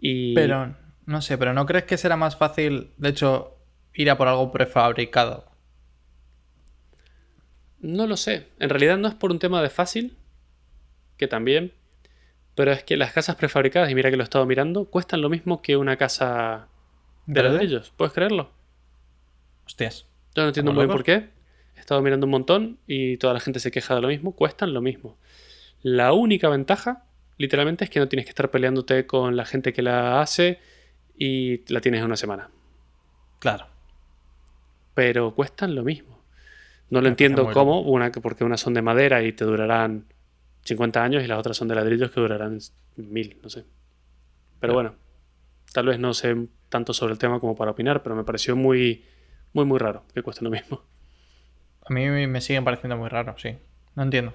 Y... 0.00 0.34
Pero, 0.34 0.74
no 1.06 1.22
sé, 1.22 1.38
pero 1.38 1.52
¿no 1.52 1.66
crees 1.66 1.84
que 1.84 1.96
será 1.96 2.16
más 2.16 2.36
fácil, 2.36 2.90
de 2.96 3.08
hecho, 3.08 3.56
ir 3.94 4.10
a 4.10 4.16
por 4.16 4.28
algo 4.28 4.52
prefabricado? 4.52 5.50
No 7.80 8.06
lo 8.06 8.16
sé. 8.16 8.48
En 8.60 8.70
realidad 8.70 8.96
no 8.96 9.08
es 9.08 9.14
por 9.14 9.32
un 9.32 9.40
tema 9.40 9.60
de 9.60 9.70
fácil, 9.70 10.16
que 11.16 11.26
también, 11.26 11.72
pero 12.54 12.72
es 12.72 12.84
que 12.84 12.96
las 12.96 13.12
casas 13.12 13.36
prefabricadas, 13.36 13.90
y 13.90 13.94
mira 13.94 14.10
que 14.10 14.16
lo 14.16 14.22
he 14.22 14.24
estado 14.24 14.46
mirando, 14.46 14.84
cuestan 14.84 15.20
lo 15.20 15.28
mismo 15.28 15.62
que 15.62 15.76
una 15.76 15.96
casa 15.96 16.68
de 17.26 17.42
ladrillos. 17.42 17.92
¿Puedes 17.96 18.12
creerlo? 18.12 18.50
Hostias. 19.66 20.06
Yo 20.34 20.42
no 20.42 20.48
entiendo 20.48 20.72
muy 20.72 20.84
bien 20.84 20.92
por 20.92 21.04
qué. 21.04 21.28
He 21.82 21.84
estado 21.84 22.00
mirando 22.00 22.26
un 22.26 22.30
montón 22.30 22.78
y 22.86 23.16
toda 23.16 23.34
la 23.34 23.40
gente 23.40 23.58
se 23.58 23.72
queja 23.72 23.96
de 23.96 24.00
lo 24.00 24.06
mismo. 24.06 24.36
Cuestan 24.36 24.72
lo 24.72 24.80
mismo. 24.80 25.18
La 25.82 26.12
única 26.12 26.48
ventaja, 26.48 27.06
literalmente, 27.38 27.82
es 27.82 27.90
que 27.90 27.98
no 27.98 28.06
tienes 28.06 28.24
que 28.24 28.30
estar 28.30 28.52
peleándote 28.52 29.04
con 29.04 29.34
la 29.34 29.44
gente 29.44 29.72
que 29.72 29.82
la 29.82 30.20
hace 30.20 30.60
y 31.18 31.64
la 31.72 31.80
tienes 31.80 31.98
en 31.98 32.06
una 32.06 32.14
semana. 32.14 32.50
Claro. 33.40 33.66
Pero 34.94 35.34
cuestan 35.34 35.74
lo 35.74 35.82
mismo. 35.82 36.20
No 36.88 37.00
lo 37.00 37.08
entiendo 37.08 37.50
cómo, 37.50 37.80
una, 37.80 38.12
porque 38.12 38.44
unas 38.44 38.60
son 38.60 38.74
de 38.74 38.82
madera 38.82 39.24
y 39.24 39.32
te 39.32 39.44
durarán 39.44 40.04
50 40.62 41.02
años 41.02 41.24
y 41.24 41.26
las 41.26 41.40
otras 41.40 41.56
son 41.56 41.66
de 41.66 41.74
ladrillos 41.74 42.12
que 42.12 42.20
durarán 42.20 42.60
mil, 42.94 43.40
no 43.42 43.48
sé. 43.48 43.64
Pero 44.60 44.72
bueno, 44.72 44.94
tal 45.72 45.86
vez 45.86 45.98
no 45.98 46.14
sé 46.14 46.46
tanto 46.68 46.94
sobre 46.94 47.14
el 47.14 47.18
tema 47.18 47.40
como 47.40 47.56
para 47.56 47.72
opinar, 47.72 48.04
pero 48.04 48.14
me 48.14 48.22
pareció 48.22 48.54
muy 48.54 49.02
muy, 49.52 49.64
muy 49.64 49.78
raro 49.78 50.04
que 50.14 50.22
cueste 50.22 50.44
lo 50.44 50.50
mismo. 50.50 50.82
A 51.84 51.92
mí 51.92 52.08
me 52.26 52.40
siguen 52.40 52.64
pareciendo 52.64 52.96
muy 52.96 53.08
raro, 53.08 53.34
sí. 53.38 53.56
No 53.94 54.02
entiendo. 54.02 54.32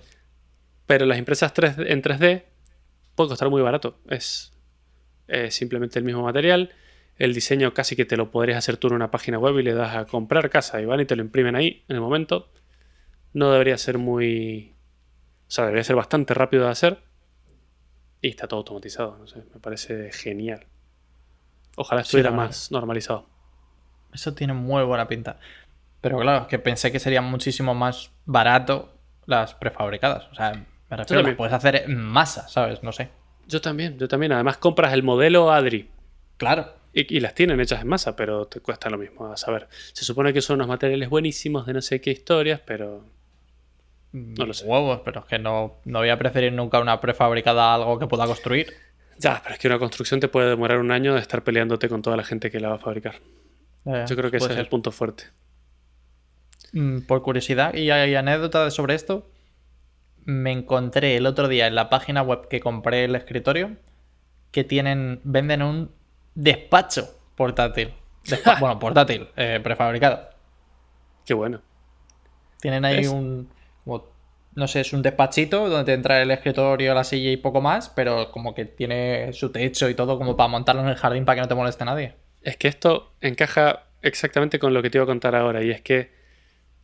Pero 0.86 1.06
las 1.06 1.18
impresas 1.18 1.54
3 1.54 1.76
en 1.80 2.02
3D 2.02 2.44
puede 3.16 3.30
costar 3.30 3.50
muy 3.50 3.62
barato. 3.62 4.00
Es, 4.10 4.54
simplemente 5.50 6.00
el 6.00 6.06
mismo 6.06 6.24
material. 6.24 6.72
El 7.18 7.34
diseño 7.34 7.74
casi 7.74 7.96
que 7.96 8.06
te 8.06 8.16
lo 8.16 8.32
podrías 8.32 8.58
hacer 8.58 8.78
tú 8.78 8.88
en 8.88 8.94
una 8.94 9.12
página 9.12 9.40
web 9.40 9.58
y 9.60 9.64
le 9.64 9.74
das 9.74 9.96
a 9.96 10.06
comprar 10.06 10.50
casa 10.50 10.80
y 10.82 10.86
van 10.86 11.02
y 11.02 11.06
te 11.06 11.16
lo 11.16 11.24
imprimen 11.24 11.56
ahí 11.56 11.84
en 11.90 11.96
el 11.96 12.02
momento. 12.02 12.50
No 13.34 13.52
debería 13.52 13.78
ser 13.78 13.98
muy... 13.98 14.76
O 15.48 15.52
sea, 15.52 15.66
debería 15.66 15.84
ser 15.84 15.96
bastante 15.96 16.34
rápido 16.34 16.66
de 16.66 16.72
hacer. 16.72 17.00
Y 18.22 18.30
está 18.30 18.48
todo 18.48 18.60
automatizado, 18.60 19.18
no 19.18 19.28
sé, 19.28 19.44
me 19.54 19.60
parece 19.60 20.12
genial. 20.12 20.66
Ojalá 21.76 22.02
estuviera 22.02 22.32
más 22.32 22.72
normalizado. 22.72 23.30
Eso 24.14 24.34
tiene 24.34 24.54
muy 24.54 24.84
buena 24.84 25.08
pinta. 25.08 25.40
Pero 26.10 26.20
claro, 26.20 26.48
que 26.48 26.60
pensé 26.60 26.92
que 26.92 27.00
sería 27.00 27.22
muchísimo 27.22 27.74
más 27.74 28.12
barato 28.26 28.94
las 29.26 29.54
prefabricadas. 29.54 30.28
O 30.32 30.36
sea, 30.36 30.66
me 30.90 30.98
refiero 30.98 31.24
que 31.24 31.34
puedes 31.34 31.54
hacer 31.54 31.76
en 31.76 32.00
masa, 32.00 32.48
¿sabes? 32.48 32.82
No 32.84 32.92
sé. 32.92 33.10
Yo 33.48 33.62
también, 33.62 33.98
yo 33.98 34.08
también. 34.08 34.32
Además 34.32 34.58
compras 34.58 34.94
el 34.94 35.04
modelo 35.04 35.52
Adri. 35.52 35.90
Claro. 36.38 36.74
Y, 36.94 37.20
las 37.20 37.36
tienen 37.36 37.60
hechas 37.60 37.82
en 37.82 37.88
masa, 37.88 38.16
pero 38.16 38.48
te 38.48 38.60
cuesta 38.60 38.90
lo 38.90 38.98
mismo 38.98 39.32
a 39.32 39.38
saber. 39.38 39.68
Se 39.94 40.04
supone 40.04 40.34
que 40.34 40.42
son 40.42 40.56
unos 40.56 40.68
materiales 40.68 41.10
buenísimos 41.10 41.68
de 41.68 41.74
no 41.74 41.82
sé 41.82 42.02
qué 42.02 42.10
historias, 42.12 42.60
pero. 42.66 43.04
No 44.14 44.46
lo 44.46 44.54
sé. 44.54 44.66
Huevos, 44.66 45.02
pero 45.06 45.20
es 45.20 45.26
que 45.28 45.38
no, 45.38 45.76
no 45.86 46.00
voy 46.00 46.10
a 46.10 46.18
preferir 46.18 46.54
nunca 46.54 46.80
una 46.80 47.00
prefabricada 47.00 47.72
a 47.72 47.76
algo 47.76 48.00
que 48.00 48.08
pueda 48.08 48.26
construir. 48.26 48.74
Ya, 49.20 49.42
pero 49.44 49.54
es 49.54 49.60
que 49.60 49.68
una 49.68 49.78
construcción 49.78 50.20
te 50.20 50.28
puede 50.28 50.50
demorar 50.50 50.80
un 50.80 50.92
año 50.92 51.14
de 51.14 51.20
estar 51.20 51.44
peleándote 51.44 51.88
con 51.90 52.02
toda 52.02 52.18
la 52.18 52.24
gente 52.24 52.50
que 52.50 52.60
la 52.60 52.70
va 52.70 52.76
a 52.76 52.80
fabricar. 52.80 53.16
Yo 53.86 54.16
creo 54.16 54.32
que 54.32 54.38
ese 54.38 54.52
es 54.52 54.58
el 54.58 54.68
punto 54.68 54.92
fuerte. 54.92 55.26
Mm, 56.74 57.02
por 57.02 57.22
curiosidad 57.22 57.74
y 57.74 57.92
hay 57.92 58.16
anécdota 58.16 58.70
sobre 58.72 58.96
esto, 58.96 59.30
me 60.26 60.52
encontré 60.52 61.16
el 61.16 61.26
otro 61.26 61.48
día 61.48 61.68
en 61.68 61.76
la 61.76 61.90
página 61.90 62.22
web 62.22 62.48
que 62.50 62.60
compré 62.60 63.06
el 63.06 63.16
escritorio 63.16 63.78
que 64.52 64.64
tienen 64.64 65.22
venden 65.24 65.62
un 65.62 65.92
despacho 66.36 67.18
portátil. 67.36 67.94
bueno, 68.60 68.80
portátil, 68.80 69.28
eh, 69.36 69.60
prefabricado. 69.64 70.30
Qué 71.26 71.34
bueno. 71.34 71.62
Tienen 72.60 72.86
ahí 72.86 73.06
un. 73.06 73.50
no 74.56 74.68
sé, 74.68 74.82
es 74.82 74.94
un 74.94 75.02
despachito 75.02 75.70
donde 75.70 75.86
te 75.86 75.94
entra 75.94 76.22
el 76.22 76.32
escritorio, 76.32 76.94
la 76.94 77.04
silla 77.04 77.32
y 77.32 77.38
poco 77.38 77.62
más, 77.62 77.90
pero 77.90 78.32
como 78.32 78.54
que 78.54 78.66
tiene 78.66 79.32
su 79.34 79.52
techo 79.52 79.90
y 79.90 79.94
todo 79.94 80.18
como 80.18 80.36
para 80.36 80.48
montarlo 80.48 80.82
en 80.82 80.88
el 80.90 80.96
jardín 80.96 81.26
para 81.26 81.36
que 81.36 81.42
no 81.42 81.48
te 81.48 81.56
moleste 81.56 81.86
nadie. 81.86 82.16
Es 82.42 82.58
que 82.58 82.68
esto 82.68 83.14
encaja 83.22 83.84
exactamente 84.02 84.60
con 84.60 84.74
lo 84.74 84.82
que 84.82 84.90
te 84.90 84.98
iba 84.98 85.04
a 85.04 85.08
contar 85.08 85.36
ahora, 85.36 85.64
y 85.64 85.70
es 85.70 85.82
que, 85.82 86.17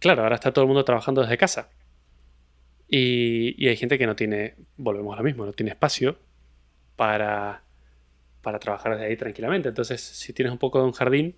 claro, 0.04 0.24
ahora 0.24 0.36
está 0.36 0.51
todo 0.51 0.64
el 0.64 0.68
mundo 0.68 0.84
trabajando 0.84 1.22
desde 1.22 1.38
casa. 1.38 1.70
Y, 2.89 3.68
hay 3.68 3.78
gente 3.78 3.97
que 3.97 4.06
no 4.06 4.16
tiene, 4.16 4.56
volvemos 4.78 5.14
a 5.14 5.18
lo 5.18 5.24
mismo, 5.24 5.45
no 5.45 5.54
tiene 5.54 5.72
espacio 5.72 6.18
para, 6.97 7.64
para 8.41 8.60
trabajar 8.60 8.93
desde 8.93 9.06
ahí 9.06 9.16
tranquilamente. 9.16 9.70
Entonces, 9.70 10.01
si 10.01 10.34
tienes 10.34 10.51
un 10.51 10.60
poco 10.60 10.80
de 10.80 10.86
un 10.86 10.91
jardín, 10.91 11.38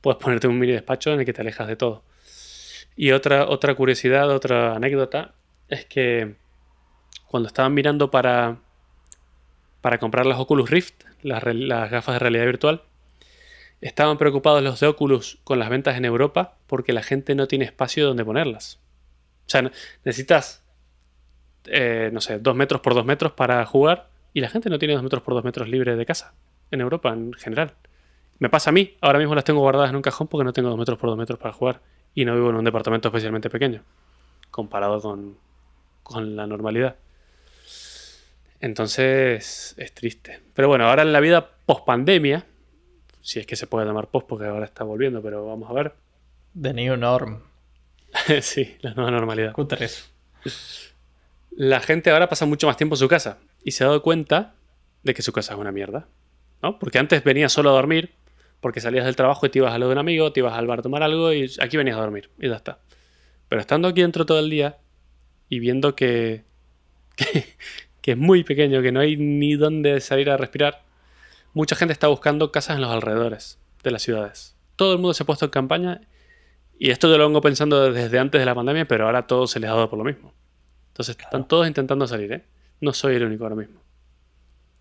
puedes 0.00 0.18
ponerte 0.18 0.48
un 0.48 0.58
mini 0.58 0.72
despacho 0.72 1.12
en 1.12 1.20
el 1.20 1.26
que 1.26 1.34
te 1.34 1.42
alejas 1.42 1.68
de 1.68 1.76
todo. 1.76 2.02
Y 2.96 3.12
otra, 3.12 3.46
otra 3.46 3.74
curiosidad, 3.74 4.30
otra 4.30 4.74
anécdota, 4.74 5.34
es 5.68 5.84
que 5.84 6.36
cuando 7.26 7.48
estaban 7.48 7.74
mirando 7.74 8.10
para, 8.10 8.62
para 9.82 9.98
comprar 9.98 10.24
las 10.24 10.38
Oculus 10.38 10.70
Rift, 10.70 11.04
las, 11.22 11.44
las 11.44 11.90
gafas 11.90 12.14
de 12.14 12.18
realidad 12.20 12.46
virtual, 12.46 12.82
Estaban 13.80 14.18
preocupados 14.18 14.62
los 14.62 14.80
de 14.80 14.88
Oculus 14.88 15.38
con 15.44 15.58
las 15.58 15.68
ventas 15.68 15.96
en 15.96 16.04
Europa 16.04 16.56
porque 16.66 16.92
la 16.92 17.02
gente 17.02 17.34
no 17.34 17.46
tiene 17.46 17.64
espacio 17.64 18.06
donde 18.06 18.24
ponerlas. 18.24 18.80
O 19.46 19.50
sea, 19.50 19.70
necesitas, 20.04 20.64
eh, 21.66 22.10
no 22.12 22.20
sé, 22.20 22.38
dos 22.38 22.56
metros 22.56 22.80
por 22.80 22.94
dos 22.94 23.04
metros 23.04 23.32
para 23.32 23.64
jugar 23.66 24.10
y 24.34 24.40
la 24.40 24.48
gente 24.48 24.68
no 24.68 24.78
tiene 24.78 24.94
dos 24.94 25.02
metros 25.02 25.22
por 25.22 25.34
dos 25.34 25.44
metros 25.44 25.68
libre 25.68 25.96
de 25.96 26.06
casa 26.06 26.34
en 26.70 26.80
Europa 26.80 27.12
en 27.12 27.32
general. 27.34 27.74
Me 28.38 28.48
pasa 28.48 28.70
a 28.70 28.72
mí, 28.72 28.96
ahora 29.00 29.18
mismo 29.18 29.34
las 29.34 29.44
tengo 29.44 29.60
guardadas 29.60 29.90
en 29.90 29.96
un 29.96 30.02
cajón 30.02 30.28
porque 30.28 30.44
no 30.44 30.52
tengo 30.52 30.68
dos 30.68 30.78
metros 30.78 30.98
por 30.98 31.10
dos 31.10 31.18
metros 31.18 31.38
para 31.38 31.52
jugar 31.52 31.80
y 32.14 32.24
no 32.24 32.34
vivo 32.34 32.50
en 32.50 32.56
un 32.56 32.64
departamento 32.64 33.08
especialmente 33.08 33.48
pequeño 33.50 33.82
comparado 34.50 35.00
con, 35.00 35.38
con 36.02 36.36
la 36.36 36.46
normalidad. 36.46 36.96
Entonces 38.60 39.74
es 39.76 39.94
triste. 39.94 40.40
Pero 40.54 40.68
bueno, 40.68 40.88
ahora 40.88 41.02
en 41.02 41.12
la 41.12 41.20
vida 41.20 41.48
post 41.64 41.84
pandemia, 41.84 42.44
si 43.28 43.38
es 43.38 43.46
que 43.46 43.56
se 43.56 43.66
puede 43.66 43.84
llamar 43.84 44.08
post 44.08 44.26
porque 44.26 44.46
ahora 44.46 44.64
está 44.64 44.84
volviendo, 44.84 45.20
pero 45.20 45.46
vamos 45.46 45.68
a 45.68 45.74
ver. 45.74 45.92
The 46.58 46.72
new 46.72 46.96
norm. 46.96 47.42
sí, 48.40 48.78
la 48.80 48.94
nueva 48.94 49.10
normalidad. 49.10 49.52
Q3. 49.52 50.92
La 51.50 51.80
gente 51.80 52.08
ahora 52.08 52.30
pasa 52.30 52.46
mucho 52.46 52.66
más 52.66 52.78
tiempo 52.78 52.94
en 52.94 53.00
su 53.00 53.06
casa 53.06 53.36
y 53.62 53.72
se 53.72 53.84
ha 53.84 53.88
dado 53.88 54.00
cuenta 54.00 54.54
de 55.02 55.12
que 55.12 55.20
su 55.20 55.30
casa 55.34 55.52
es 55.52 55.58
una 55.58 55.72
mierda. 55.72 56.08
¿no? 56.62 56.78
Porque 56.78 56.98
antes 56.98 57.22
venías 57.22 57.52
solo 57.52 57.68
a 57.68 57.74
dormir, 57.74 58.14
porque 58.62 58.80
salías 58.80 59.04
del 59.04 59.14
trabajo 59.14 59.44
y 59.44 59.50
te 59.50 59.58
ibas 59.58 59.74
a 59.74 59.78
lo 59.78 59.88
de 59.88 59.92
un 59.92 59.98
amigo, 59.98 60.32
te 60.32 60.40
ibas 60.40 60.54
al 60.54 60.66
bar 60.66 60.78
a 60.78 60.82
tomar 60.82 61.02
algo 61.02 61.30
y 61.30 61.50
aquí 61.60 61.76
venías 61.76 61.98
a 61.98 62.00
dormir 62.00 62.30
y 62.38 62.48
ya 62.48 62.56
está. 62.56 62.78
Pero 63.50 63.60
estando 63.60 63.88
aquí 63.88 64.00
dentro 64.00 64.24
todo 64.24 64.38
el 64.38 64.48
día 64.48 64.78
y 65.50 65.58
viendo 65.58 65.94
que, 65.94 66.44
que, 67.14 67.44
que 68.00 68.12
es 68.12 68.16
muy 68.16 68.42
pequeño, 68.42 68.80
que 68.80 68.90
no 68.90 69.00
hay 69.00 69.18
ni 69.18 69.54
dónde 69.54 70.00
salir 70.00 70.30
a 70.30 70.38
respirar, 70.38 70.87
mucha 71.54 71.76
gente 71.76 71.92
está 71.92 72.08
buscando 72.08 72.52
casas 72.52 72.76
en 72.76 72.82
los 72.82 72.90
alrededores 72.90 73.58
de 73.82 73.90
las 73.90 74.02
ciudades. 74.02 74.56
Todo 74.76 74.92
el 74.92 74.98
mundo 74.98 75.14
se 75.14 75.22
ha 75.22 75.26
puesto 75.26 75.46
en 75.46 75.50
campaña 75.50 76.00
y 76.78 76.90
esto 76.90 77.08
yo 77.08 77.18
lo 77.18 77.26
vengo 77.26 77.40
pensando 77.40 77.90
desde 77.92 78.18
antes 78.18 78.40
de 78.40 78.44
la 78.44 78.54
pandemia, 78.54 78.86
pero 78.86 79.06
ahora 79.06 79.26
todo 79.26 79.46
se 79.46 79.58
les 79.58 79.68
ha 79.70 79.74
dado 79.74 79.90
por 79.90 79.98
lo 79.98 80.04
mismo. 80.04 80.32
Entonces 80.88 81.16
están 81.18 81.46
todos 81.46 81.66
intentando 81.66 82.06
salir, 82.06 82.32
¿eh? 82.32 82.44
No 82.80 82.92
soy 82.92 83.16
el 83.16 83.24
único 83.24 83.44
ahora 83.44 83.56
mismo. 83.56 83.80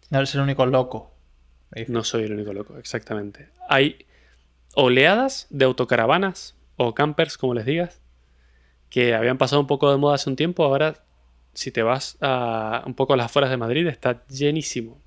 No 0.09 0.19
eres 0.19 0.33
el 0.35 0.41
único 0.41 0.65
loco. 0.65 1.13
No 1.87 2.03
soy 2.03 2.23
el 2.23 2.33
único 2.33 2.53
loco, 2.53 2.77
exactamente. 2.77 3.49
Hay 3.67 4.05
oleadas 4.73 5.47
de 5.49 5.65
autocaravanas 5.65 6.55
o 6.75 6.93
campers, 6.93 7.37
como 7.37 7.53
les 7.53 7.65
digas, 7.65 8.01
que 8.89 9.15
habían 9.15 9.37
pasado 9.37 9.59
un 9.59 9.67
poco 9.67 9.91
de 9.91 9.97
moda 9.97 10.15
hace 10.15 10.29
un 10.29 10.35
tiempo. 10.35 10.63
Ahora, 10.63 11.03
si 11.53 11.71
te 11.71 11.83
vas 11.83 12.17
a 12.21 12.83
un 12.85 12.93
poco 12.93 13.13
a 13.13 13.17
las 13.17 13.25
afueras 13.25 13.49
de 13.49 13.57
Madrid, 13.57 13.87
está 13.87 14.25
llenísimo. 14.27 15.01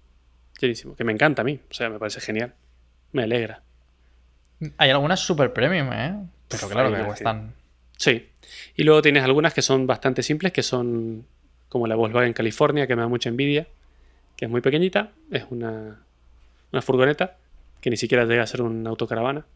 Llenísimo. 0.60 0.94
Que 0.94 1.04
me 1.04 1.12
encanta 1.12 1.42
a 1.42 1.44
mí. 1.44 1.58
O 1.70 1.74
sea, 1.74 1.88
me 1.88 1.98
parece 1.98 2.20
genial. 2.20 2.54
Me 3.12 3.22
alegra. 3.22 3.62
Hay 4.76 4.90
algunas 4.90 5.20
super 5.20 5.52
premium, 5.52 5.90
¿eh? 5.92 6.14
Pero 6.48 6.68
claro 6.68 6.94
que 6.94 7.02
cuestan. 7.02 7.54
Sí. 7.96 8.28
Y 8.76 8.84
luego 8.84 9.00
tienes 9.00 9.24
algunas 9.24 9.54
que 9.54 9.62
son 9.62 9.86
bastante 9.86 10.22
simples, 10.22 10.52
que 10.52 10.62
son 10.62 11.24
como 11.68 11.86
la 11.86 11.94
Volkswagen 11.94 12.32
California, 12.32 12.86
que 12.86 12.94
me 12.94 13.02
da 13.02 13.08
mucha 13.08 13.28
envidia, 13.28 13.66
que 14.36 14.44
es 14.44 14.50
muy 14.50 14.60
pequeñita. 14.60 15.12
Es 15.30 15.44
una, 15.50 16.02
una 16.72 16.82
furgoneta 16.82 17.38
que 17.80 17.88
ni 17.88 17.96
siquiera 17.96 18.24
llega 18.26 18.42
a 18.42 18.46
ser 18.46 18.62
una 18.62 18.90
autocaravana. 18.90 19.46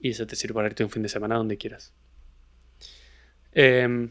Y 0.00 0.10
eso 0.10 0.26
te 0.26 0.36
sirve 0.36 0.54
para 0.54 0.68
irte 0.68 0.84
un 0.84 0.90
fin 0.90 1.02
de 1.02 1.08
semana 1.08 1.34
donde 1.34 1.56
quieras. 1.56 1.92
Em, 3.52 4.10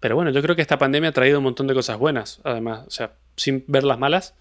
pero 0.00 0.14
bueno, 0.14 0.30
yo 0.30 0.40
creo 0.42 0.54
que 0.54 0.62
esta 0.62 0.78
pandemia 0.78 1.10
ha 1.10 1.12
traído 1.12 1.38
un 1.38 1.44
montón 1.44 1.66
de 1.66 1.74
cosas 1.74 1.98
buenas. 1.98 2.40
Además, 2.44 2.84
o 2.86 2.90
sea, 2.90 3.14
sin 3.36 3.64
ver 3.66 3.84
las 3.84 3.98
malas, 3.98 4.34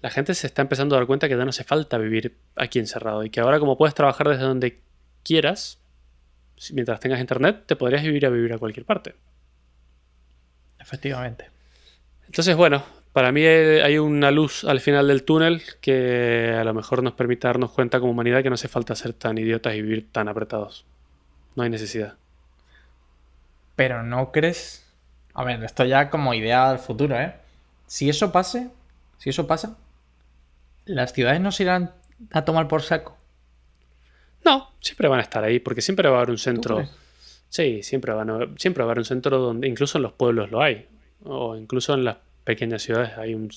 la 0.00 0.10
gente 0.10 0.34
se 0.34 0.46
está 0.46 0.62
empezando 0.62 0.94
a 0.94 0.98
dar 0.98 1.06
cuenta 1.06 1.28
que 1.28 1.36
ya 1.36 1.44
no 1.44 1.50
hace 1.50 1.64
falta 1.64 1.98
vivir 1.98 2.36
aquí 2.56 2.78
encerrado. 2.78 3.24
Y 3.24 3.30
que 3.30 3.40
ahora, 3.40 3.58
como 3.58 3.76
puedes 3.76 3.94
trabajar 3.94 4.28
desde 4.28 4.44
donde 4.44 4.80
quieras, 5.24 5.78
mientras 6.72 7.00
tengas 7.00 7.20
internet, 7.20 7.64
te 7.66 7.76
podrías 7.76 8.02
vivir 8.02 8.26
a 8.26 8.30
vivir 8.30 8.52
a 8.52 8.58
cualquier 8.58 8.86
parte. 8.86 9.14
Efectivamente. 10.78 11.50
Entonces, 12.26 12.56
bueno, 12.56 12.84
para 13.12 13.32
mí 13.32 13.44
hay 13.44 13.98
una 13.98 14.30
luz 14.30 14.64
al 14.64 14.80
final 14.80 15.08
del 15.08 15.24
túnel 15.24 15.62
que 15.80 16.54
a 16.56 16.62
lo 16.62 16.74
mejor 16.74 17.02
nos 17.02 17.14
permite 17.14 17.48
darnos 17.48 17.72
cuenta 17.72 17.98
como 17.98 18.12
humanidad 18.12 18.42
que 18.42 18.50
no 18.50 18.54
hace 18.54 18.68
falta 18.68 18.94
ser 18.94 19.12
tan 19.12 19.38
idiotas 19.38 19.74
y 19.74 19.82
vivir 19.82 20.12
tan 20.12 20.28
apretados. 20.28 20.84
No 21.56 21.64
hay 21.64 21.70
necesidad. 21.70 22.14
Pero 23.74 24.02
no 24.02 24.30
crees. 24.30 24.86
A 25.34 25.44
ver, 25.44 25.62
esto 25.64 25.84
ya 25.84 26.10
como 26.10 26.34
idea 26.34 26.68
del 26.70 26.78
futuro, 26.78 27.18
¿eh? 27.18 27.34
Si 27.86 28.08
eso 28.08 28.30
pase, 28.30 28.70
si 29.18 29.30
eso 29.30 29.46
pasa, 29.46 29.76
las 30.88 31.12
ciudades 31.12 31.40
no 31.40 31.52
se 31.52 31.62
irán 31.62 31.92
a 32.32 32.44
tomar 32.44 32.66
por 32.66 32.82
saco. 32.82 33.16
No, 34.44 34.70
siempre 34.80 35.08
van 35.08 35.20
a 35.20 35.22
estar 35.22 35.44
ahí, 35.44 35.60
porque 35.60 35.82
siempre 35.82 36.08
va 36.08 36.16
a 36.16 36.18
haber 36.18 36.30
un 36.30 36.38
centro. 36.38 36.88
Sí, 37.48 37.82
siempre, 37.82 38.12
van 38.12 38.30
a, 38.30 38.38
siempre 38.56 38.82
va 38.82 38.88
a 38.88 38.92
haber 38.92 38.98
un 38.98 39.04
centro 39.04 39.38
donde, 39.38 39.68
incluso 39.68 39.98
en 39.98 40.02
los 40.02 40.12
pueblos 40.12 40.50
lo 40.50 40.62
hay, 40.62 40.88
o 41.24 41.56
incluso 41.56 41.94
en 41.94 42.04
las 42.04 42.16
pequeñas 42.44 42.82
ciudades 42.82 43.16
hay 43.18 43.34
un, 43.34 43.50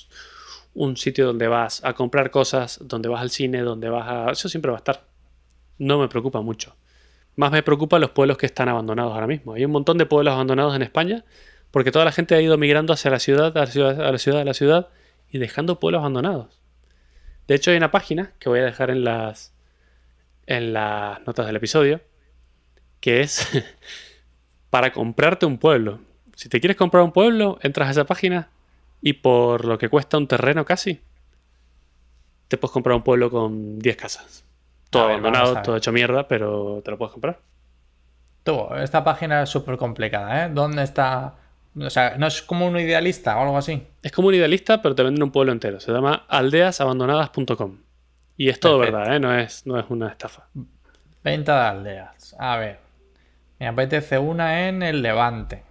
un 0.73 0.97
sitio 0.97 1.25
donde 1.25 1.47
vas 1.47 1.84
a 1.84 1.93
comprar 1.93 2.32
cosas, 2.32 2.79
donde 2.82 3.09
vas 3.09 3.21
al 3.21 3.29
cine, 3.29 3.61
donde 3.61 3.89
vas 3.89 4.07
a. 4.07 4.32
Eso 4.32 4.49
siempre 4.49 4.71
va 4.71 4.77
a 4.77 4.79
estar. 4.79 5.03
No 5.77 5.99
me 5.99 6.07
preocupa 6.07 6.41
mucho. 6.41 6.75
Más 7.36 7.51
me 7.51 7.63
preocupa 7.63 7.97
los 7.99 8.11
pueblos 8.11 8.38
que 8.38 8.45
están 8.45 8.69
abandonados 8.69 9.13
ahora 9.13 9.27
mismo. 9.27 9.53
Hay 9.53 9.65
un 9.65 9.71
montón 9.71 9.97
de 9.97 10.05
pueblos 10.05 10.34
abandonados 10.34 10.75
en 10.75 10.82
España 10.82 11.23
porque 11.71 11.91
toda 11.91 12.05
la 12.05 12.11
gente 12.11 12.36
ha 12.36 12.41
ido 12.41 12.57
migrando 12.57 12.93
hacia 12.93 13.09
la 13.09 13.19
ciudad, 13.19 13.57
a 13.57 13.61
la 13.61 13.67
ciudad, 13.67 14.01
a 14.01 14.11
la 14.11 14.17
ciudad, 14.17 14.41
a 14.41 14.45
la 14.45 14.53
ciudad 14.53 14.89
y 15.32 15.38
dejando 15.38 15.79
pueblos 15.79 15.99
abandonados. 15.99 16.61
De 17.48 17.56
hecho, 17.56 17.72
hay 17.72 17.78
una 17.78 17.92
página 17.92 18.32
que 18.39 18.50
voy 18.50 18.60
a 18.60 18.66
dejar 18.66 18.89
en 18.89 19.04
las, 19.04 19.54
en 20.46 20.74
las 20.74 21.26
notas 21.26 21.46
del 21.46 21.56
episodio 21.56 22.02
que 23.02 23.22
es 23.22 23.50
para 24.70 24.94
comprarte 24.94 25.46
un 25.46 25.58
pueblo. 25.58 26.00
Si 26.36 26.48
te 26.48 26.62
quieres 26.62 26.78
comprar 26.78 27.04
un 27.04 27.12
pueblo, 27.12 27.60
entras 27.62 27.89
a 27.89 27.92
esa 27.92 28.06
página 28.06 28.50
y 29.02 29.14
por 29.14 29.66
lo 29.66 29.78
que 29.78 29.89
cuesta 29.89 30.18
un 30.18 30.28
terreno 30.28 30.64
casi, 30.64 31.02
te 32.48 32.58
puedes 32.58 32.72
comprar 32.72 32.96
un 32.96 33.04
pueblo 33.04 33.30
con 33.30 33.80
10 33.80 33.98
casas. 33.98 34.46
Todo 34.89 35.04
abandonado, 35.04 35.62
todo 35.62 35.78
hecho 35.78 35.92
mierda, 35.92 36.28
pero 36.28 36.82
te 36.84 36.92
lo 36.92 36.98
puedes 36.98 37.12
comprar. 37.12 37.39
Tú, 38.44 38.68
esta 38.76 39.04
página 39.04 39.44
es 39.44 39.50
súper 39.50 39.78
complicada, 39.78 40.46
¿eh? 40.46 40.50
¿Dónde 40.52 40.84
está? 40.84 41.36
O 41.80 41.89
sea, 41.89 42.15
¿no 42.17 42.28
es 42.28 42.41
como 42.41 42.67
un 42.67 42.78
idealista 42.78 43.38
o 43.38 43.43
algo 43.43 43.57
así? 43.57 43.88
Es 44.03 44.11
como 44.11 44.28
un 44.28 44.36
idealista, 44.36 44.82
pero 44.82 44.93
te 44.93 45.03
venden 45.03 45.24
un 45.24 45.32
pueblo 45.32 45.51
entero. 45.51 45.80
Se 45.80 45.91
llama 45.91 46.26
aldeasabandonadas.com. 46.28 47.78
Y 48.38 48.49
es 48.49 48.59
todo 48.59 48.80
verdad, 48.80 49.15
¿eh? 49.15 49.19
No 49.19 49.38
es, 49.38 49.65
no 49.65 49.80
es 49.80 49.86
una 49.89 50.09
estafa. 50.09 50.47
Venta 51.24 51.61
de 51.61 51.69
aldeas. 51.69 52.36
A 52.39 52.57
ver. 52.57 52.80
Me 53.59 53.67
apetece 53.67 54.17
una 54.17 54.67
en 54.67 54.82
el 54.82 55.01
Levante. 55.01 55.63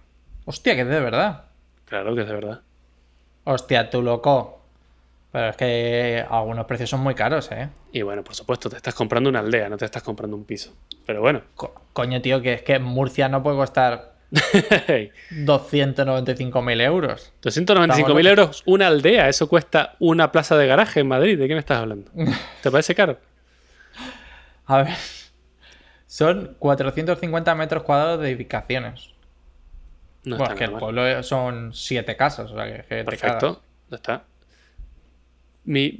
Hostia, 0.45 0.75
que 0.75 0.81
es 0.81 0.87
de 0.87 0.99
verdad. 0.99 1.45
Claro 1.85 2.15
que 2.15 2.21
es 2.21 2.27
de 2.27 2.33
verdad. 2.33 2.61
Hostia, 3.43 3.89
tú 3.89 4.01
loco. 4.01 4.61
Pero 5.31 5.49
es 5.49 5.57
que 5.57 6.25
algunos 6.29 6.65
precios 6.65 6.89
son 6.89 7.01
muy 7.01 7.15
caros, 7.15 7.51
¿eh? 7.51 7.69
Y 7.91 8.01
bueno, 8.01 8.23
por 8.23 8.35
supuesto, 8.35 8.69
te 8.69 8.77
estás 8.77 8.93
comprando 8.93 9.29
una 9.29 9.39
aldea, 9.39 9.69
no 9.69 9.77
te 9.77 9.85
estás 9.85 10.03
comprando 10.03 10.35
un 10.35 10.45
piso. 10.45 10.73
Pero 11.05 11.21
bueno. 11.21 11.41
coño, 11.93 12.21
tío, 12.21 12.41
que 12.41 12.53
es 12.53 12.61
que 12.63 12.79
Murcia 12.79 13.29
no 13.29 13.43
puede 13.43 13.57
costar 13.57 14.10
295.000 14.31 16.81
euros. 16.81 17.33
295.000 17.41 18.27
euros 18.27 18.63
una 18.65 18.87
aldea, 18.87 19.27
eso 19.27 19.49
cuesta 19.49 19.95
una 19.99 20.31
plaza 20.31 20.55
de 20.57 20.67
garaje 20.67 21.01
en 21.01 21.07
Madrid. 21.07 21.37
¿De 21.37 21.47
qué 21.47 21.53
me 21.53 21.59
estás 21.59 21.79
hablando? 21.79 22.09
¿Te 22.63 22.71
parece 22.71 22.95
caro? 22.95 23.19
A 24.65 24.83
ver. 24.83 24.95
Son 26.07 26.55
450 26.59 27.55
metros 27.55 27.83
cuadrados 27.83 28.21
de 28.21 28.29
edificaciones. 28.29 29.09
No 30.23 30.37
bueno, 30.37 30.53
es 30.53 30.57
que 30.57 30.63
el 30.65 30.73
pueblo 30.73 31.23
son 31.23 31.73
siete 31.73 32.15
casas, 32.15 32.51
o 32.51 32.55
sea 32.55 32.65
que, 32.65 32.83
Perfecto, 33.03 33.63
ya 33.89 33.95
está. 33.95 34.23
Mi, 35.63 35.99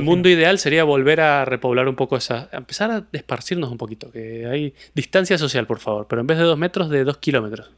mundo 0.00 0.28
ideal 0.28 0.58
sería 0.58 0.84
volver 0.84 1.20
a 1.20 1.44
repoblar 1.44 1.88
un 1.88 1.96
poco 1.96 2.16
esa. 2.16 2.48
empezar 2.52 2.90
a 2.90 3.06
esparcirnos 3.12 3.70
un 3.70 3.78
poquito. 3.78 4.10
Que 4.10 4.46
hay 4.46 4.74
distancia 4.94 5.38
social, 5.38 5.66
por 5.66 5.80
favor. 5.80 6.06
Pero 6.08 6.20
en 6.20 6.26
vez 6.26 6.38
de 6.38 6.44
dos 6.44 6.58
metros, 6.58 6.90
de 6.90 7.04
dos 7.04 7.18
kilómetros. 7.18 7.70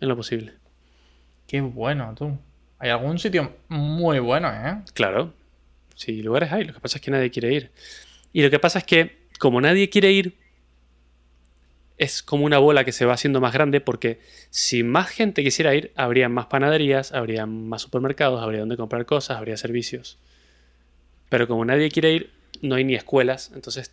En 0.00 0.08
lo 0.08 0.16
posible. 0.16 0.52
Qué 1.46 1.60
bueno, 1.60 2.14
tú. 2.16 2.36
Hay 2.78 2.90
algún 2.90 3.18
sitio 3.18 3.52
muy 3.68 4.18
bueno, 4.18 4.48
¿eh? 4.48 4.78
Claro. 4.94 5.32
Sí, 5.94 6.22
lugares 6.22 6.50
hay. 6.52 6.64
Lo 6.64 6.72
que 6.72 6.80
pasa 6.80 6.98
es 6.98 7.02
que 7.02 7.10
nadie 7.10 7.30
quiere 7.30 7.52
ir. 7.52 7.70
Y 8.32 8.42
lo 8.42 8.50
que 8.50 8.58
pasa 8.58 8.78
es 8.78 8.84
que, 8.84 9.18
como 9.38 9.60
nadie 9.60 9.90
quiere 9.90 10.10
ir, 10.10 10.36
es 11.98 12.22
como 12.22 12.44
una 12.44 12.58
bola 12.58 12.84
que 12.84 12.92
se 12.92 13.04
va 13.04 13.12
haciendo 13.12 13.40
más 13.40 13.52
grande 13.52 13.80
porque 13.80 14.18
si 14.50 14.82
más 14.82 15.08
gente 15.10 15.44
quisiera 15.44 15.74
ir, 15.74 15.92
habría 15.94 16.28
más 16.28 16.46
panaderías, 16.46 17.12
habría 17.12 17.46
más 17.46 17.82
supermercados, 17.82 18.42
habría 18.42 18.60
donde 18.60 18.76
comprar 18.76 19.06
cosas, 19.06 19.36
habría 19.36 19.56
servicios. 19.56 20.18
Pero 21.32 21.48
como 21.48 21.64
nadie 21.64 21.90
quiere 21.90 22.12
ir, 22.12 22.30
no 22.60 22.74
hay 22.74 22.84
ni 22.84 22.94
escuelas. 22.94 23.52
Entonces 23.54 23.90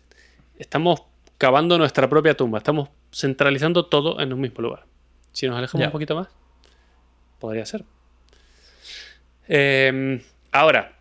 estamos 0.58 1.04
cavando 1.38 1.78
nuestra 1.78 2.06
propia 2.06 2.36
tumba. 2.36 2.58
Estamos 2.58 2.90
centralizando 3.10 3.86
todo 3.86 4.20
en 4.20 4.34
un 4.34 4.42
mismo 4.42 4.60
lugar. 4.60 4.84
Si 5.32 5.48
nos 5.48 5.56
alejamos 5.56 5.86
un 5.86 5.90
poquito 5.90 6.14
más, 6.16 6.28
podría 7.38 7.64
ser. 7.64 7.84
Em, 9.48 10.20
ahora, 10.52 10.98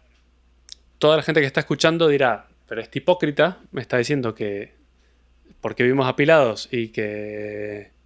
toda 0.98 1.18
la 1.18 1.24
gente 1.24 1.42
que 1.42 1.46
está 1.46 1.60
escuchando 1.60 2.08
dirá, 2.08 2.48
pero 2.70 2.80
este 2.80 3.00
hipócrita 3.00 3.58
me 3.74 3.82
está 3.82 3.98
diciendo 3.98 4.34
que 4.34 4.76
porque 5.60 5.84
vivimos 5.84 6.08
apilados 6.08 6.70
y 6.72 6.88
que, 6.88 7.92
que 7.98 7.99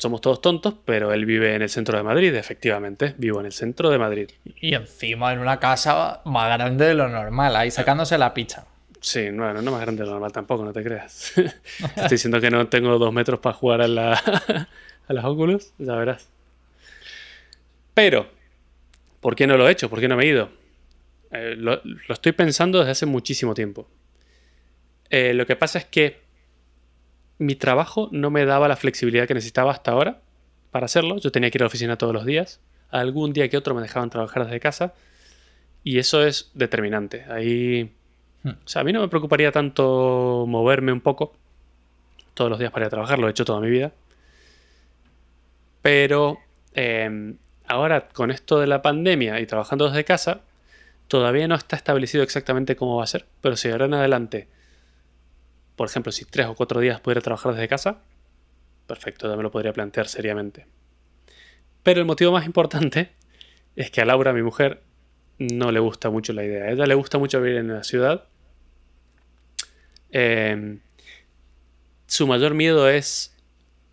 somos 0.00 0.22
todos 0.22 0.40
tontos, 0.40 0.74
pero 0.86 1.12
él 1.12 1.26
vive 1.26 1.54
en 1.54 1.60
el 1.60 1.68
centro 1.68 1.94
de 1.98 2.02
Madrid, 2.02 2.34
efectivamente, 2.34 3.14
vivo 3.18 3.38
en 3.40 3.46
el 3.46 3.52
centro 3.52 3.90
de 3.90 3.98
Madrid. 3.98 4.30
Y 4.58 4.74
encima 4.74 5.30
en 5.34 5.40
una 5.40 5.60
casa 5.60 6.22
más 6.24 6.56
grande 6.56 6.86
de 6.86 6.94
lo 6.94 7.06
normal, 7.06 7.54
ahí 7.54 7.70
sacándose 7.70 8.16
la 8.16 8.32
picha. 8.32 8.64
Sí, 9.02 9.28
bueno, 9.30 9.60
no 9.60 9.70
más 9.70 9.82
grande 9.82 10.02
de 10.02 10.06
lo 10.06 10.12
normal 10.12 10.32
tampoco, 10.32 10.64
no 10.64 10.72
te 10.72 10.82
creas. 10.82 11.34
Estoy 11.36 12.08
diciendo 12.08 12.40
que 12.40 12.50
no 12.50 12.66
tengo 12.68 12.98
dos 12.98 13.12
metros 13.12 13.40
para 13.40 13.54
jugar 13.54 13.82
a, 13.82 13.88
la, 13.88 14.12
a 15.08 15.12
las 15.12 15.24
óculos, 15.26 15.74
ya 15.76 15.94
verás. 15.96 16.30
Pero, 17.92 18.26
¿por 19.20 19.36
qué 19.36 19.46
no 19.46 19.58
lo 19.58 19.68
he 19.68 19.72
hecho? 19.72 19.90
¿Por 19.90 20.00
qué 20.00 20.08
no 20.08 20.16
me 20.16 20.24
he 20.24 20.28
ido? 20.28 20.48
Eh, 21.30 21.56
lo, 21.58 21.82
estoy 22.08 22.32
pensando 22.32 22.78
desde 22.78 22.92
hace 22.92 23.04
muchísimo 23.04 23.52
tiempo. 23.52 23.86
Eh, 25.10 25.34
lo 25.34 25.44
que 25.44 25.56
pasa 25.56 25.78
es 25.78 25.84
que 25.84 26.20
mi 27.40 27.54
trabajo 27.54 28.10
no 28.12 28.30
me 28.30 28.44
daba 28.44 28.68
la 28.68 28.76
flexibilidad 28.76 29.26
que 29.26 29.32
necesitaba 29.32 29.72
hasta 29.72 29.92
ahora 29.92 30.20
para 30.70 30.84
hacerlo. 30.84 31.16
Yo 31.16 31.32
tenía 31.32 31.50
que 31.50 31.56
ir 31.56 31.62
a 31.62 31.64
la 31.64 31.68
oficina 31.68 31.96
todos 31.96 32.12
los 32.12 32.26
días. 32.26 32.60
Algún 32.90 33.32
día 33.32 33.48
que 33.48 33.56
otro 33.56 33.74
me 33.74 33.80
dejaban 33.80 34.10
trabajar 34.10 34.44
desde 34.44 34.60
casa. 34.60 34.92
Y 35.82 35.98
eso 35.98 36.22
es 36.22 36.50
determinante. 36.52 37.24
Ahí. 37.30 37.94
Hmm. 38.42 38.50
O 38.50 38.68
sea, 38.68 38.82
a 38.82 38.84
mí 38.84 38.92
no 38.92 39.00
me 39.00 39.08
preocuparía 39.08 39.52
tanto 39.52 40.44
moverme 40.46 40.92
un 40.92 41.00
poco 41.00 41.32
todos 42.34 42.50
los 42.50 42.58
días 42.58 42.70
para 42.70 42.84
ir 42.84 42.88
a 42.88 42.90
trabajar, 42.90 43.18
lo 43.18 43.26
he 43.26 43.30
hecho 43.30 43.46
toda 43.46 43.60
mi 43.60 43.70
vida. 43.70 43.92
Pero 45.80 46.38
eh, 46.74 47.34
ahora 47.66 48.08
con 48.08 48.30
esto 48.30 48.60
de 48.60 48.66
la 48.66 48.82
pandemia 48.82 49.40
y 49.40 49.46
trabajando 49.46 49.88
desde 49.88 50.04
casa, 50.04 50.42
todavía 51.08 51.48
no 51.48 51.54
está 51.54 51.76
establecido 51.76 52.22
exactamente 52.22 52.76
cómo 52.76 52.98
va 52.98 53.04
a 53.04 53.06
ser. 53.06 53.24
Pero 53.40 53.56
si 53.56 53.70
ahora 53.70 53.86
en 53.86 53.94
adelante, 53.94 54.48
por 55.80 55.88
ejemplo, 55.88 56.12
si 56.12 56.26
tres 56.26 56.46
o 56.46 56.54
cuatro 56.54 56.78
días 56.78 57.00
pudiera 57.00 57.22
trabajar 57.22 57.54
desde 57.54 57.66
casa, 57.66 58.02
perfecto, 58.86 59.30
ya 59.30 59.34
me 59.34 59.42
lo 59.42 59.50
podría 59.50 59.72
plantear 59.72 60.08
seriamente. 60.08 60.66
Pero 61.82 62.00
el 62.00 62.06
motivo 62.06 62.32
más 62.32 62.44
importante 62.44 63.12
es 63.76 63.90
que 63.90 64.02
a 64.02 64.04
Laura, 64.04 64.34
mi 64.34 64.42
mujer, 64.42 64.82
no 65.38 65.72
le 65.72 65.80
gusta 65.80 66.10
mucho 66.10 66.34
la 66.34 66.44
idea. 66.44 66.64
A 66.64 66.70
ella 66.72 66.84
le 66.84 66.94
gusta 66.94 67.16
mucho 67.16 67.40
vivir 67.40 67.56
en 67.56 67.72
la 67.72 67.82
ciudad. 67.82 68.24
Eh, 70.10 70.80
su 72.06 72.26
mayor 72.26 72.52
miedo 72.52 72.86
es 72.86 73.34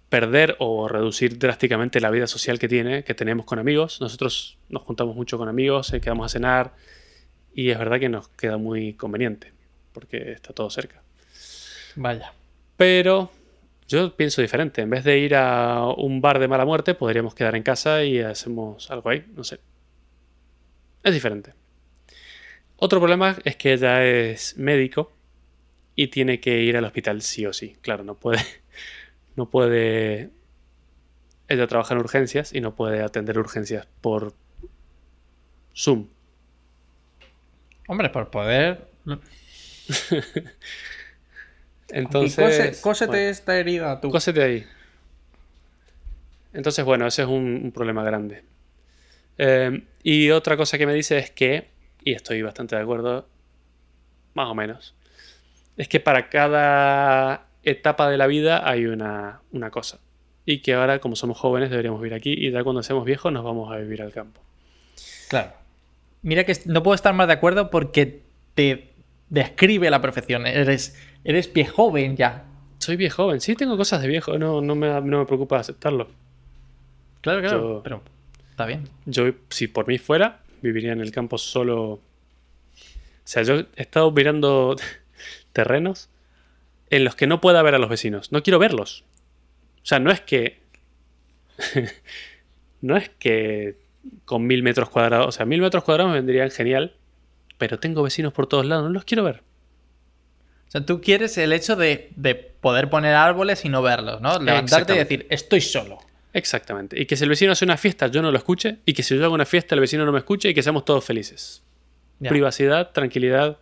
perder 0.09 0.57
o 0.59 0.89
reducir 0.89 1.39
drásticamente 1.39 2.01
la 2.01 2.11
vida 2.11 2.27
social 2.27 2.59
que 2.59 2.67
tiene, 2.67 3.05
que 3.05 3.13
tenemos 3.13 3.45
con 3.45 3.59
amigos. 3.59 4.01
Nosotros 4.01 4.57
nos 4.67 4.83
juntamos 4.83 5.15
mucho 5.15 5.38
con 5.38 5.47
amigos, 5.47 5.93
eh, 5.93 6.01
quedamos 6.01 6.25
a 6.25 6.29
cenar 6.33 6.73
y 7.55 7.69
es 7.69 7.79
verdad 7.79 7.97
que 7.97 8.09
nos 8.09 8.27
queda 8.27 8.57
muy 8.57 8.93
conveniente 8.95 9.53
porque 9.93 10.33
está 10.33 10.51
todo 10.51 10.69
cerca. 10.69 11.07
Vaya. 11.98 12.32
Pero 12.78 13.32
yo 13.88 14.16
pienso 14.16 14.41
diferente. 14.41 14.82
En 14.82 14.89
vez 14.89 15.04
de 15.04 15.18
ir 15.18 15.36
a 15.36 15.88
un 15.98 16.22
bar 16.22 16.39
de 16.39 16.48
mala 16.48 16.64
muerte, 16.64 16.93
podríamos 16.93 17.34
quedar 17.34 17.56
en 17.56 17.64
casa 17.64 18.04
y 18.04 18.20
hacemos 18.20 18.89
algo 18.91 19.10
ahí. 19.10 19.26
No 19.36 19.43
sé. 19.43 19.60
Es 21.04 21.14
diferente. 21.14 21.54
Otro 22.78 23.00
problema 23.00 23.36
es 23.43 23.56
que 23.56 23.74
ella 23.74 24.06
es 24.06 24.58
médico 24.58 25.12
y 25.95 26.08
tiene 26.08 26.39
que 26.39 26.62
ir 26.62 26.78
al 26.78 26.86
hospital 26.86 27.22
sí 27.24 27.45
o 27.48 27.54
sí. 27.54 27.76
Claro, 27.82 28.04
no 28.04 28.16
puede. 28.16 28.39
No 29.36 29.52
puede. 29.52 30.32
Ella 31.48 31.68
trabaja 31.68 31.93
en 31.93 32.00
urgencias 32.00 32.56
y 32.56 32.60
no 32.60 32.74
puede 32.74 33.04
atender 33.04 33.38
urgencias 33.38 33.88
por 34.02 34.34
Zoom. 35.76 36.08
Hombre, 37.88 38.10
por 38.10 38.32
poder. 38.32 38.88
Entonces. 41.89 42.35
Cose- 42.35 42.81
cósete 42.81 43.11
bueno. 43.11 43.29
esta 43.29 43.57
herida 43.57 44.01
tú. 44.01 44.09
Cósete 44.09 44.43
ahí. 44.43 44.65
Entonces, 46.53 46.83
bueno, 46.85 47.05
ese 47.07 47.21
es 47.23 47.27
un, 47.27 47.61
un 47.63 47.71
problema 47.71 48.03
grande. 48.03 48.43
Eh, 49.38 49.83
y 50.03 50.29
otra 50.31 50.57
cosa 50.57 50.77
que 50.77 50.88
me 50.88 50.93
dice 50.93 51.17
es 51.17 51.29
que, 51.31 51.67
y 52.03 52.13
estoy 52.13 52.41
bastante 52.41 52.75
de 52.75 52.81
acuerdo, 52.81 53.27
más 54.33 54.47
o 54.49 54.55
menos, 54.55 54.95
es 55.77 55.88
que 55.88 55.99
para 55.99 56.29
cada 56.29 57.45
etapa 57.63 58.09
de 58.09 58.17
la 58.17 58.27
vida 58.27 58.67
hay 58.67 58.85
una, 58.85 59.41
una 59.51 59.69
cosa. 59.69 59.99
Y 60.45 60.59
que 60.61 60.73
ahora, 60.73 60.99
como 60.99 61.15
somos 61.15 61.38
jóvenes, 61.38 61.69
deberíamos 61.69 62.01
vivir 62.01 62.13
aquí 62.15 62.33
y 62.33 62.51
ya 62.51 62.63
cuando 62.63 62.81
seamos 62.81 63.05
viejos 63.05 63.31
nos 63.31 63.43
vamos 63.43 63.71
a 63.71 63.77
vivir 63.77 64.01
al 64.01 64.11
campo. 64.13 64.41
Claro. 65.29 65.51
Mira 66.23 66.45
que 66.45 66.57
no 66.65 66.81
puedo 66.81 66.95
estar 66.95 67.13
más 67.13 67.27
de 67.27 67.33
acuerdo 67.33 67.69
porque 67.69 68.21
te 68.55 68.93
describe 69.29 69.89
la 69.89 70.01
perfección. 70.01 70.47
Eres, 70.47 70.97
eres 71.28 71.47
pie 71.47 71.65
joven 71.65 72.15
ya. 72.17 72.45
Soy 72.80 72.95
viejo 72.95 73.23
joven, 73.23 73.41
sí 73.41 73.55
tengo 73.55 73.75
cosas 73.78 74.01
de 74.01 74.07
viejo, 74.07 74.38
no, 74.38 74.61
no, 74.61 74.73
me, 74.75 74.88
no 75.01 75.19
me 75.19 75.25
preocupa 75.25 75.59
aceptarlo. 75.59 76.07
Claro, 77.21 77.41
claro. 77.41 77.61
Yo- 77.78 77.84
Pero 77.84 78.01
está 78.51 78.65
bien. 78.65 78.88
Yo, 79.05 79.25
si 79.49 79.67
por 79.67 79.88
mí 79.88 79.97
fuera, 79.97 80.39
viviría 80.61 80.93
en 80.93 81.01
el 81.01 81.11
campo 81.11 81.38
solo. 81.38 81.84
O 81.93 81.99
sea, 83.23 83.43
yo 83.43 83.55
he 83.59 83.67
estado 83.75 84.09
mirando 84.11 84.75
terrenos 85.53 86.09
en 86.89 87.03
los 87.03 87.15
que 87.15 87.28
no 87.28 87.41
pueda 87.41 87.61
ver 87.63 87.75
a 87.75 87.80
los 87.80 87.89
vecinos. 87.89 88.32
No 88.32 88.41
quiero 88.43 88.59
verlos. 88.59 89.03
O 89.84 89.86
sea, 89.86 89.99
no 89.99 90.11
es 90.11 90.21
que. 90.21 90.59
no 92.82 92.95
es 92.95 93.09
que 93.09 93.78
con 94.25 94.45
mil 94.47 94.63
metros 94.63 94.89
cuadrados. 94.89 95.28
O 95.28 95.32
sea, 95.32 95.45
mil 95.45 95.61
metros 95.61 95.84
cuadrados 95.84 96.11
me 96.11 96.19
vendrían 96.19 96.51
genial. 96.51 96.93
Pero 97.57 97.80
tengo 97.80 98.03
vecinos 98.03 98.34
por 98.34 98.47
todos 98.47 98.65
lados, 98.65 98.84
no 98.86 98.91
los 98.91 99.03
quiero 99.03 99.23
ver. 99.23 99.41
O 100.68 100.72
sea, 100.72 100.86
tú 100.86 101.01
quieres 101.01 101.38
el 101.38 101.53
hecho 101.53 101.76
de, 101.76 102.09
de 102.15 102.36
poder 102.36 102.89
poner 102.89 103.15
árboles 103.15 103.63
y 103.65 103.70
no 103.70 103.82
verlos, 103.82 104.22
¿no? 104.22 104.39
Levantarte 104.39 104.95
y 104.95 104.97
decir, 104.97 105.28
estoy 105.30 105.61
solo. 105.61 105.99
Exactamente. 106.34 107.01
Y 107.01 107.05
que 107.05 107.15
si 107.15 107.24
el 107.24 107.30
vecino 107.30 107.53
hace 107.53 107.65
una 107.65 107.78
fiesta, 107.78 108.07
yo 108.07 108.22
no 108.22 108.32
lo 108.32 108.38
escuche. 108.38 108.78
Y 108.86 108.93
que 108.93 109.01
si 109.01 109.18
yo 109.18 109.24
hago 109.24 109.34
una 109.34 109.45
fiesta, 109.45 109.76
el 109.76 109.82
vecino 109.82 110.05
no 110.05 110.11
me 110.11 110.20
escuche. 110.20 110.49
Y 110.49 110.53
que 110.53 110.61
seamos 110.61 110.84
todos 110.86 111.03
felices. 111.05 111.63
Privacidad, 112.20 112.91
tranquilidad 112.91 113.57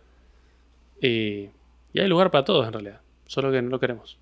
y, 1.00 1.50
y 1.92 2.00
hay 2.00 2.08
lugar 2.08 2.30
para 2.30 2.44
todos 2.44 2.66
en 2.66 2.72
realidad, 2.72 3.00
solo 3.26 3.52
que 3.52 3.62
no 3.62 3.70
lo 3.70 3.80
queremos. 3.80 4.18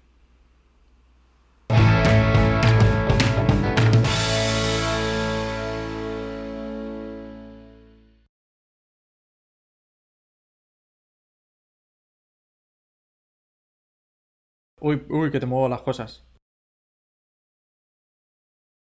Uy, 14.88 15.04
uy, 15.08 15.32
que 15.32 15.40
te 15.40 15.46
muevo 15.46 15.68
las 15.68 15.82
cosas. 15.82 16.22